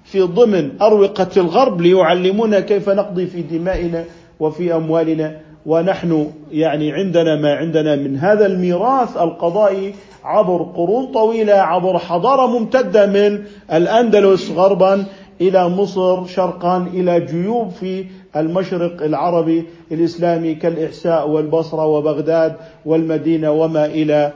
في 0.04 0.22
ضمن 0.22 0.82
أروقة 0.82 1.30
الغرب 1.38 1.82
ليعلمونا 1.82 2.60
كيف 2.60 2.90
نقضي 2.90 3.28
في 3.28 3.42
دمائنا 3.42 4.04
وفي 4.40 4.76
أموالنا. 4.76 5.36
ونحن 5.66 6.32
يعني 6.52 6.92
عندنا 6.92 7.36
ما 7.36 7.56
عندنا 7.56 7.96
من 7.96 8.18
هذا 8.18 8.46
الميراث 8.46 9.18
القضائي 9.18 9.94
عبر 10.24 10.64
قرون 10.64 11.06
طويلة 11.06 11.54
عبر 11.54 11.98
حضارة 11.98 12.48
ممتدة 12.48 13.06
من 13.06 13.44
الأندلس 13.74 14.52
غربا 14.52 15.06
إلى 15.42 15.70
مصر 15.70 16.26
شرقا 16.26 16.78
إلى 16.78 17.20
جيوب 17.20 17.70
في 17.70 18.06
المشرق 18.36 19.04
العربي 19.04 19.66
الإسلامي 19.92 20.56
كالإحساء 20.56 21.30
والبصرة 21.30 21.86
وبغداد 21.86 22.56
والمدينة 22.86 23.52
وما 23.52 23.86
إلى 23.86 24.34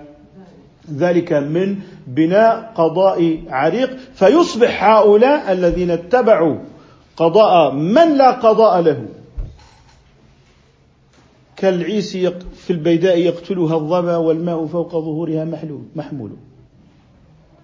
ذلك 0.93 1.33
من 1.33 1.75
بناء 2.07 2.71
قضائي 2.75 3.43
عريق. 3.49 3.89
فيصبح 4.13 4.83
هؤلاء 4.83 5.51
الذين 5.51 5.91
اتبعوا 5.91 6.57
قضاء 7.17 7.73
من 7.73 8.17
لا 8.17 8.31
قضاء 8.31 8.81
له؟ 8.81 9.05
كالعيس 11.57 12.17
في 12.55 12.69
البيداء 12.73 13.17
يقتلها 13.17 13.75
الظما 13.75 14.17
والماء 14.17 14.65
فوق 14.65 14.91
ظهورها 14.91 15.45
محمول. 15.95 16.31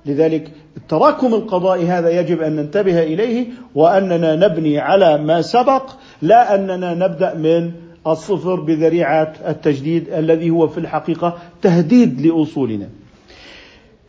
لذلك 0.05 0.51
التراكم 0.77 1.33
القضائي 1.33 1.85
هذا 1.85 2.09
يجب 2.19 2.41
أن 2.41 2.55
ننتبه 2.55 3.03
إليه 3.03 3.45
وأننا 3.75 4.35
نبني 4.35 4.79
على 4.79 5.17
ما 5.17 5.41
سبق 5.41 5.91
لا 6.21 6.55
أننا 6.55 6.93
نبدأ 6.93 7.33
من 7.33 7.71
الصفر 8.07 8.55
بذريعة 8.55 9.33
التجديد 9.47 10.09
الذي 10.09 10.49
هو 10.49 10.67
في 10.67 10.77
الحقيقة 10.77 11.37
تهديد 11.61 12.21
لأصولنا. 12.21 12.89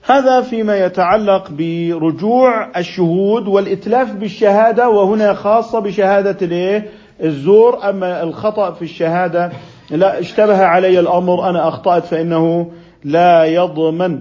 هذا 0.05 0.41
فيما 0.41 0.77
يتعلق 0.77 1.51
برجوع 1.51 2.79
الشهود 2.79 3.49
والإتلاف 3.49 4.13
بالشهادة 4.13 4.89
وهنا 4.89 5.35
خاصة 5.35 5.79
بشهادة 5.79 6.83
الزور 7.23 7.91
أما 7.91 8.23
الخطأ 8.23 8.71
في 8.71 8.83
الشهادة 8.83 9.53
لا 9.91 10.21
اشتبه 10.21 10.65
علي 10.65 11.01
الأمر 11.01 11.51
أنا 11.51 11.69
أخطأت 11.69 12.05
فإنه 12.05 12.71
لا 13.05 13.45
يضمن 13.45 14.21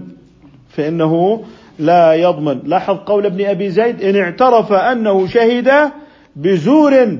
فإنه 0.68 1.44
لا 1.78 2.14
يضمن. 2.14 2.60
لاحظ 2.64 2.96
قول 2.96 3.26
ابن 3.26 3.44
أبي 3.44 3.70
زيد 3.70 4.02
إن 4.02 4.16
اعترف 4.16 4.72
أنه 4.72 5.26
شهد 5.26 5.92
بزور. 6.36 7.18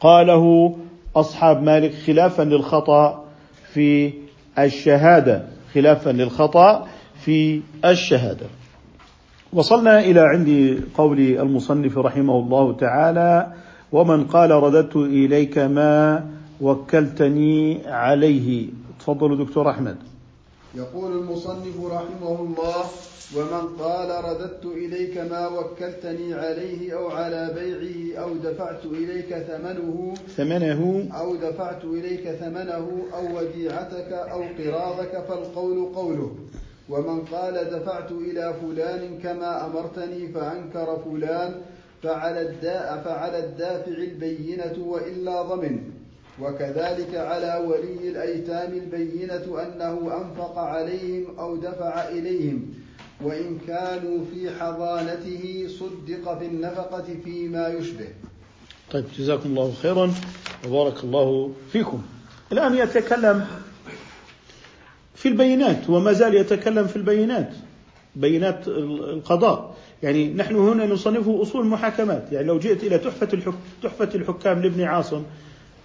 قاله 0.00 0.76
أصحاب 1.16 1.62
مالك 1.62 1.94
خلافا 2.06 2.42
للخطأ 2.42 3.24
في 3.72 4.12
الشهادة 4.58 5.46
خلافا 5.74 6.10
للخطأ 6.10 6.86
في 7.24 7.60
الشهادة. 7.84 8.46
وصلنا 9.52 10.00
إلى 10.00 10.20
عند 10.20 10.80
قول 10.94 11.20
المصنف 11.20 11.98
رحمه 11.98 12.38
الله 12.38 12.72
تعالى 12.72 13.52
ومن 13.92 14.24
قال 14.24 14.50
رددت 14.50 14.96
إليك 14.96 15.58
ما 15.58 16.26
وكلتني 16.60 17.86
عليه. 17.86 18.66
تفضلوا 19.00 19.36
دكتور 19.36 19.70
أحمد. 19.70 19.96
يقول 20.74 21.12
المصنف 21.12 21.76
رحمه 21.84 22.40
الله 22.40 22.84
ومن 23.36 23.76
قال 23.78 24.24
رددت 24.24 24.64
إليك 24.64 25.18
ما 25.18 25.48
وكلتني 25.48 26.34
عليه 26.34 26.98
أو 26.98 27.08
على 27.08 27.50
بيعه 27.54 28.22
أو 28.24 28.34
دفعت 28.34 28.84
إليك 28.84 29.34
ثمنه 29.34 30.14
ثمنه 30.36 31.08
أو 31.20 31.36
دفعت 31.36 31.84
إليك 31.84 32.30
ثمنه 32.30 33.02
أو 33.14 33.38
وديعتك 33.38 34.12
أو 34.12 34.42
قراضك 34.58 35.24
فالقول 35.28 35.94
قوله. 35.94 36.36
ومن 36.88 37.20
قال 37.20 37.54
دفعت 37.54 38.12
إلى 38.12 38.54
فلان 38.62 39.18
كما 39.22 39.66
أمرتني 39.66 40.28
فأنكر 40.28 40.98
فلان 41.04 41.54
فعلى 42.02 42.40
الداء 42.42 43.02
فعلى 43.04 43.38
الدافع 43.44 43.92
البينة 43.92 44.84
وإلا 44.86 45.42
ضمن. 45.42 45.78
وكذلك 46.42 47.14
على 47.14 47.64
ولي 47.68 48.08
الأيتام 48.08 48.72
البينة 48.72 49.62
أنه 49.62 50.16
أنفق 50.16 50.58
عليهم 50.58 51.38
أو 51.38 51.56
دفع 51.56 52.08
إليهم. 52.08 52.73
وإن 53.22 53.58
كانوا 53.66 54.24
في 54.32 54.50
حضانته 54.60 55.66
صدق 55.68 56.38
في 56.38 56.46
النفقة 56.46 57.04
فيما 57.24 57.68
يشبه. 57.68 58.08
طيب 58.90 59.04
جزاكم 59.18 59.48
الله 59.48 59.72
خيرا 59.82 60.14
وبارك 60.68 61.04
الله 61.04 61.52
فيكم. 61.72 62.02
الآن 62.52 62.74
يتكلم 62.74 63.46
في 65.14 65.28
البينات 65.28 65.90
وما 65.90 66.12
زال 66.12 66.34
يتكلم 66.34 66.86
في 66.86 66.96
البينات 66.96 67.50
بينات 68.16 68.68
القضاء. 68.68 69.74
يعني 70.02 70.34
نحن 70.34 70.56
هنا 70.56 70.86
نصنفه 70.86 71.42
أصول 71.42 71.62
المحاكمات 71.62 72.32
يعني 72.32 72.46
لو 72.46 72.58
جئت 72.58 72.84
إلى 72.84 72.98
تحفة, 72.98 73.28
الحك... 73.32 73.54
تحفة 73.82 74.08
الحكام 74.14 74.62
لابن 74.62 74.82
عاصم 74.82 75.22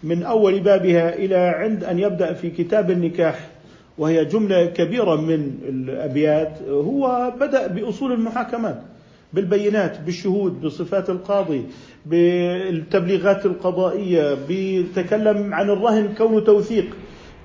من 0.04 0.24
أول 0.24 0.60
بابها 0.60 1.15
إلى 1.15 1.36
عند 1.36 1.84
أن 1.84 2.00
يبدأ 2.00 2.34
في 2.34 2.50
كتاب 2.50 2.92
النكاح 2.92 3.50
وهي 4.00 4.26
جملة 4.26 4.66
كبيرة 4.66 5.16
من 5.16 5.52
الأبيات 5.70 6.62
هو 6.70 7.34
بدأ 7.40 7.68
بأصول 7.68 8.12
المحاكمات 8.12 8.82
بالبينات 9.34 10.00
بالشهود 10.00 10.62
بصفات 10.62 11.10
القاضي 11.10 11.64
بالتبليغات 12.06 13.46
القضائية 13.46 14.38
بيتكلم 14.48 15.54
عن 15.54 15.70
الرهن 15.70 16.14
كونه 16.18 16.40
توثيق 16.40 16.86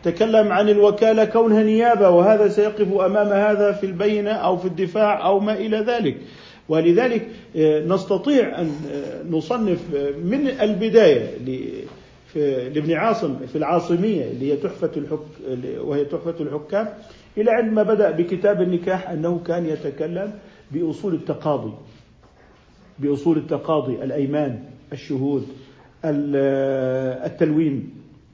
تكلم 0.05 0.53
عن 0.53 0.69
الوكالة 0.69 1.25
كونها 1.25 1.63
نيابة 1.63 2.11
وهذا 2.11 2.49
سيقف 2.49 2.93
أمام 2.93 3.29
هذا 3.29 3.73
في 3.73 3.87
البينة 3.87 4.31
أو 4.31 4.57
في 4.57 4.65
الدفاع 4.65 5.27
أو 5.27 5.41
ما 5.41 5.55
إلى 5.55 5.77
ذلك. 5.77 6.17
ولذلك 6.69 7.29
آه، 7.57 7.87
نستطيع 7.87 8.61
أن 8.61 8.71
آه، 8.93 9.23
نصنف 9.31 9.79
آه، 9.97 10.11
من 10.25 10.49
البداية 10.49 11.31
لابن 12.37 12.93
عاصم 12.93 13.47
في 13.47 13.57
العاصمية 13.59 14.25
اللي 14.31 14.53
هي 14.53 14.57
تحفة 14.57 14.91
الحك 14.97 15.19
وهي 15.79 16.05
تحفة 16.05 16.35
الحكام 16.41 16.89
إلى 17.39 17.51
عندما 17.51 17.83
بدأ 17.83 18.11
بكتاب 18.11 18.63
النكاح 18.63 19.11
أنه 19.11 19.39
كان 19.47 19.67
يتكلم 19.67 20.33
بأصول 20.71 21.15
التقاضي 21.15 21.73
بأصول 22.99 23.37
التقاضي 23.39 23.93
الأيمان 24.05 24.63
الشهود 24.93 25.47
التلوين 27.25 27.91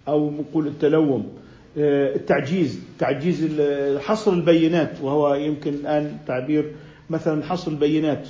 أو 0.09 0.31
نقول 0.31 0.67
التلوم 0.67 1.29
التعجيز 1.77 2.81
تعجيز 2.99 3.61
حصر 4.01 4.33
البينات 4.33 5.01
وهو 5.03 5.35
يمكن 5.35 5.75
الآن 5.75 6.17
تعبير 6.27 6.73
مثلا 7.11 7.43
حصر 7.45 7.71
البينات. 7.71 8.29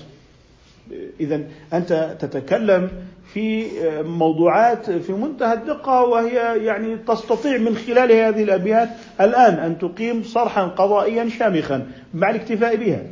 إذا 1.20 1.44
أنت 1.72 2.16
تتكلم 2.20 2.90
في 3.32 3.66
موضوعات 4.02 4.90
في 4.90 5.12
منتهى 5.12 5.54
الدقة 5.54 6.04
وهي 6.04 6.64
يعني 6.64 6.96
تستطيع 6.96 7.58
من 7.58 7.74
خلال 7.76 8.12
هذه 8.12 8.42
الأبيات 8.42 8.88
الآن 9.20 9.54
أن 9.54 9.78
تقيم 9.78 10.22
صرحا 10.22 10.64
قضائيا 10.64 11.28
شامخا 11.28 11.86
مع 12.14 12.30
الاكتفاء 12.30 12.76
بها. 12.76 13.02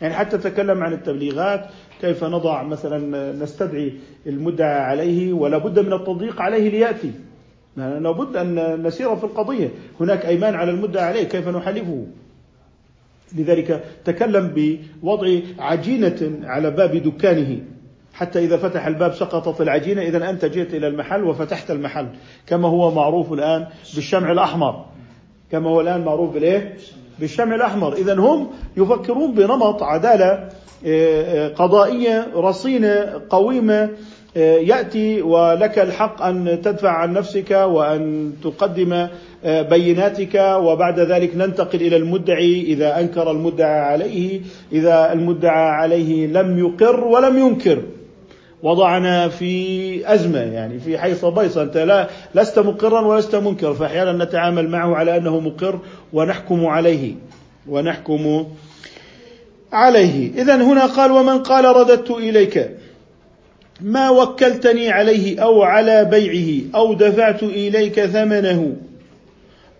يعني 0.00 0.14
حتى 0.14 0.38
تتكلم 0.38 0.82
عن 0.82 0.92
التبليغات 0.92 1.66
كيف 2.00 2.24
نضع 2.24 2.62
مثلا 2.62 3.32
نستدعي 3.32 3.92
المدعى 4.26 4.80
عليه 4.80 5.32
ولا 5.32 5.58
بد 5.58 5.78
من 5.78 5.92
التضييق 5.92 6.40
عليه 6.40 6.70
ليأتي. 6.70 7.10
لابد 7.76 8.36
أن 8.36 8.82
نسير 8.86 9.16
في 9.16 9.24
القضية. 9.24 9.68
هناك 10.00 10.26
أيمان 10.26 10.54
على 10.54 10.70
المدعى 10.70 11.04
عليه 11.04 11.24
كيف 11.24 11.48
نحلفه؟ 11.48 12.06
لذلك 13.36 13.84
تكلم 14.04 14.52
بوضع 15.02 15.38
عجينة 15.58 16.40
على 16.44 16.70
باب 16.70 16.96
دكانه. 16.96 17.60
حتى 18.16 18.38
إذا 18.38 18.56
فتح 18.56 18.86
الباب 18.86 19.14
سقطت 19.14 19.60
العجينة 19.60 20.02
إذا 20.02 20.30
أنت 20.30 20.44
جئت 20.44 20.74
إلى 20.74 20.86
المحل 20.86 21.24
وفتحت 21.24 21.70
المحل. 21.70 22.06
كما 22.46 22.68
هو 22.68 22.90
معروف 22.90 23.32
الآن 23.32 23.66
بالشمع 23.94 24.32
الأحمر. 24.32 24.84
كما 25.52 25.70
هو 25.70 25.80
الآن 25.80 26.04
معروف 26.04 26.34
بالإيه؟ 26.34 26.76
بالشمع 27.18 27.54
الأحمر. 27.54 27.92
إذا 27.92 28.14
هم 28.14 28.50
يفكرون 28.76 29.34
بنمط 29.34 29.82
عدالة 29.82 30.30
آه، 30.32 30.48
آه، 30.86 31.48
قضائية 31.48 32.26
رصينة 32.36 33.22
قويمة 33.30 33.90
آه، 34.36 34.58
يأتي 34.58 35.22
ولك 35.22 35.78
الحق 35.78 36.22
أن 36.22 36.60
تدفع 36.62 36.90
عن 36.90 37.12
نفسك 37.12 37.50
وأن 37.50 38.32
تقدم 38.44 39.08
بيناتك. 39.44 40.34
وبعد 40.34 41.00
ذلك 41.00 41.36
ننتقل 41.36 41.80
إلى 41.80 41.96
المدعي 41.96 42.62
إذا 42.62 43.00
أنكر 43.00 43.30
المدعى 43.30 43.80
عليه 43.80 44.40
إذا 44.72 45.12
المدعى 45.12 45.68
عليه 45.70 46.26
لم 46.26 46.58
يقر 46.58 47.04
ولم 47.04 47.38
ينكر. 47.38 47.82
وضعنا 48.62 49.28
في 49.28 50.14
أزمة 50.14 50.38
يعني 50.38 50.78
في 50.78 50.98
حيث 50.98 51.24
بيصه 51.24 51.62
أنت 51.62 51.76
لا 51.76 52.08
لست 52.34 52.58
مقرا 52.58 53.00
ولست 53.00 53.34
منكر 53.34 53.74
فأحيانا 53.74 54.24
نتعامل 54.24 54.68
معه 54.68 54.96
على 54.96 55.16
أنه 55.16 55.40
مقر 55.40 55.78
ونحكم 56.12 56.66
عليه 56.66 57.14
ونحكم 57.68 58.46
عليه. 59.72 60.42
اذا 60.42 60.56
هنا 60.56 60.86
قال 60.86 61.12
ومن 61.12 61.38
قال 61.38 61.64
رددت 61.64 62.10
إليك 62.10 62.70
ما 63.80 64.10
وكلتني 64.10 64.90
عليه 64.90 65.42
أو 65.42 65.62
على 65.62 66.04
بيعه 66.04 66.64
أو 66.74 66.94
دفعت 66.94 67.42
إليك 67.42 68.00
ثمنه 68.00 68.76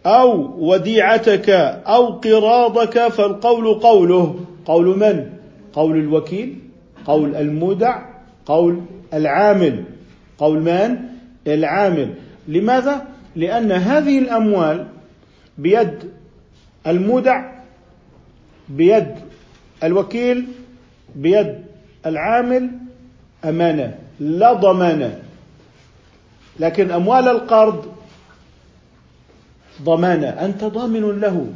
أو 0.06 0.54
وديعتك 0.58 1.50
أو 1.86 2.06
قراضك 2.06 3.08
فالقول 3.08 3.74
قوله. 3.74 4.40
قول 4.66 4.98
من؟ 4.98 5.26
قول 5.72 5.96
الوكيل؟ 5.96 6.54
قول 7.06 7.36
المودع؟ 7.36 8.15
قول 8.46 8.82
العامل. 9.14 9.84
قول 10.38 10.60
من؟ 10.62 10.96
العامل. 11.46 12.14
لماذا؟ 12.48 13.06
لأن 13.36 13.72
هذه 13.72 14.18
الأموال 14.18 14.86
بيد 15.58 16.10
المودع 16.86 17.52
بيد 18.68 19.14
الوكيل 19.84 20.46
بيد 21.14 21.64
العامل 22.06 22.70
أمانة 23.44 23.98
لا 24.20 24.52
ضمانة 24.52 25.18
لكن 26.60 26.90
أموال 26.90 27.28
القرض 27.28 27.86
ضمانة 29.82 30.28
أنت 30.28 30.64
ضامن 30.64 31.20
له. 31.20 31.46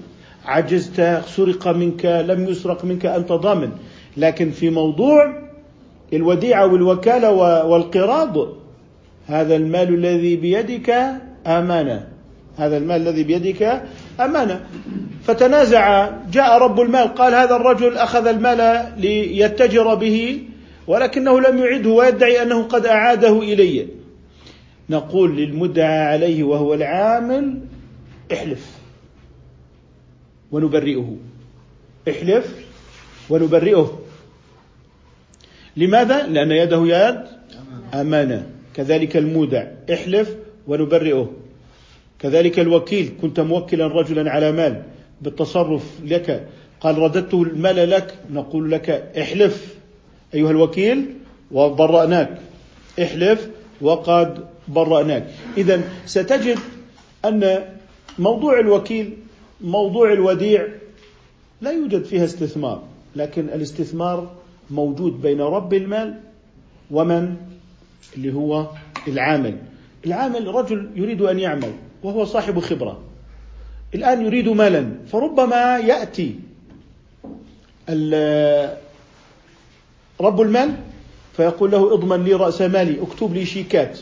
عجزت 0.44 1.22
سرق 1.26 1.68
منك 1.68 2.05
لم 2.05 2.48
يسرق 2.48 2.85
منك 2.85 3.07
أنت 3.07 3.33
ضامن. 3.33 3.72
لكن 4.16 4.50
في 4.50 4.70
موضوع 4.70 5.50
الوديعة 6.12 6.66
والوكالة 6.66 7.31
والقراض 7.66 8.37
هذا 9.27 9.57
المال 9.57 9.94
الذي 9.94 10.37
بيدك 10.37 10.90
أمانة. 11.46 12.09
هذا 12.57 12.77
المال 12.77 13.09
الذي 13.09 13.25
بيدك 13.25 13.83
أمانة. 14.20 14.66
فتنازع 15.23 16.11
جاء 16.33 16.59
رب 16.59 16.81
المال 16.81 17.14
قال 17.14 17.35
هذا 17.35 17.57
الرجل 17.57 17.96
أخذ 17.96 18.27
المال 18.27 18.92
ليتجر 18.96 19.94
به 19.94 20.42
ولكنه 20.87 21.40
لم 21.40 21.59
يعده 21.59 21.90
ويدعي 21.90 22.42
أنه 22.42 22.62
قد 22.62 22.87
أعاده 22.87 23.38
إلي. 23.42 23.87
نقول 24.90 25.37
للمدعى 25.37 25.99
عليه 25.99 26.44
وهو 26.44 26.75
العامل 26.75 27.61
احلف 28.33 28.70
ونبرئه. 30.53 31.16
احلف 32.09 32.55
ونبرئه. 33.31 33.99
لماذا؟ 35.77 36.27
لأن 36.27 36.51
يده 36.51 36.83
يد 36.87 37.21
أمانة. 37.95 38.47
كذلك 38.75 39.16
المودع. 39.16 39.64
احلف 39.93 40.37
ونبرئه. 40.66 41.31
كذلك 42.18 42.59
الوكيل. 42.59 43.12
كنت 43.23 43.41
موكلا 43.41 43.87
رجلا 43.87 44.31
على 44.31 44.53
مال. 44.53 44.83
بالتصرف 45.23 45.83
لك. 46.05 46.49
قال 46.81 46.99
رددت 46.99 47.35
المال 47.35 47.91
لك. 47.91 48.14
نقول 48.31 48.71
لك 48.71 48.91
احلف. 49.18 49.75
أيها 50.35 50.51
الوكيل 50.51 51.07
وبرأناك. 51.53 52.39
احلف 53.03 53.49
وقد 53.81 54.45
برأناك. 54.68 55.27
إذا 55.57 55.81
ستجد 56.07 56.59
أن 57.25 57.64
موضوع 58.18 58.61
الوكيل 58.61 59.16
موضوع 59.61 60.12
الوديع 60.12 60.68
لا 61.61 61.71
يوجد 61.71 62.05
فيها 62.05 62.25
استثمار. 62.25 62.83
لكن 63.16 63.49
الاستثمار 63.49 64.39
موجود 64.71 65.23
بين 65.23 65.41
رب 65.41 65.75
المال 65.75 66.21
ومن 66.91 67.37
اللي 68.16 68.35
هو 68.35 68.66
العامل. 69.09 69.57
العامل 70.07 70.47
رجل 70.47 70.91
يريد 70.95 71.23
أن 71.23 71.39
يعمل 71.39 71.73
وهو 72.03 72.25
صاحب 72.25 72.59
خبرة. 72.61 73.01
الآن 73.95 74.27
يريد 74.27 74.49
مالا 74.49 74.93
فربما 75.12 75.79
يأتي 75.79 76.35
رب 80.21 80.41
المال 80.41 80.77
فيقول 81.37 81.71
له 81.71 81.95
اضمن 81.95 82.25
لي 82.25 82.33
رأس 82.33 82.62
مالي 82.62 83.03
اكتب 83.03 83.35
لي 83.35 83.47
شيكات. 83.47 83.99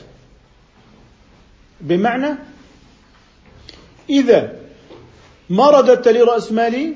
بمعنى 1.81 2.35
إذا 4.11 4.53
ما 5.51 5.71
رددت 5.71 6.09
لي 6.09 6.21
رأس 6.21 6.53
مالي 6.53 6.95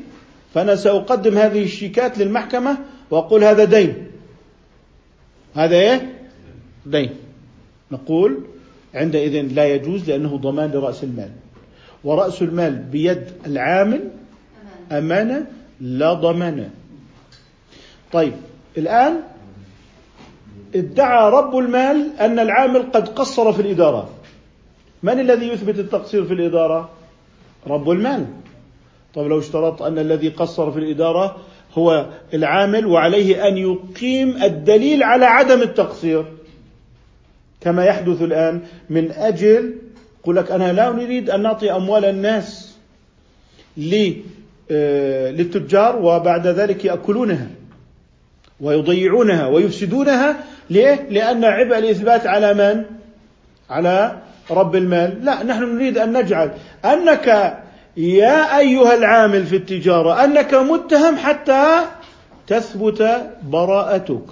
فأنا 0.55 0.77
سأقدم 0.77 1.39
هذه 1.39 1.63
الشيكات 1.65 2.19
للمحكمة 2.19 2.79
وأقول 3.13 3.45
هذا 3.45 3.65
دين. 3.65 4.07
هذا 5.55 5.77
إيه؟ 5.77 6.13
دين. 6.87 7.11
نقول 7.91 8.39
عندئذ 8.95 9.53
لا 9.53 9.67
يجوز 9.75 10.11
لأنه 10.11 10.37
ضمان 10.37 10.71
لرأس 10.71 11.05
المال. 11.05 11.31
ورأس 12.05 12.43
المال 12.43 12.75
بيد 12.77 13.25
العامل 13.47 14.11
أمانة 14.93 15.47
لا 15.81 16.13
ضمان. 16.13 16.71
طيب 18.13 18.33
الآن 18.79 19.21
ادعى 20.75 21.31
رب 21.31 21.57
المال 21.57 22.17
أن 22.21 22.39
العامل 22.39 22.83
قد 22.83 23.09
قصر 23.09 23.53
في 23.53 23.63
الإدارة. 23.63 24.11
من 25.03 25.21
الذي 25.21 25.49
يثبت 25.49 25.79
التقصير 25.79 26.25
في 26.25 26.33
الإدارة؟ 26.33 26.91
رب 27.67 27.91
المال. 27.91 28.27
طيب 29.15 29.27
لو 29.27 29.39
اشترط 29.39 29.83
أن 29.83 29.99
الذي 29.99 30.29
قصر 30.29 30.73
في 30.73 30.79
الإدارة 30.79 31.37
هو 31.75 32.07
العامل 32.35 32.87
وعليه 32.87 33.49
أن 33.49 33.57
يقيم 33.57 34.43
الدليل 34.43 35.03
على 35.03 35.25
عدم 35.25 35.63
التقصير 35.63 36.25
كما 37.61 37.85
يحدث 37.85 38.23
الآن 38.23 38.61
من 38.91 39.11
أجل 39.11 39.75
يقول 40.21 40.37
لك 40.37 40.51
أنا 40.51 40.73
لا 40.73 40.91
نريد 40.91 41.31
أن 41.31 41.43
نعطي 41.43 41.73
أموال 41.73 42.05
الناس 42.05 42.77
آه، 44.71 45.31
للتجار 45.31 45.97
وبعد 45.97 46.47
ذلك 46.47 46.85
يأكلونها 46.85 47.47
ويضيعونها 48.61 49.47
ويفسدونها 49.47 50.45
ليه؟ 50.71 51.07
لأن 51.11 51.45
عبء 51.45 51.79
الإثبات 51.79 52.27
على 52.27 52.55
من؟ 52.55 52.85
على 53.71 54.19
رب 54.51 54.77
المال 54.77 55.25
لا 55.25 55.43
نحن 55.43 55.63
نريد 55.75 55.99
أن 55.99 56.19
نجعل 56.19 56.51
أنك 56.85 57.59
يا 57.97 58.59
أيها 58.59 58.95
العامل 58.95 59.47
في 59.47 59.57
التجارة 59.57 60.25
أنك 60.25 60.55
متهم 60.55 61.17
حتى 61.17 61.85
تثبت 62.47 63.31
براءتك. 63.43 64.25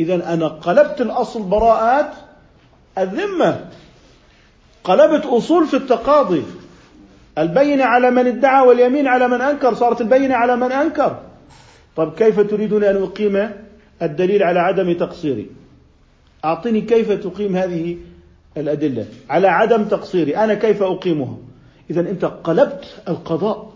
إذا 0.00 0.34
أنا 0.34 0.48
قلبت 0.48 1.00
الأصل 1.00 1.42
براءات 1.42 2.10
الذمة. 2.98 3.64
قلبت 4.84 5.26
أصول 5.26 5.66
في 5.66 5.76
التقاضي. 5.76 6.42
البينة 7.38 7.84
على 7.84 8.10
من 8.10 8.26
ادعى 8.26 8.66
واليمين 8.66 9.06
على 9.06 9.28
من 9.28 9.40
أنكر 9.40 9.74
صارت 9.74 10.00
البينة 10.00 10.34
على 10.34 10.56
من 10.56 10.72
أنكر. 10.72 11.22
طيب 11.96 12.12
كيف 12.14 12.40
تريدون 12.40 12.84
أن 12.84 13.02
أقيم 13.02 13.50
الدليل 14.02 14.42
على 14.42 14.60
عدم 14.60 14.92
تقصيري؟ 14.92 15.46
أعطني 16.44 16.80
كيف 16.80 17.12
تقيم 17.12 17.56
هذه 17.56 17.96
الأدلة 18.56 19.06
على 19.30 19.48
عدم 19.48 19.84
تقصيري. 19.84 20.36
أنا 20.36 20.54
كيف 20.54 20.82
أقيمها؟ 20.82 21.47
إذا 21.90 22.00
أنت 22.00 22.24
قلبت 22.24 22.84
القضاء. 23.08 23.72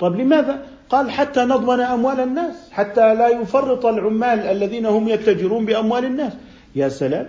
طيب 0.00 0.16
لماذا؟ 0.16 0.66
قال 0.88 1.10
حتى 1.10 1.40
نضمن 1.40 1.80
أموال 1.80 2.20
الناس 2.20 2.54
حتى 2.72 3.14
لا 3.14 3.28
يفرط 3.28 3.86
العمال 3.86 4.38
الذين 4.38 4.86
هم 4.86 5.08
يتجرون 5.08 5.66
بأموال 5.66 6.04
الناس. 6.04 6.32
يا 6.74 6.88
سلام 6.88 7.26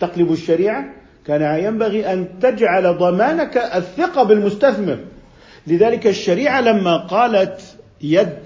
تقلب 0.00 0.32
الشريعة. 0.32 0.84
كان 1.26 1.64
ينبغي 1.64 2.12
أن 2.12 2.38
تجعل 2.40 2.98
ضمانك 2.98 3.56
الثقة 3.56 4.22
بالمستثمر. 4.22 4.98
لذلك 5.66 6.06
الشريعة 6.06 6.60
لما 6.60 6.96
قالت 6.96 7.60
يد 8.02 8.38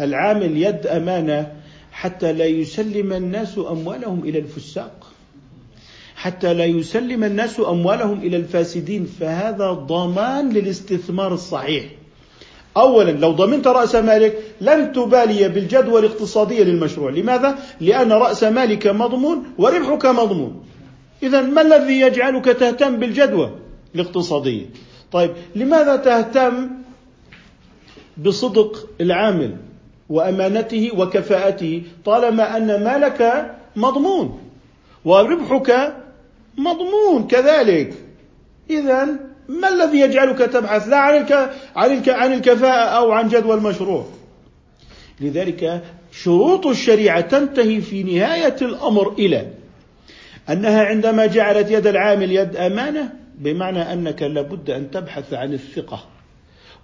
العامل 0.00 0.56
يد 0.56 0.86
أمانة 0.86 1.52
حتى 1.92 2.32
لا 2.32 2.44
يسلم 2.44 3.12
الناس 3.12 3.58
أموالهم 3.58 4.24
إلى 4.24 4.38
الفساق. 4.38 5.06
حتى 6.20 6.54
لا 6.54 6.64
يسلم 6.64 7.24
الناس 7.24 7.60
أموالهم 7.60 8.18
إلى 8.20 8.36
الفاسدين 8.36 9.04
فهذا 9.20 9.70
ضمان 9.70 10.52
للاستثمار 10.52 11.34
الصحيح. 11.34 11.84
أولا 12.76 13.10
لو 13.10 13.30
ضمنت 13.32 13.66
رأس 13.66 13.94
مالك 13.94 14.38
لن 14.60 14.92
تبالي 14.92 15.48
بالجدوى 15.48 16.00
الاقتصادية 16.00 16.62
للمشروع. 16.64 17.10
لماذا؟ 17.10 17.58
لأن 17.80 18.12
رأس 18.12 18.44
مالك 18.44 18.86
مضمون 18.86 19.44
وربحك 19.58 20.06
مضمون. 20.06 20.62
إذا 21.22 21.40
ما 21.40 21.62
الذي 21.62 22.00
يجعلك 22.00 22.44
تهتم 22.44 22.96
بالجدوى 22.96 23.50
الاقتصادية؟ 23.94 24.66
طيب 25.12 25.30
لماذا 25.56 25.96
تهتم 25.96 26.68
بصدق 28.16 28.88
العامل 29.00 29.56
وأمانته 30.08 30.90
وكفاءته 30.96 31.82
طالما 32.04 32.56
أن 32.56 32.84
مالك 32.84 33.50
مضمون 33.76 34.40
وربحك 35.04 35.99
مضمون 36.60 37.26
كذلك 37.26 37.94
إذا 38.70 39.04
ما 39.48 39.68
الذي 39.68 40.00
يجعلك 40.00 40.38
تبحث 40.38 40.88
لا 40.88 40.96
عن. 40.96 41.26
عن. 41.76 42.02
عن 42.08 42.32
الكفاءة 42.32 42.98
أو 42.98 43.12
عن 43.12 43.28
جدوى 43.28 43.54
المشروع 43.54 44.06
لذلك 45.20 45.82
شروط 46.12 46.66
الشريعة 46.66 47.20
تنتهي 47.20 47.80
في 47.80 48.02
نهاية 48.02 48.56
الأمر 48.62 49.12
إلى 49.12 49.46
أنها 50.50 50.84
عندما 50.84 51.26
جعلت 51.26 51.70
يد 51.70 51.86
العامل 51.86 52.32
يد 52.32 52.56
أمانة 52.56 53.12
بمعنى 53.38 53.92
أنك 53.92 54.22
لابد 54.22 54.70
أن 54.70 54.90
تبحث 54.90 55.34
عن 55.34 55.52
الثقة 55.52 56.04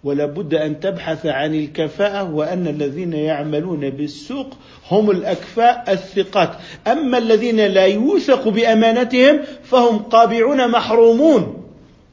ولا 0.04 0.26
بد 0.26 0.54
أن 0.54 0.80
تبحث 0.80 1.26
عن 1.26 1.54
الكفاءة 1.54 2.32
وأن 2.32 2.66
الذين 2.66 3.12
يعملون 3.12 3.90
بالسوق 3.90 4.46
هم 4.90 5.10
الأكفاء 5.10 5.84
الثقات. 5.88 6.50
أما 6.86 7.18
الذين 7.18 7.60
لا 7.60 7.86
يوثق 7.86 8.48
بأمانتهم 8.48 9.40
فهم 9.64 9.98
قابعون 9.98 10.70
محرومون 10.70 11.62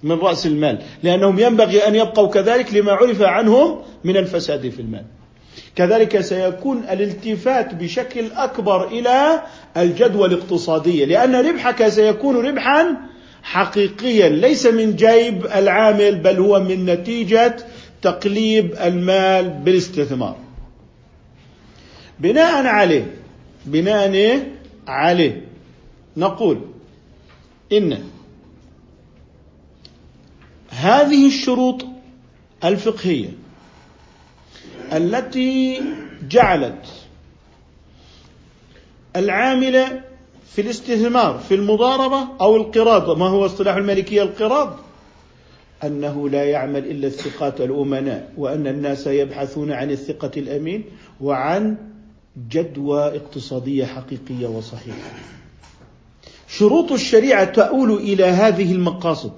من 0.03 0.19
رأس 0.19 0.45
المال 0.45 0.79
لأنهم 1.03 1.39
ينبغي 1.39 1.87
أن 1.87 1.95
يبقوا 1.95 2.27
كذلك 2.27 2.73
لما 2.73 2.91
عرف 2.91 3.21
عنهم 3.21 3.81
من 4.03 4.17
الفساد 4.17 4.69
في 4.69 4.81
المال. 4.81 5.05
كذلك 5.75 6.21
سيكون 6.21 6.83
الالتفات 6.91 7.75
بشكل 7.75 8.31
أكبر 8.35 8.87
إلى 8.87 9.41
الجدوى 9.77 10.27
الاقتصادية 10.27 11.05
لأن 11.05 11.35
ربحك 11.35 11.87
سيكون 11.87 12.45
ربحا 12.45 12.97
حقيقيا 13.43 14.29
ليس 14.29 14.65
من 14.65 14.95
جيب 14.95 15.45
العامل 15.45 16.15
بل 16.15 16.39
هو 16.39 16.59
من 16.59 16.85
نتيجة 16.85 17.55
تقليب 18.03 18.73
المال 18.73 19.49
بالاستثمار. 19.49 20.37
بناء 22.19 22.65
عليه 22.65 23.15
بناء 23.65 24.47
عليه 24.87 25.47
نقول 26.17 26.61
إن 27.71 28.03
هذه 30.69 31.27
الشروط 31.27 31.85
الفقهية 32.63 33.29
التي 34.93 35.81
جعلت 36.29 36.85
العامل 39.15 40.01
في 40.55 40.61
الاستثمار 40.61 41.37
في 41.37 41.55
المضاربة 41.55 42.27
أو 42.41 42.55
القراض 42.55 43.17
ما 43.17 43.27
هو 43.27 43.45
اصطلاح 43.45 43.75
المالكية 43.75 44.21
القراض 44.23 44.77
أنه 45.83 46.29
لا 46.29 46.43
يعمل 46.43 46.85
إلا 46.85 47.07
الثقات 47.07 47.61
الأمناء 47.61 48.33
وأن 48.37 48.67
الناس 48.67 49.07
يبحثون 49.07 49.71
عن 49.71 49.91
الثقة 49.91 50.31
الأمين 50.37 50.83
وعن 51.21 51.77
جدوى 52.49 53.01
اقتصادية 53.01 53.85
حقيقية 53.85 54.47
وصحيحة. 54.47 55.11
شروط 56.47 56.91
الشريعة 56.91 57.43
تؤول 57.43 57.91
إلى 57.91 58.23
هذه 58.23 58.71
المقاصد. 58.71 59.31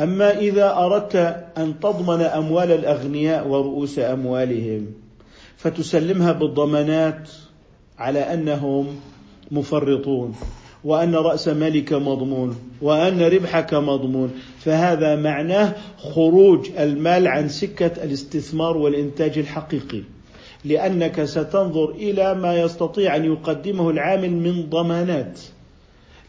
أما 0.00 0.38
إذا 0.38 0.76
أردت 0.76 1.16
أن 1.58 1.80
تضمن 1.80 2.20
أموال 2.20 2.72
الأغنياء 2.72 3.48
ورؤوس 3.48 3.98
أموالهم 3.98 4.86
فتسلمها 5.56 6.32
بالضمانات 6.32 7.28
على 7.98 8.20
أنهم 8.20 9.00
مفرطون. 9.50 10.34
وأن 10.84 11.14
رأس 11.14 11.48
مالك 11.48 11.92
مضمون 11.92 12.56
وأن 12.82 13.22
ربحك 13.22 13.74
مضمون. 13.74 14.30
فهذا 14.58 15.16
معناه 15.16 15.74
خروج 15.98 16.70
المال 16.78 17.28
عن 17.28 17.48
سكة 17.48 18.04
الاستثمار 18.04 18.76
والإنتاج 18.76 19.38
الحقيقي. 19.38 20.02
لأنك 20.64 21.24
ستنظر 21.24 21.90
إلى 21.90 22.34
ما 22.34 22.60
يستطيع 22.60 23.16
أن 23.16 23.24
يقدمه 23.24 23.90
العامل 23.90 24.30
من 24.30 24.70
ضمانات 24.70 25.40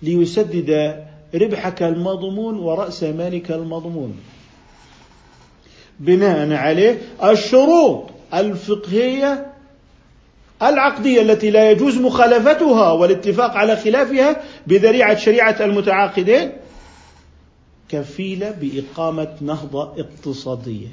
ليسدد 0.02 1.04
ربحك 1.36 1.84
المضمون 1.84 2.60
ورأس 2.60 3.04
مالك 3.04 3.52
المضمون. 3.52 4.16
بناء 6.00 6.54
عليه 6.54 7.02
الشروط 7.24 8.04
الفقهية 8.34 9.53
العقدية 10.70 11.22
التي 11.22 11.52
لا 11.52 11.72
يجوز 11.72 11.98
مخالفتها 11.98 12.92
والاتفاق 12.92 13.52
على 13.52 13.76
خلافها 13.76 14.42
بذريعة 14.68 15.16
شريعة 15.16 15.56
المتعاقدين 15.60 16.52
كفيلة 17.90 18.52
بإقامة 18.52 19.28
نهضة 19.42 19.94
اقتصادية. 19.98 20.88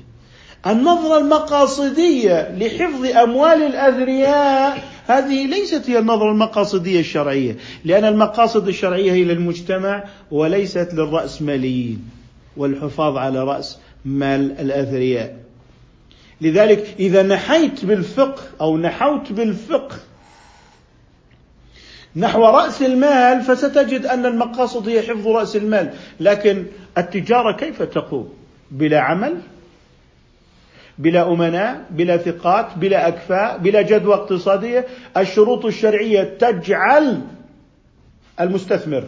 النظرة 0.66 1.18
المقاصدية 1.18 2.54
لحفظ 2.58 3.04
أموال 3.04 3.62
الأثرياء 3.62 4.82
هذه 5.06 5.46
ليست 5.46 5.90
هي 5.90 5.98
النظرة 5.98 6.30
المقاصدية 6.30 7.00
الشرعية 7.00 7.56
لأن 7.84 8.04
المقاصد 8.04 8.68
الشرعية 8.68 9.12
هي 9.12 9.24
للمجتمع 9.24 10.04
وليست 10.30 10.88
للرأسماليين 10.94 12.08
والحفاظ 12.56 13.16
على 13.16 13.44
رأس 13.44 13.78
مال 14.04 14.60
الأثرياء 14.60 15.36
لذلك 16.40 16.94
إذا 16.98 17.22
نحيت 17.22 17.84
بالفقه 17.84 18.42
أو 18.60 18.78
نحوت 18.78 19.32
بالفقه 19.32 19.96
نحو 22.16 22.44
رأس 22.44 22.82
المال 22.82 23.42
فستجد 23.42 24.06
أن 24.06 24.26
المقاصد 24.26 24.88
هي 24.88 25.02
حفظ 25.02 25.26
رأس 25.28 25.56
المال. 25.56 25.94
لكن 26.20 26.66
التجارة 26.98 27.56
كيف 27.56 27.82
تقوم؟ 27.82 28.32
بلا 28.70 29.00
عمل 29.00 29.40
بلا 30.98 31.32
أمناء 31.32 31.86
بلا 31.90 32.16
ثقات 32.16 32.78
بلا 32.78 33.08
أكفاء 33.08 33.58
بلا 33.58 33.82
جدوى 33.82 34.14
اقتصادية. 34.14 34.86
الشروط 35.16 35.64
الشرعية 35.64 36.22
تجعل 36.22 37.20
المستثمر 38.40 39.04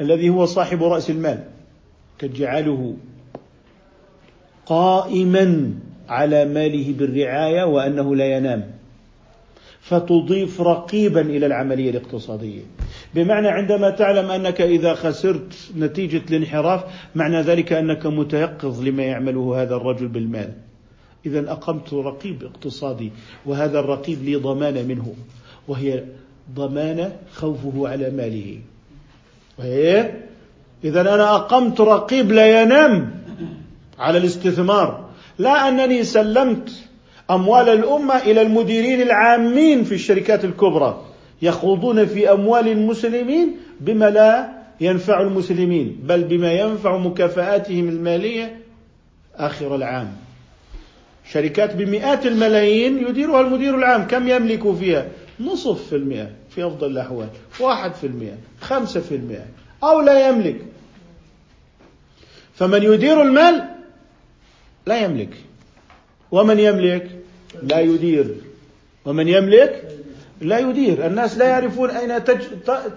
الذي 0.00 0.28
هو 0.28 0.46
صاحب 0.46 0.82
رأس 0.82 1.10
المال 1.10 1.44
تجعله 2.18 2.96
قائما 4.66 5.74
على 6.08 6.44
ماله 6.44 6.94
بالرعاية 6.98 7.64
وأنه 7.64 8.16
لا 8.16 8.36
ينام. 8.36 8.70
فتضيف 9.80 10.60
رقيبا 10.60 11.20
إلى 11.20 11.46
العملية 11.46 11.90
الاقتصادية. 11.90 12.60
بمعنى 13.14 13.48
عندما 13.48 13.90
تعلم 13.90 14.30
أنك 14.30 14.60
إذا 14.60 14.94
خسرت 14.94 15.70
نتيجة 15.76 16.22
الانحراف 16.30 16.84
معنى 17.14 17.40
ذلك 17.40 17.72
أنك 17.72 18.06
متيقظ 18.06 18.82
لما 18.82 19.02
يعمله 19.02 19.62
هذا 19.62 19.76
الرجل 19.76 20.08
بالمال. 20.08 20.52
اذا 21.26 21.52
أقمت 21.52 21.94
رقيب 21.94 22.42
اقتصادي 22.44 23.12
وهذا 23.46 23.80
الرقيب 23.80 24.22
لي 24.22 24.36
ضمانه 24.36 24.82
منه 24.82 25.14
وهي 25.68 26.04
ضمان 26.54 27.12
خوفه 27.34 27.88
على 27.88 28.10
ماله. 28.10 28.58
وهي 29.58 30.10
اذا 30.84 31.00
أنا 31.00 31.34
أقمت 31.34 31.80
رقيب 31.80 32.32
لا 32.32 32.62
ينام 32.62 33.10
على 33.98 34.18
الاستثمار. 34.18 35.03
لا 35.38 35.68
أنني 35.68 36.04
سلمت 36.04 36.70
أموال 37.30 37.68
الأمة 37.68 38.16
إلى 38.16 38.42
المديرين 38.42 39.02
العامين 39.02 39.84
في 39.84 39.94
الشركات 39.94 40.44
الكبرى 40.44 41.04
يخوضون 41.42 42.06
في 42.06 42.32
أموال 42.32 42.68
المسلمين 42.68 43.56
بما 43.80 44.10
لا 44.10 44.50
ينفع 44.80 45.20
المسلمين 45.20 46.00
بل 46.02 46.24
بما 46.24 46.52
ينفع 46.52 46.96
مكافآتهم 46.96 47.88
المالية 47.88 48.60
آخر 49.36 49.74
العام. 49.74 50.12
شركات 51.32 51.76
بمئات 51.76 52.26
الملايين 52.26 53.08
يديرها 53.08 53.40
المدير 53.40 53.74
العام 53.78 54.06
كم 54.06 54.28
يملك 54.28 54.74
فيها؟ 54.74 55.06
نصف 55.40 55.88
في 55.88 55.96
المئة 55.96 56.30
في 56.50 56.66
أفضل 56.66 56.90
الأحوال 56.90 57.28
واحد 57.60 57.94
في 57.94 58.06
المئة 58.06 58.36
خمسة 58.60 59.00
في 59.00 59.14
المئة 59.14 59.46
أو 59.84 60.00
لا 60.00 60.28
يملك. 60.28 60.56
فمن 62.54 62.82
يدير 62.82 63.22
المال 63.22 63.73
لا 64.86 64.98
يملك. 64.98 65.34
ومن 66.30 66.58
يملك؟ 66.58 67.10
لا 67.62 67.80
يدير. 67.80 68.34
ومن 69.04 69.28
يملك؟ 69.28 69.88
لا 70.40 70.58
يدير. 70.58 71.06
الناس 71.06 71.38
لا 71.38 71.48
يعرفون 71.48 71.90
أين 71.90 72.24
تج... 72.24 72.40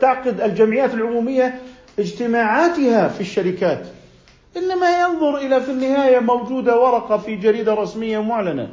تعقد 0.01 0.41
الجمعيات 0.41 0.93
العمومية 0.93 1.59
اجتماعاتها 1.99 3.07
في 3.07 3.21
الشركات. 3.21 3.87
إنما 4.57 4.99
ينظر 4.99 5.37
إلى 5.37 5.61
في 5.61 5.71
النهاية 5.71 6.19
موجودة 6.19 6.79
ورقة 6.79 7.17
في 7.17 7.35
جريدة 7.35 7.73
رسمية 7.73 8.21
معلنة. 8.21 8.69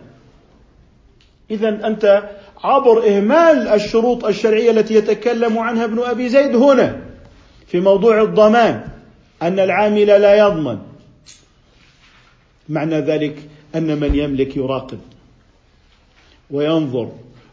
إذا 1.50 1.68
أنت 1.68 2.22
عبر 2.64 3.08
إهمال 3.08 3.68
الشروط 3.68 4.24
الشرعية 4.24 4.70
التي 4.70 4.94
يتكلم 4.94 5.58
عنها 5.58 5.84
ابن 5.84 5.98
أبي 5.98 6.28
زيد 6.28 6.56
هنا 6.56 7.00
في 7.66 7.80
موضوع 7.80 8.22
الضمان 8.22 8.84
أن 9.42 9.58
العامل 9.58 10.06
لا 10.06 10.34
يضمن. 10.34 10.78
معنى 12.68 13.00
ذلك 13.00 13.48
أن 13.74 14.00
من 14.00 14.14
يملك 14.14 14.56
يراقب 14.56 14.98
وينظر 16.50 17.12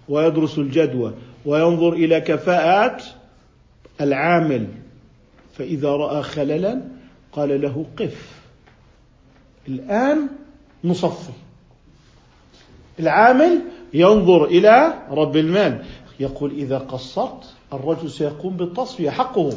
ويدرس 0.09 0.59
الجدوى 0.59 1.14
وينظر 1.45 1.93
إلى 1.93 2.22
كفاءات 2.22 3.03
العامل. 4.01 4.68
فإذا 5.53 5.89
رأى 5.89 6.24
خللا 6.24 6.82
قال 7.32 7.62
له 7.62 7.86
قف. 7.97 8.41
الآن 9.68 10.30
نصفي. 10.84 11.32
العامل 12.99 13.62
ينظر 13.93 14.45
إلى 14.45 14.93
رب 15.09 15.38
المال. 15.38 15.86
يقول 16.20 16.51
إذا 16.51 16.78
قصرت 16.78 17.53
الرجل 17.74 18.12
سيقوم 18.12 18.57
بالتصفية 18.57 19.09
حقه. 19.09 19.53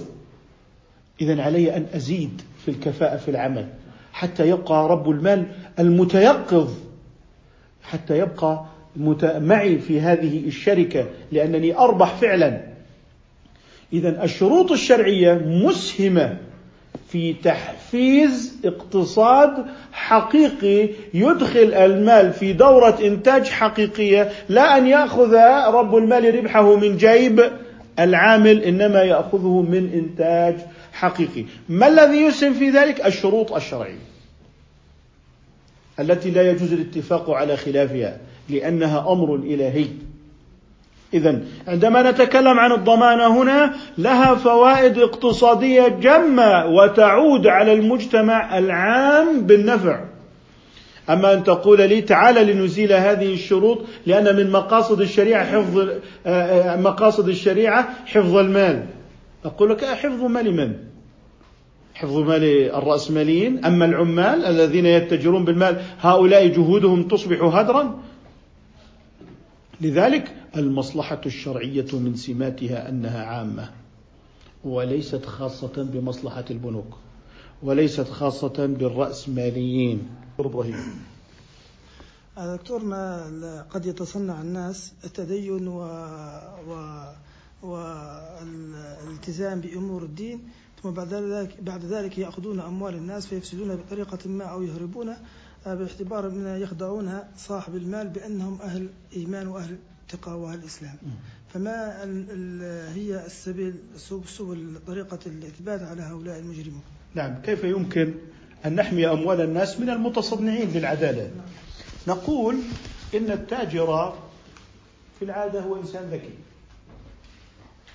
إذا 1.20 1.42
علي 1.42 1.76
أن 1.76 1.86
أزيد 1.94 2.42
في 2.64 2.70
الكفاءة 2.70 3.16
في 3.16 3.30
العمل. 3.30 3.68
حتى 4.15 4.49
يبقى 4.49 4.89
رب 4.89 5.11
المال 5.11 5.47
المتيقظ 5.79 6.71
حتى 7.83 8.19
يبقى 8.19 8.65
معي 9.41 9.79
في 9.79 10.01
هذه 10.01 10.47
الشركة 10.47 11.07
لأنني 11.33 11.79
أربح 11.79 12.15
فعلا. 12.15 12.61
إذا 13.93 14.25
الشروط 14.25 14.73
الشرعية 14.73 15.33
مسهمة 15.47 16.37
في 17.09 17.33
تحفيز 17.33 18.57
اقتصاد 18.65 19.65
حقيقي 19.93 20.89
يدخل 21.15 21.75
المال 21.75 22.33
في 22.33 22.53
دورة 22.53 22.99
إنتاج 23.03 23.49
حقيقية 23.49 24.31
لا 24.49 24.79
أن 24.79 24.87
يأخذ 24.87 25.35
رب 25.75 25.97
المال 25.97 26.35
ربحه 26.35 26.77
من 26.77 26.97
جيب 26.97 27.51
العامل 27.99 28.62
إنما 28.62 29.03
يأخذه 29.03 29.67
من 29.69 29.91
إنتاج 29.95 30.55
حقيقي. 30.95 31.45
ما 31.68 31.88
الذي 31.88 32.16
يسهم 32.16 32.55
في 32.55 32.70
ذلك؟ 32.70 33.07
الشروط 33.07 33.53
الشرعية 33.53 34.14
التي 36.01 36.30
لا 36.30 36.51
يجوز 36.51 36.72
الاتفاق 36.72 37.30
على 37.30 37.57
خلافها 37.57 38.18
لأنها 38.49 39.12
أمر 39.12 39.34
إلهي. 39.34 39.86
إذا 41.14 41.40
عندما 41.68 42.11
نتكلم 42.11 42.59
عن 42.59 42.72
الضمانة 42.72 43.42
هنا 43.42 43.74
لها 43.99 44.34
فوائد 44.34 44.99
اقتصادية 44.99 45.88
جمة 45.88 46.66
وتعود 46.66 47.47
على 47.47 47.72
المجتمع 47.72 48.59
العام 48.59 49.47
بالنفع. 49.47 50.05
أما 51.11 51.32
أن 51.32 51.45
تقول 51.45 51.88
لي 51.88 52.01
تعال 52.01 52.47
لنزيل 52.47 52.92
هذه 52.92 53.34
الشروط 53.34 53.78
لأن 54.07 54.36
من 54.36 54.51
مقاصد 54.51 55.01
الشريعة 55.01 55.45
حفظ 55.45 55.78
آه، 55.78 55.99
آه، 56.26 56.76
مقاصد 56.76 57.28
الشريعة 57.28 57.88
حفظ 58.07 58.36
المال. 58.36 58.86
أقول 59.45 59.70
لك 59.70 59.84
حفظ 59.84 60.22
مال 60.22 60.57
من؟ 60.57 60.76
حفظ 61.95 62.16
مال 62.16 62.45
الرأسماليين 62.70 63.64
أما 63.64 63.84
العمال 63.84 64.45
الذين 64.45 64.86
يتجرون 64.86 65.45
بالمال 65.45 65.82
هؤلاء 66.01 66.47
جهودهم 66.47 67.09
تصبح 67.09 67.42
هدرا؟ 67.42 68.03
لذلك 69.80 70.34
المصلحة 70.57 71.20
الشرعية 71.26 71.86
من 71.92 72.14
سماتها 72.16 72.88
أنها 72.88 73.24
عامة 73.24 73.70
وليست 74.64 75.24
خاصة 75.24 75.82
بمصلحة 75.92 76.45
البنوك 76.51 76.95
وليست 77.62 78.09
خاصة 78.09 78.66
بالرأسماليين 78.66 80.09
إبراهيم. 80.38 81.05
دكتورنا 82.36 83.66
قد 83.70 83.86
يتصنع 83.86 84.40
الناس 84.40 84.92
التدين 85.05 85.68
و... 85.68 85.80
و... 86.68 87.05
والالتزام 87.65 89.61
بأمور 89.61 90.03
الدين 90.03 90.49
ثم 90.83 90.91
بعد 90.91 91.15
ذلك 91.15 91.61
بعد 91.62 91.85
ذلك 91.85 92.19
يأخذون 92.19 92.61
أموال 92.61 92.95
الناس 92.95 93.27
فيفسدون 93.27 93.77
بطريقة 93.77 94.19
ما 94.29 94.45
أو 94.45 94.62
يهربون 94.62 95.15
باعتبار 95.67 96.29
من 96.31 96.47
يخدعون 96.47 97.19
صاحب 97.37 97.77
المال 97.77 98.09
بأنهم 98.09 98.59
أهل 98.62 98.89
إيمان 99.17 99.47
وأهل 99.47 99.77
تقى 100.09 100.41
وأهل 100.41 100.65
إسلام. 100.65 100.97
فما 101.55 102.03
هي 102.95 103.27
السبيل 103.27 103.75
سبل 104.27 104.81
طريقة 104.87 105.19
الإثبات 105.27 105.83
على 105.83 106.03
هؤلاء 106.03 106.39
المجرمين 106.39 106.83
نعم 107.15 107.43
كيف 107.43 107.65
يمكن 107.65 108.15
أن 108.67 108.75
نحمي 108.75 109.07
أموال 109.11 109.41
الناس 109.41 109.81
من 109.81 109.91
المتصنعين 109.91 110.71
للعدالة 110.71 111.31
نقول 112.09 112.57
إن 113.15 113.31
التاجر 113.31 114.12
في 115.19 115.25
العادة 115.25 115.61
هو 115.61 115.77
إنسان 115.81 116.03
ذكي. 116.11 116.35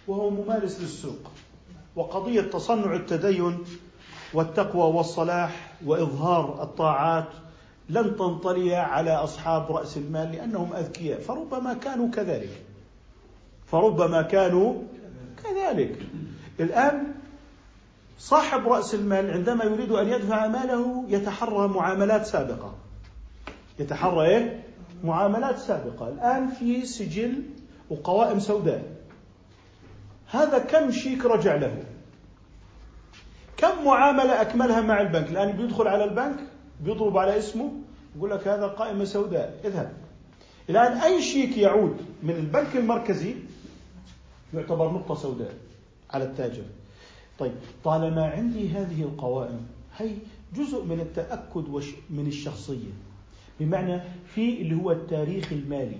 وهو 0.10 0.30
ممارس 0.30 0.82
للسوق. 0.82 1.32
وقضية 1.95 2.41
تصنع 2.41 2.95
التدين 2.95 3.57
والتقوى 4.34 4.93
والصلاح 4.93 5.74
وإظهار 5.86 6.64
الطاعات 6.64 7.28
لن 7.89 8.16
تنطلي 8.16 8.76
على 8.76 9.12
أصحاب 9.12 9.72
رأس 9.72 9.97
المال 9.97 10.32
لأنهم 10.32 10.74
أذكياء. 10.74 11.20
فربما 11.20 11.74
كانوا 11.74 12.10
كذلك. 12.12 12.62
فربما 13.66 14.22
كانوا 14.22 14.74
كذلك. 15.43 15.97
الآن 16.60 17.14
صاحب 18.20 18.68
رأس 18.68 18.95
المال 18.95 19.32
عندما 19.32 19.64
يريد 19.64 19.91
أن 19.91 20.07
يدفع 20.07 20.47
ماله 20.47 21.05
يتحرى 21.07 21.68
معاملات 21.68 22.26
سابقة. 22.26 22.74
يتحرى 23.80 24.26
إيه؟ 24.26 24.64
معاملات 25.03 25.60
سابقة. 25.60 26.07
الآن 26.07 26.47
في 26.49 26.86
سجل 26.86 27.43
وقوائم 27.89 28.39
سوداء. 28.39 28.99
هذا 30.32 30.58
كم 30.58 30.92
شيك 30.92 31.26
رجع 31.26 31.56
له؟ 31.56 31.84
كم 33.58 33.86
معاملة 33.86 34.42
أكملها 34.42 34.82
مع 34.82 35.02
البنك؟ 35.02 35.30
الآن 35.30 35.52
بيدخل 35.58 35.88
على 35.88 36.04
البنك 36.04 36.40
بيضرب 36.80 37.18
على 37.18 37.38
اسمه 37.38 37.72
يقول 38.16 38.30
لك 38.32 38.48
هذا 38.48 38.68
قائمة 38.68 39.06
سوداء. 39.06 39.60
اذهب. 39.66 39.94
الآن 40.70 40.92
أي 40.98 41.22
شيك 41.22 41.58
يعود 41.58 41.98
من 42.24 42.36
البنك 42.36 42.76
المركزي 42.76 43.36
يعتبر 44.54 44.92
نقطة 44.92 45.16
سوداء 45.16 45.54
على 46.12 46.24
التاجر. 46.24 46.64
طيب 47.40 47.54
طالما 47.84 48.26
عندي 48.26 48.70
هذه 48.70 49.02
القوائم 49.02 49.68
هي 49.98 50.16
جزء 50.56 50.84
من 50.84 51.00
التأكد 51.00 51.70
من 52.10 52.28
الشخصية. 52.28 52.92
بمعنى 53.60 54.02
في 54.28 54.62
اللي 54.62 54.76
هو 54.76 54.92
التاريخ 54.92 55.52
المالي. 55.52 55.98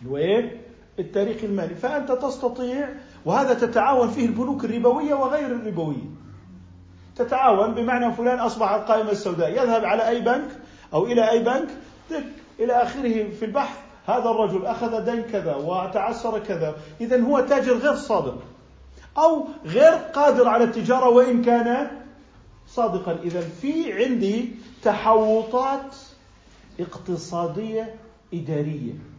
اللي 0.00 0.10
هو 0.10 0.16
إيه؟ 0.16 0.60
التاريخ 0.98 1.44
المالي. 1.44 1.74
فأنت 1.74 2.12
تستطيع 2.12 2.88
وهذا 3.24 3.54
تتعاون 3.54 4.08
فيه 4.08 4.26
البنوك 4.26 4.64
الربوية 4.64 5.14
وغير 5.14 5.46
الربوية. 5.46 6.10
تتعاون 7.16 7.74
بمعنى 7.74 8.12
فلان 8.12 8.38
أصبح 8.38 8.72
القائمة 8.72 9.10
السوداء. 9.10 9.50
يذهب 9.50 9.84
على 9.84 10.08
أي 10.08 10.20
بنك 10.20 10.48
أو 10.94 11.06
إلى 11.06 11.30
أي 11.30 11.38
بنك 11.38 11.68
إلى 12.60 12.72
آخره 12.72 13.30
في 13.30 13.44
البحث 13.44 13.76
هذا 14.06 14.30
الرجل 14.30 14.66
أخذ 14.66 15.04
دين 15.04 15.22
كذا 15.22 15.54
وتعسر 15.54 16.38
كذا. 16.38 16.74
إذا 17.00 17.22
هو 17.22 17.40
تاجر 17.40 17.76
غير 17.76 17.94
صادق. 17.94 18.38
أو 19.18 19.48
غير 19.66 19.92
قادر 19.92 20.48
على 20.48 20.64
التجارة 20.64 21.08
وإن 21.08 21.44
كان 21.44 21.90
صادقا. 22.68 23.18
إذا 23.24 23.40
في 23.40 23.92
عندي 23.92 24.56
تحوطات 24.82 25.96
اقتصادية 26.80 27.94
إدارية. 28.34 29.11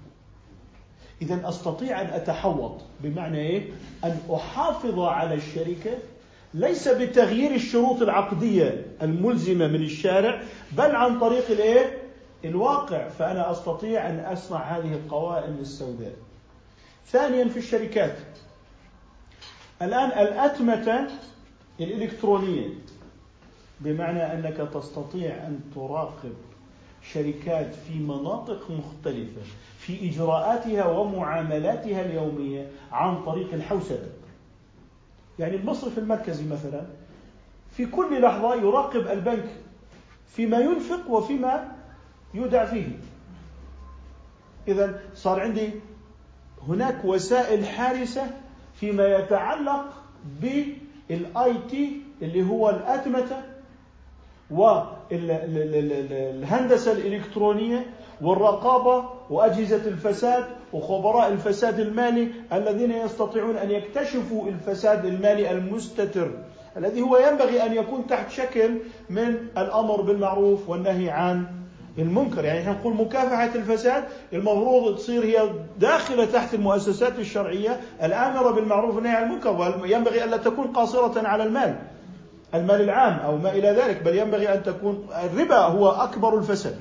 إذا 1.22 1.50
أستطيع 1.50 2.02
أن 2.02 2.06
أتحوط 2.08 2.82
بمعنى 3.00 3.38
إيه؟ 3.40 3.72
أن 4.04 4.18
أحافظ 4.34 5.00
على 5.00 5.36
الشركة 5.36 5.92
ليس 6.54 6.88
بتغيير 6.88 7.56
الشروط 7.56 8.02
العقدية 8.02 8.86
الملزمة 9.02 9.68
من 9.68 9.84
الشارع 9.84 10.42
بل 10.72 10.96
عن 10.96 11.20
طريق 11.20 11.50
الإيه؟ 11.52 11.98
الواقع 12.46 13.10
فأنا 13.10 13.52
أستطيع 13.52 14.10
أن 14.10 14.20
أصنع 14.20 14.78
هذه 14.78 14.94
القوائم 14.94 15.58
السوداء 15.62 16.14
ثانيا 17.08 17.48
في 17.48 17.58
الشركات 17.58 18.18
الآن 19.82 20.10
الأتمتة 20.10 21.08
الإلكترونية 21.80 22.68
بمعنى 23.80 24.34
أنك 24.34 24.70
تستطيع 24.74 25.36
أن 25.48 25.60
تراقب 25.76 26.34
شركات 27.14 27.76
في 27.76 27.94
مناطق 28.00 28.72
مختلفة 28.72 29.42
في 29.86 30.10
إجراءاتها 30.10 30.86
ومعاملاتها 30.86 32.02
اليومية 32.02 32.68
عن 32.92 33.24
طريق 33.24 33.54
الحوسبة. 33.54 34.08
يعني 35.40 35.56
المصرف 35.56 35.98
المركزي 35.98 36.46
مثلا 36.46 36.82
في 37.72 37.86
كل 37.86 38.22
لحظة 38.22 38.56
يراقب 38.56 39.08
البنك 39.08 39.46
فيما 40.28 40.58
ينفق 40.60 41.10
وفيما 41.10 41.72
يودع 42.34 42.66
فيه. 42.66 42.88
إذا 44.68 45.00
صار 45.16 45.40
عندي 45.40 45.70
هناك 46.68 47.06
وسائل 47.06 47.66
حارسة 47.66 48.32
فيما 48.74 49.08
يتعلق 49.18 49.86
بالآي 50.42 51.54
تي 51.70 52.02
اللي 52.22 52.50
هو 52.50 52.70
الأتمتة 52.70 53.42
والهندسة 55.82 56.92
الإلكترونية 56.92 57.86
والرقابة 58.22 59.04
وأجهزة 59.30 59.88
الفساد 59.88 60.46
وخبراء 60.74 61.28
الفساد 61.28 61.80
المالي 61.80 62.28
الذين 62.54 62.92
يستطيعون 62.92 63.58
أن 63.58 63.72
يكتشفوا 63.72 64.48
الفساد 64.48 65.06
المالي 65.06 65.52
المستتر 65.52 66.32
الذي 66.78 67.02
هو 67.02 67.18
ينبغي 67.18 67.66
أن 67.66 67.74
يكون 67.74 68.08
تحت 68.08 68.32
شكل 68.32 68.78
من 69.10 69.36
الأمر 69.58 70.02
بالمعروف 70.02 70.70
والنهي 70.70 71.10
عن 71.10 71.46
المنكر. 71.98 72.46
يعني 72.46 72.60
إحنا 72.60 72.72
نقول 72.72 72.94
مكافحة 72.94 73.56
الفساد 73.56 74.04
المفروض 74.34 74.96
تصير 74.96 75.24
هي 75.26 75.50
داخلة 75.80 76.26
تحت 76.26 76.54
المؤسسات 76.54 77.20
الشرعية 77.20 77.80
الآمرة 78.04 78.52
بالمعروف 78.52 78.96
والنهي 78.96 79.16
عن 79.16 79.24
المنكر 79.24 79.78
وينبغي 79.82 80.24
ألا 80.24 80.38
تكون 80.38 80.68
قاصرة 80.68 81.28
على 81.28 81.44
المال 81.44 81.76
المال 82.54 82.82
العام 82.82 83.20
أو 83.20 83.38
ما 83.38 83.52
إلى 83.52 83.68
ذلك 83.68 84.04
بل 84.04 84.18
ينبغي 84.18 84.54
أن 84.54 84.64
تكون 84.64 85.08
الربا 85.24 85.58
هو 85.58 85.90
أكبر 85.90 86.38
الفساد. 86.38 86.76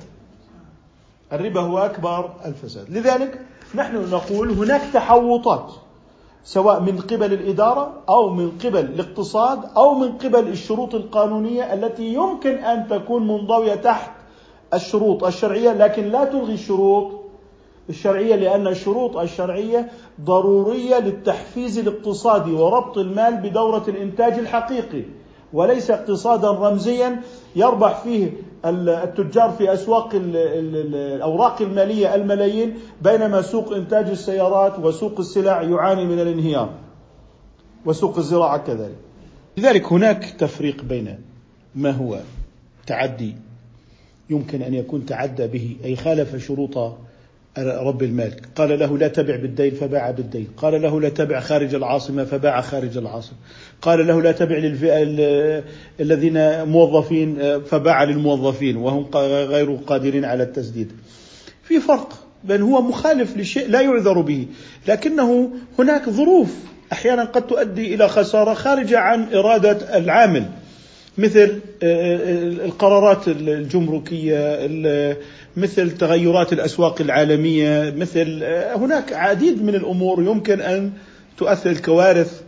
الربا 1.33 1.61
هو 1.61 1.78
أكبر 1.78 2.30
الفساد. 2.45 2.91
لذلك 2.91 3.41
نحن 3.74 4.11
نقول 4.11 4.51
هناك 4.51 4.83
تحوطات 4.95 5.72
سواء 6.45 6.80
من 6.80 6.99
قبل 7.01 7.33
الإدارة 7.33 7.93
أو 8.09 8.30
من 8.30 8.51
قبل 8.64 8.78
الاقتصاد 8.78 9.59
أو 9.76 9.95
من 9.95 10.12
قبل 10.12 10.49
الشروط 10.49 10.95
القانونية 10.95 11.72
التي 11.74 12.14
يمكن 12.14 12.51
أن 12.55 12.89
تكون 12.89 13.26
منضوية 13.28 13.74
تحت 13.74 14.11
الشروط 14.74 15.24
الشرعية 15.24 15.72
لكن 15.72 16.05
لا 16.09 16.24
تلغي 16.24 16.55
الشروط 16.55 17.12
الشرعية 17.89 18.35
لأن 18.37 18.66
الشروط 18.66 19.16
الشرعية 19.16 19.91
ضرورية 20.20 20.99
للتحفيز 20.99 21.78
الاقتصادي 21.78 22.53
وربط 22.53 22.99
المال 22.99 23.37
بدورة 23.37 23.85
الإنتاج 23.89 24.33
الحقيقي 24.33 25.03
وليس 25.53 25.91
اقتصادا 25.91 26.51
رمزيا 26.51 27.20
يربح 27.57 28.01
فيه 28.01 28.33
التجار 28.64 29.50
في 29.50 29.72
أسواق 29.72 30.10
الأوراق 30.14 31.62
المالية 31.62 32.14
الملايين 32.14 32.74
بينما 33.02 33.42
سوق 33.42 33.72
إنتاج 33.72 34.08
السيارات 34.08 34.78
وسوق 34.78 35.20
السلع 35.20 35.62
يعاني 35.62 36.04
من 36.04 36.20
الانهيار 36.20 36.74
وسوق 37.86 38.18
الزراعة 38.18 38.58
كذلك. 38.58 38.96
لذلك 39.56 39.92
هناك 39.92 40.24
تفريق 40.24 40.84
بين 40.84 41.18
ما 41.74 41.90
هو 41.90 42.20
تعدي 42.86 43.34
يمكن 44.30 44.62
أن 44.62 44.74
يكون 44.74 45.06
تعدى 45.06 45.46
به 45.46 45.76
أي 45.84 45.96
خالف 45.96 46.36
شروط 46.36 46.94
رب 47.59 48.03
المال 48.03 48.32
قال 48.57 48.78
له 48.78 48.98
لا 48.98 49.09
تبع 49.09 49.36
بالدين 49.36 49.74
فباع 49.74 50.11
بالدين. 50.11 50.48
قال 50.57 50.82
له 50.82 51.00
لا 51.00 51.09
تبع 51.09 51.40
خارج 51.40 51.74
العاصمة 51.74 52.24
فباع 52.24 52.61
خارج 52.61 52.96
العاصمة. 52.96 53.36
قال 53.82 54.07
له 54.07 54.22
لا 54.22 54.32
تبع 54.32 54.57
للفئة 54.57 55.03
الذين 56.00 56.64
موظفين 56.64 57.61
فباع 57.61 58.05
للموظفين 58.05 58.76
وهم 58.76 59.07
غير 59.24 59.74
قادرين 59.74 60.24
على 60.24 60.42
التسديد. 60.42 60.92
في 61.62 61.80
فرق 61.80 62.18
بل 62.44 62.62
هو 62.62 62.82
مخالف 62.82 63.36
لشيء 63.36 63.68
لا 63.68 63.80
يعذر 63.80 64.20
به 64.20 64.46
لكنه 64.88 65.50
هناك 65.78 66.11
ظروف 66.11 66.55
أحيانا 66.92 67.24
قد 67.24 67.46
تؤدي 67.46 67.94
إلى 67.94 68.09
خسارة 68.09 68.55
خارجه 68.55 68.98
عن 68.98 69.34
إرادة 69.34 69.98
العامل 69.98 70.44
مثل 71.18 71.61
القرارات 71.82 73.28
الجمركية 73.28 74.36
مثل 75.57 75.90
تغيرات 75.90 76.53
الأسواق 76.53 77.00
العالمية 77.00 77.94
مثل 77.96 78.44
هناك 78.76 79.12
عديد 79.12 79.62
من 79.62 79.74
الأمور 79.74 80.22
يمكن 80.22 80.61
أن 80.61 80.92
تؤثر 81.36 81.70
الكوارث 81.70 82.40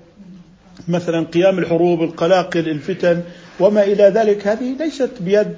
مثلا 0.89 1.27
قيام 1.27 1.59
الحروب 1.59 2.03
القلاقل 2.03 2.69
الفتن 2.69 3.23
وما 3.61 3.83
إلى 3.83 4.05
ذلك. 4.05 4.47
هذه 4.47 4.77
ليست 4.81 5.11
بيد 5.21 5.55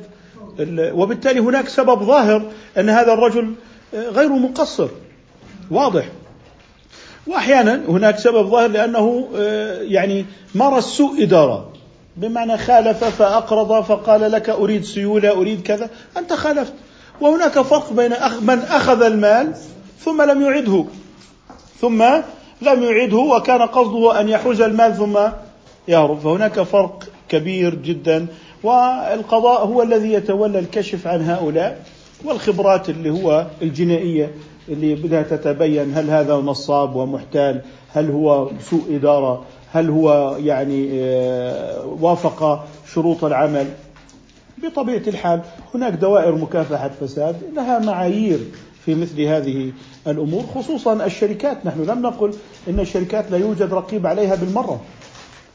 وبالتالي 0.71 1.41
هناك 1.41 1.69
سبب 1.69 2.03
ظاهر 2.03 2.51
أن 2.79 2.89
هذا 2.89 3.13
الرجل 3.13 3.55
غير 3.95 4.29
مقصر. 4.29 4.89
واضح. 5.71 6.09
واحيانا 7.27 7.83
هناك 7.89 8.19
سبب 8.19 8.47
ظاهر 8.47 8.69
لأنه 8.69 9.29
يعني 9.81 10.25
مارس 10.55 10.85
سوء 10.85 11.23
إدارة. 11.23 11.73
بمعنى 12.17 12.59
خالف 12.59 13.05
فأقرض 13.05 13.85
فقال 13.85 14.33
لك 14.33 14.51
أريد 14.51 14.85
سيولة 14.85 15.31
أريد 15.31 15.63
كذا. 15.63 15.91
أنت 16.17 16.33
خالفت. 16.33 16.73
وهناك 17.21 17.61
فرق 17.61 17.93
بين 17.93 18.11
من 18.41 18.59
أخذ 18.59 19.03
المال 19.03 19.55
ثم 20.01 20.23
لم 20.23 20.43
يعده. 20.43 20.85
ثم 21.81 22.03
لم 22.63 22.83
يعده 22.83 23.19
وكان 23.19 23.63
قصده 23.63 24.21
أن 24.21 24.29
يحوز 24.29 24.61
المال 24.61 24.97
ثم 24.97 25.19
يهرب. 25.89 26.19
فهناك 26.19 26.63
فرق 26.63 27.05
كبير 27.29 27.75
جدا. 27.75 28.27
والقضاء 28.63 29.67
هو 29.67 29.83
الذي 29.83 30.13
يتولى 30.13 30.59
الكشف 30.59 31.07
عن 31.07 31.23
هؤلاء 31.23 31.83
والخبرات 32.25 32.89
اللي 32.91 33.11
هو 33.11 33.47
الجنائية 33.63 34.31
اللي 34.69 34.95
بدها 34.95 35.23
تتبين 35.23 35.95
هل 35.95 36.11
هذا 36.11 36.35
نصاب 36.35 36.97
ومحتال 36.97 37.61
هل 37.95 38.11
هو 38.11 38.51
سوء 38.71 38.83
إدارة 38.91 39.45
هل 39.73 39.91
هو 39.91 40.37
يعني 40.41 40.91
آه، 40.93 41.97
وافق 42.01 42.65
شروط 42.95 43.25
العمل. 43.25 43.67
بطبيعة 44.63 45.03
الحال 45.07 45.43
هناك 45.75 45.93
دوائر 45.93 46.35
مكافحة 46.35 46.89
فساد 46.89 47.37
لها 47.55 47.79
معايير 47.79 48.39
في 48.85 48.95
مثل 48.95 49.21
هذه 49.21 49.73
الأمور 50.07 50.43
خصوصا 50.55 51.05
الشركات. 51.05 51.67
نحن 51.67 51.83
لم 51.83 52.03
نقل 52.03 52.35
إن 52.69 52.81
الشركات 52.81 53.31
لا 53.31 53.39
يوجد 53.39 53.73
رقيب 53.75 54.07
عليها 54.07 54.35
بالمرة. 54.35 54.81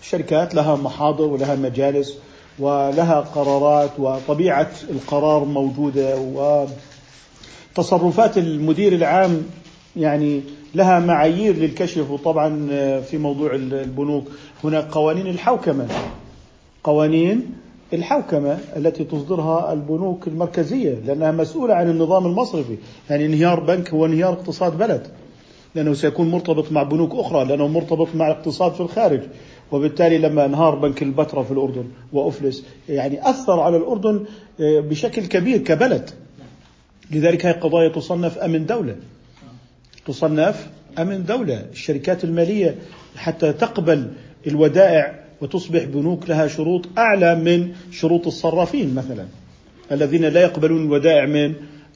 الشركات 0.01 0.55
لها 0.55 0.75
محاضر 0.75 1.23
ولها 1.23 1.55
مجالس 1.55 2.17
ولها 2.59 3.19
قرارات 3.19 3.89
وطبيعة 3.99 4.71
القرار 4.89 5.45
موجودة 5.45 6.17
وتصرفات 7.77 8.37
المدير 8.37 8.93
العام 8.93 9.43
يعني 9.95 10.41
لها 10.75 10.99
معايير 10.99 11.55
للكشف. 11.55 12.11
وطبعا 12.11 12.67
في 13.01 13.17
موضوع 13.17 13.53
البنوك 13.55 14.27
هناك 14.63 14.91
قوانين 14.91 15.27
الحوكمة. 15.27 15.87
قوانين 16.83 17.53
الحوكمة 17.93 18.59
التي 18.75 19.03
تصدرها 19.03 19.73
البنوك 19.73 20.27
المركزية 20.27 20.93
لأنها 21.05 21.31
مسؤولة 21.31 21.73
عن 21.73 21.89
النظام 21.89 22.25
المصرفي 22.25 22.77
يعني 23.09 23.25
انهيار 23.25 23.59
بنك 23.59 23.89
هو 23.89 24.05
انهيار 24.05 24.33
اقتصاد 24.33 24.77
بلد 24.77 25.07
لأنه 25.75 25.93
سيكون 25.93 26.31
مرتبط 26.31 26.71
مع 26.71 26.83
بنوك 26.83 27.15
أخرى 27.15 27.45
لأنه 27.45 27.67
مرتبط 27.67 28.07
مع 28.15 28.27
الاقتصاد 28.27 28.73
في 28.73 28.81
الخارج 28.81 29.21
وبالتالي 29.71 30.17
لما 30.17 30.45
انهار 30.45 30.75
بنك 30.75 31.03
البتراء 31.03 31.43
في 31.43 31.51
الأردن 31.51 31.85
وأفلس 32.13 32.63
يعني 32.89 33.29
أثر 33.29 33.59
على 33.59 33.77
الأردن 33.77 34.25
آه، 34.59 34.79
بشكل 34.79 35.25
كبير 35.25 35.57
كبلد. 35.57 36.09
لذلك 37.11 37.45
هذه 37.45 37.55
قضايا 37.55 37.89
تصنف 37.89 38.37
أمن 38.37 38.65
دولة. 38.65 38.95
تصنف 40.05 40.69
أمن 40.99 41.25
دولة. 41.25 41.65
الشركات 41.71 42.23
المالية 42.23 42.75
حتى 43.15 43.53
تقبل 43.53 44.13
الودائع 44.47 45.20
وتصبح 45.41 45.83
بنوك 45.83 46.29
لها 46.29 46.47
شروط 46.47 46.85
أعلى 46.97 47.35
من 47.35 47.71
شروط 47.91 48.27
الصرافين 48.27 48.95
مثلا 48.95 49.25
الذين 49.91 50.25
لا 50.25 50.41
يقبلون 50.41 50.85
الودائع 50.85 51.25
من 51.25 51.53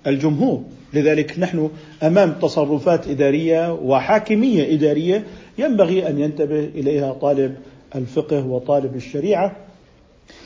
الجمهور 0.08 0.64
لذلك 0.94 1.40
نحن 1.40 1.70
أمام 2.04 2.34
تصرفات 2.42 3.08
إدارية 3.08 3.74
وحاكمية 3.74 4.76
إدارية 4.76 5.24
ينبغي 5.58 6.08
أن 6.08 6.20
ينتبه 6.20 6.60
إليها 6.60 7.14
طالب 7.14 7.56
الفقه 7.96 8.46
وطالب 8.48 8.96
الشريعة 8.96 9.56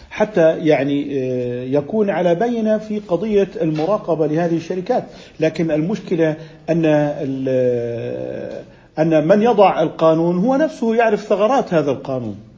حتى 0.09 0.57
يعني 0.57 1.19
آه، 1.19 1.63
يكون 1.63 2.09
على 2.09 2.35
بينة 2.35 2.77
في 2.77 2.99
قضية 2.99 3.47
المراقبة 3.61 4.27
لهذه 4.27 4.55
الشركات، 4.55 5.03
لكن 5.39 5.71
المشكلة 5.71 6.35
أن 6.69 6.83
آه، 6.85 8.61
أن 8.99 9.27
من 9.27 9.41
يضع 9.41 9.81
القانون 9.81 10.37
هو 10.37 10.55
نفسه 10.55 10.95
يعرف 10.95 11.21
ثغرات 11.21 11.73
هذا 11.73 11.91
القانون. 11.91 12.48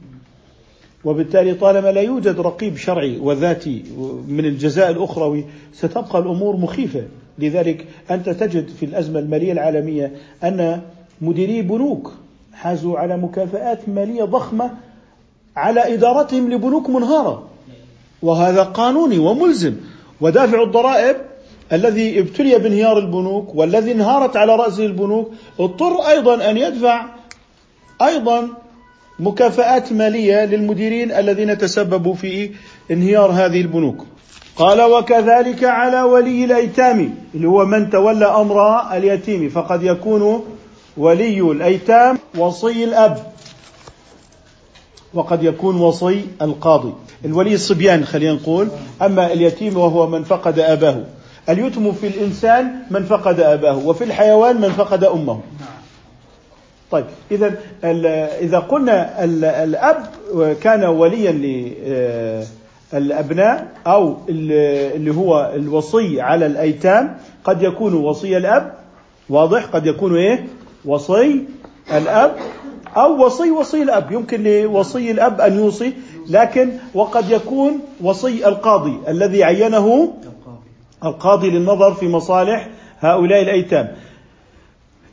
وبالتالي 1.04 1.54
طالما 1.54 1.92
لا 1.92 2.00
يوجد 2.00 2.40
رقيب 2.40 2.76
شرعي 2.76 3.18
وذاتي 3.18 3.82
من 4.28 4.44
الجزاء 4.44 4.90
الأخروي 4.90 5.44
ستبقى 5.72 6.18
الأمور 6.18 6.56
مخيفة، 6.56 7.04
لذلك 7.38 7.86
أنت 8.10 8.28
تجد 8.28 8.68
في 8.68 8.86
الأزمة 8.86 9.18
المالية 9.20 9.52
العالمية 9.52 10.12
أن 10.44 10.80
مديري 11.20 11.62
بنوك 11.62 12.12
حازوا 12.52 12.98
على 12.98 13.16
مكافآت 13.16 13.88
مالية 13.88 14.24
ضخمة 14.24 14.70
على 15.56 15.94
إدارتهم 15.94 16.52
لبنوك 16.52 16.90
منهارة. 16.90 17.48
وهذا 18.22 18.62
قانوني 18.62 19.18
وملزم. 19.18 19.74
ودافع 20.20 20.62
الضرائب 20.62 21.16
الذي 21.72 22.20
ابتلي 22.20 22.58
بانهيار 22.58 22.98
البنوك 22.98 23.54
والذي 23.54 23.92
انهارت 23.92 24.36
على 24.36 24.56
راسه 24.56 24.86
البنوك 24.86 25.30
اضطر 25.60 26.00
أيضا 26.08 26.50
أن 26.50 26.56
يدفع 26.56 27.06
أيضا 28.02 28.48
مكافآت 29.22 29.92
مالية 29.92 30.44
للمديرين 30.44 31.12
الذين 31.12 31.58
تسببوا 31.58 32.14
في 32.14 32.50
انهيار 32.90 33.30
هذه 33.30 33.60
البنوك. 33.60 34.06
قال 34.56 34.82
وكذلك 34.82 35.64
على 35.64 36.02
ولي 36.02 36.44
الأيتام 36.44 37.14
اللي 37.34 37.48
هو 37.48 37.64
من 37.64 37.90
تولى 37.90 38.24
أمر 38.24 38.80
اليتيم 38.92 39.48
فقد 39.48 39.82
يكون 39.82 40.44
ولي 40.96 41.40
الأيتام 41.40 42.18
وصي 42.38 42.84
الأب 42.84 43.32
وقد 45.14 45.42
يكون 45.42 45.76
وصي 45.76 46.24
القاضي. 46.42 46.92
الولي 47.24 47.54
الصبيان 47.54 48.04
خلينا 48.04 48.32
نقول. 48.32 48.68
أما 49.02 49.32
اليتيم 49.32 49.76
وهو 49.76 50.06
من 50.06 50.24
فقد 50.24 50.58
أباه. 50.58 51.04
اليتم 51.48 51.92
في 51.92 52.06
الإنسان 52.06 52.72
من 52.90 53.04
فقد 53.04 53.40
أباه 53.40 53.86
وفي 53.86 54.04
الحيوان 54.04 54.60
من 54.60 54.68
فقد 54.68 55.04
أمه. 55.04 55.40
طيب 56.92 57.04
إذا 57.30 57.54
إذا 58.40 58.58
قلنا 58.58 59.24
الأب 59.64 60.06
كان 60.62 60.84
وليا 60.84 61.32
للابناء 62.92 63.66
أو 63.86 64.16
اللي 64.28 65.14
هو 65.14 65.52
الوصي 65.54 66.20
على 66.20 66.46
الأيتام 66.46 67.16
قد 67.44 67.62
يكون 67.62 67.94
وصي 67.94 68.36
الأب. 68.36 68.72
واضح؟ 69.28 69.64
قد 69.64 69.86
يكون 69.86 70.16
إيه؟ 70.16 70.46
وصي 70.84 71.44
الأب 71.92 72.36
أو 72.96 73.26
وصي 73.26 73.50
وصي 73.50 73.82
الأب. 73.82 74.12
يمكن 74.12 74.42
لوصي 74.42 75.10
الأب 75.10 75.40
أن 75.40 75.58
يوصي 75.58 75.92
لكن 76.30 76.70
وقد 76.94 77.30
يكون 77.30 77.78
وصي 78.00 78.48
القاضي 78.48 78.96
الذي 79.08 79.44
عينه 79.44 80.12
القاضي 81.04 81.50
للنظر 81.50 81.94
في 81.94 82.08
مصالح 82.08 82.68
هؤلاء 83.00 83.42
الأيتام. 83.42 83.88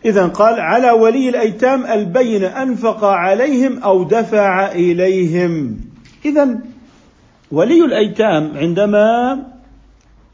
إذا 0.06 0.28
قال 0.28 0.60
على 0.60 0.92
ولي 0.92 1.30
الأيتام 1.30 1.86
البين 1.86 2.44
أنفق 2.44 3.04
عليهم 3.04 3.84
أو 3.84 4.04
دفع 4.04 4.72
إليهم. 4.72 5.78
إذا 6.26 6.60
ولي 7.52 7.86
الأيتام 7.86 8.58
عندما 8.58 9.38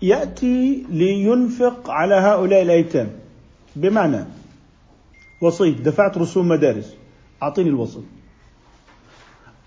يأتي 0.01 0.85
لينفق 0.89 1.89
على 1.89 2.15
هؤلاء 2.15 2.61
الأيتام 2.61 3.09
بمعنى 3.75 4.25
وصيت 5.41 5.81
دفعت 5.81 6.17
رسوم 6.17 6.47
مدارس 6.47 6.95
أعطيني 7.43 7.69
الوصي 7.69 8.01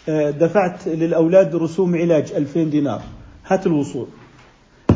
آه، 0.09 0.31
دفعت 0.31 0.89
للأولاد 0.89 1.57
رسوم 1.57 1.97
علاج 1.97 2.33
2000 2.33 2.63
دينار 2.63 3.03
هات 3.47 3.67
الوصول. 3.67 4.07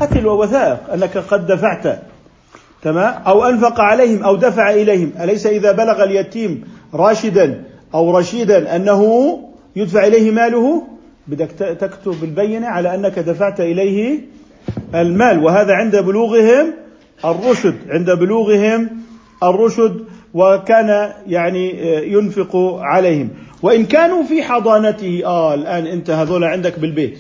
هات 0.01 0.17
الوثائق 0.17 0.91
أنك 0.91 1.19
قد 1.19 1.47
دفعت. 1.47 2.03
تمام؟ 2.83 3.23
أو 3.27 3.45
أنفق 3.45 3.81
عليهم 3.81 4.23
أو 4.23 4.37
دفع 4.37 4.71
إليهم. 4.71 5.13
أليس 5.21 5.47
إذا 5.47 5.73
بلغ 5.73 6.05
اليتيم 6.05 6.65
راشدا 6.95 7.65
أو 7.95 8.19
رشيدا 8.19 8.77
أنه 8.77 9.03
يدفع 9.77 10.07
إليه 10.07 10.31
ماله؟ 10.31 10.83
بدك 11.27 11.51
تكتب 11.81 12.25
البينة 12.25 12.67
على 12.67 12.95
أنك 12.95 13.19
دفعت 13.19 13.61
إليه 13.61 14.21
المال. 14.95 15.45
وهذا 15.45 15.73
عند 15.73 15.97
بلوغهم 15.97 16.73
الرشد. 17.25 17.75
عند 17.89 18.11
بلوغهم 18.11 18.91
الرشد 19.43 20.05
وكان 20.35 21.13
يعني 21.27 21.71
ينفق 22.13 22.57
عليهم. 22.81 23.29
وإن 23.63 23.85
كانوا 23.87 24.23
في 24.23 24.43
حضانته 24.43 25.23
آه 25.25 25.55
الآن 25.55 25.87
أنت 25.87 26.11
هذول 26.11 26.45
عندك 26.45 26.79
بالبيت. 26.79 27.19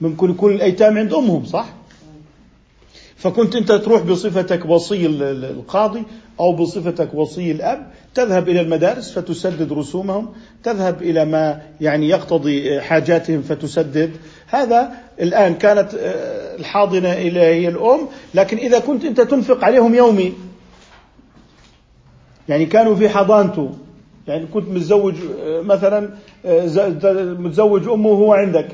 ممكن 0.00 0.30
يكون 0.30 0.52
الأيتام 0.52 0.98
عند 0.98 1.14
أمهم 1.14 1.44
صح؟ 1.44 1.66
فكنت 3.22 3.56
انت 3.56 3.72
تروح 3.72 4.02
بصفتك 4.02 4.66
وصي 4.66 5.06
القاضي 5.06 6.02
أو 6.40 6.52
بصفتك 6.52 7.14
وصي 7.14 7.50
الاب 7.50 7.86
تذهب 8.14 8.48
إلى 8.48 8.60
المدارس 8.60 9.12
فتسدد 9.12 9.72
رسومهم 9.72 10.28
تذهب 10.64 11.02
إلى 11.02 11.24
ما 11.24 11.60
يعني 11.80 12.08
يقتضي 12.08 12.80
حاجاتهم 12.80 13.42
فتسدد. 13.42 14.10
هذا 14.46 14.92
الآن 15.20 15.54
كانت 15.54 15.94
آه، 15.94 16.56
الحاضنة 16.56 17.12
إلى 17.12 17.40
هي 17.40 17.68
الأم 17.68 18.00
لكن 18.34 18.56
إذا 18.56 18.78
كنت 18.78 19.04
انت 19.04 19.20
تنفق 19.20 19.64
عليهم 19.64 19.94
يومي 19.94 20.32
يعني 22.48 22.66
كانوا 22.66 22.94
في 22.94 23.08
حضانته 23.08 23.70
يعني 24.28 24.46
كنت 24.46 24.68
متزوج 24.68 25.14
آه، 25.42 25.60
مثلا 25.60 26.10
آه، 26.44 27.34
متزوج 27.38 27.88
أمه 27.88 28.08
وهو 28.08 28.32
عندك 28.32 28.68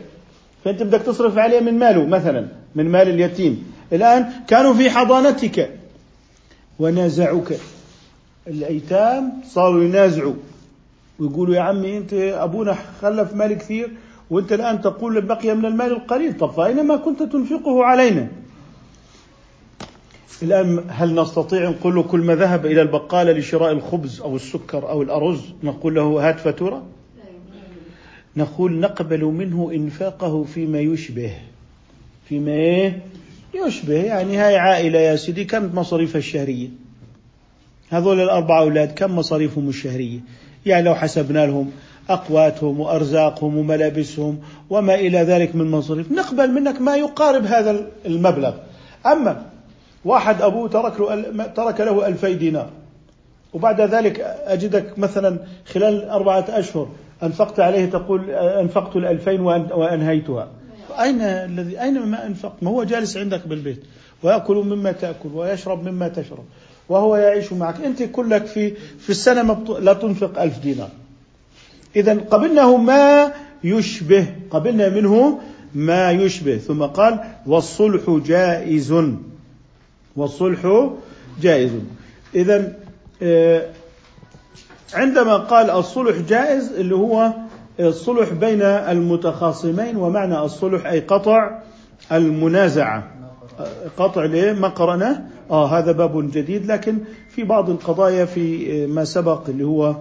فأنت 0.64 0.82
بدك 0.82 1.02
تصرف 1.02 1.38
عليه 1.38 1.60
من 1.60 1.78
ماله 1.78 2.06
مثلا 2.06 2.46
من 2.74 2.88
مال 2.88 3.08
اليتيم. 3.08 3.67
الآن 3.92 4.32
كانوا 4.48 4.74
في 4.74 4.90
حضانتك. 4.90 5.70
ونازعوك 6.78 7.52
الأيتام 8.46 9.32
صاروا 9.46 9.84
ينازعوا. 9.84 10.34
ويقولوا 11.18 11.54
يا 11.54 11.60
عمي 11.60 11.96
أنت 11.96 12.12
أبونا 12.12 12.76
خلف 13.02 13.34
مال 13.34 13.54
كثير 13.54 13.90
وأنت 14.30 14.52
الآن 14.52 14.80
تقول 14.80 15.20
بقي 15.20 15.54
من 15.54 15.64
المال 15.64 15.92
القليل. 15.92 16.36
طب 16.38 16.50
فأين 16.50 16.86
ما 16.86 16.96
كنت 16.96 17.22
تنفقه 17.22 17.84
علينا. 17.84 18.28
الآن 20.42 20.84
هل 20.88 21.14
نستطيع 21.14 21.70
نقول 21.70 21.94
له 21.94 22.02
كل 22.02 22.20
ما 22.20 22.34
ذهب 22.34 22.66
إلى 22.66 22.82
البقالة 22.82 23.32
لشراء 23.32 23.72
الخبز 23.72 24.20
أو 24.20 24.36
السكر 24.36 24.88
أو 24.88 25.02
الأرز؟ 25.02 25.40
نقول 25.62 25.94
له 25.94 26.28
هات 26.28 26.40
فاتورة. 26.40 26.82
نقول 28.36 28.80
نقبل 28.80 29.24
منه 29.24 29.70
إنفاقه 29.74 30.44
فيما 30.44 30.80
يشبه. 30.80 31.32
فيما 32.28 32.50
إيه؟ 32.52 33.02
يشبه 33.54 33.94
يعني 33.94 34.36
هاي 34.36 34.56
عائلة 34.56 34.98
يا 34.98 35.16
سيدي 35.16 35.44
كم 35.44 35.70
مصاريفها 35.74 36.18
الشهرية؟ 36.18 36.68
هذول 37.90 38.20
الأربع 38.20 38.58
أولاد 38.60 38.92
كم 38.92 39.16
مصاريفهم 39.16 39.68
الشهرية؟ 39.68 40.18
يعني 40.66 40.82
لو 40.84 40.94
حسبنا 40.94 41.46
لهم 41.46 41.70
أقواتهم 42.10 42.80
وأرزاقهم 42.80 43.56
وملابسهم 43.58 44.38
وما 44.70 44.94
إلى 44.94 45.18
ذلك 45.18 45.54
من 45.54 45.70
مصاريف 45.70 46.12
نقبل 46.12 46.50
منك 46.50 46.80
ما 46.80 46.96
يقارب 46.96 47.44
هذا 47.44 47.86
المبلغ. 48.06 48.54
أما 49.06 49.42
واحد 50.04 50.42
أبوه 50.42 50.68
ترك 50.68 51.00
له 51.00 51.46
ترك 51.46 51.80
له 51.80 52.06
ألفي 52.06 52.34
دينار. 52.34 52.70
وبعد 53.52 53.80
ذلك 53.80 54.20
أجدك 54.46 54.98
مثلا 54.98 55.38
خلال 55.66 56.08
أربعة 56.08 56.44
أشهر 56.48 56.88
أنفقت 57.22 57.60
عليه 57.60 57.86
تقول 57.86 58.30
أنفقت 58.30 58.96
الألفين 58.96 59.38
وأن- 59.38 59.72
وأنهيتها. 59.72 60.48
أين 61.02 61.20
الذي 61.22 61.82
أين 61.82 61.98
ما 62.06 62.26
أنفقت 62.26 62.62
ما 62.62 62.70
هو 62.70 62.84
جالس 62.84 63.16
عندك 63.16 63.46
بالبيت. 63.46 63.84
ويأكل 64.22 64.54
مما 64.54 64.92
تأكل 64.92 65.28
ويشرب 65.34 65.88
مما 65.88 66.08
تشرب. 66.08 66.44
وهو 66.88 67.16
يعيش 67.16 67.52
معك. 67.52 67.80
أنت 67.80 68.02
كلك 68.02 68.46
في 68.46 68.72
في 69.00 69.10
السنة 69.10 69.64
لا 69.80 69.92
تنفق 69.92 70.42
ألف 70.42 70.58
دينار. 70.58 70.90
إذا 71.96 72.14
قبلناه 72.14 72.76
ما 72.76 73.32
يشبه 73.64 74.26
قبلنا 74.50 74.88
منه 74.88 75.40
ما 75.74 76.10
يشبه. 76.10 76.58
ثم 76.58 76.82
قال 76.82 77.20
والصلح 77.46 78.10
جائز. 78.26 78.94
والصلح 80.16 80.90
جائز. 81.40 81.70
إذا 82.34 82.72
آه، 83.22 83.66
عندما 84.94 85.36
قال 85.36 85.70
الصلح 85.70 86.16
جائز 86.28 86.72
اللي 86.72 86.94
هو 86.94 87.32
الصلح 87.80 88.32
بين 88.32 88.62
المتخاصمين 88.62 89.96
ومعنى 89.96 90.38
الصلح 90.38 90.86
أي 90.86 91.00
قطع 91.00 91.58
المنازعة. 92.12 93.10
قطع 93.96 94.24
ليه؟ 94.24 94.52
ما 94.52 94.68
قرأناه؟ 94.68 95.22
آه 95.50 95.78
هذا 95.78 95.92
باب 95.92 96.30
جديد 96.30 96.66
لكن 96.66 96.98
في 97.28 97.44
بعض 97.44 97.70
القضايا 97.70 98.24
في 98.24 98.86
ما 98.86 99.04
سبق 99.04 99.48
اللي 99.48 99.64
هو 99.64 99.96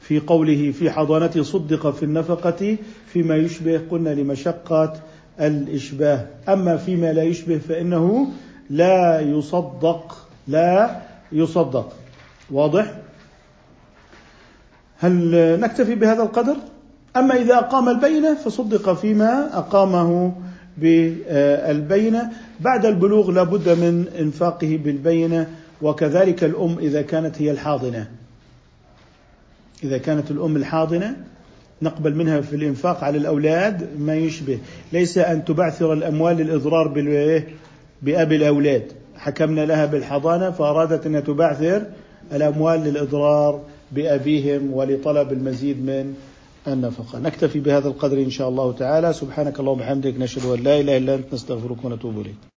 في 0.00 0.20
قوله 0.20 0.70
في 0.70 0.90
حضانته 0.90 1.42
صدق 1.42 1.90
في 1.90 2.02
النفقة 2.02 2.76
فيما 3.06 3.36
يشبه 3.36 3.80
قلنا 3.90 4.10
لمشقة 4.10 4.92
الإشباه. 5.40 6.26
أما 6.48 6.76
فيما 6.76 7.12
لا 7.12 7.22
يشبه 7.22 7.58
فإنه 7.58 8.26
لا 8.70 9.20
يصدق 9.20 10.16
لا 10.48 11.00
يصدق. 11.32 11.92
واضح؟ 12.50 12.94
هل 14.98 15.30
نكتفي 15.60 15.94
بهذا 15.94 16.22
القدر؟ 16.22 16.56
أما 17.16 17.34
إذا 17.34 17.54
أقام 17.54 17.88
البينة 17.88 18.34
فصدق 18.34 18.92
فيما 18.92 19.58
أقامه 19.58 20.32
بالبينة. 20.78 22.30
بعد 22.60 22.86
البلوغ 22.86 23.30
لابد 23.30 23.68
من 23.68 24.04
إنفاقه 24.20 24.80
بالبينة 24.84 25.48
وكذلك 25.82 26.44
الأم 26.44 26.76
إذا 26.78 27.02
كانت 27.02 27.42
هي 27.42 27.50
الحاضنة. 27.50 28.08
إذا 29.84 29.98
كانت 29.98 30.30
الأم 30.30 30.56
الحاضنة 30.56 31.16
نقبل 31.82 32.14
منها 32.14 32.40
في 32.40 32.56
الإنفاق 32.56 33.04
على 33.04 33.18
الأولاد 33.18 33.88
ما 33.98 34.14
يشبه. 34.14 34.58
ليس 34.92 35.18
أن 35.18 35.44
تبعثر 35.44 35.92
الأموال 35.92 36.36
للإضرار 36.36 36.88
بأبي 38.02 38.36
الأولاد. 38.36 38.92
حكمنا 39.16 39.66
لها 39.66 39.86
بالحضانة 39.86 40.50
فأرادت 40.50 41.06
أن 41.06 41.24
تبعثر 41.24 41.82
الأموال 42.32 42.80
للإضرار 42.80 43.60
بأبيهم 43.92 44.72
ولطلب 44.72 45.32
المزيد 45.32 45.76
من 45.76 46.14
النفقة. 46.68 47.18
نكتفي 47.18 47.60
بهذا 47.60 47.88
القدر 47.88 48.18
إن 48.18 48.30
شاء 48.30 48.48
الله 48.48 48.72
تعالى. 48.72 49.12
سبحانك 49.12 49.60
اللهم 49.60 49.78
وبحمدك 49.78 50.14
نشهد 50.18 50.44
أن 50.58 50.64
لا 50.64 50.80
إله 50.80 50.96
إلا 50.96 51.14
أنت 51.14 51.34
نستغفرك 51.34 51.84
ونتوب 51.84 52.20
إليك. 52.20 52.40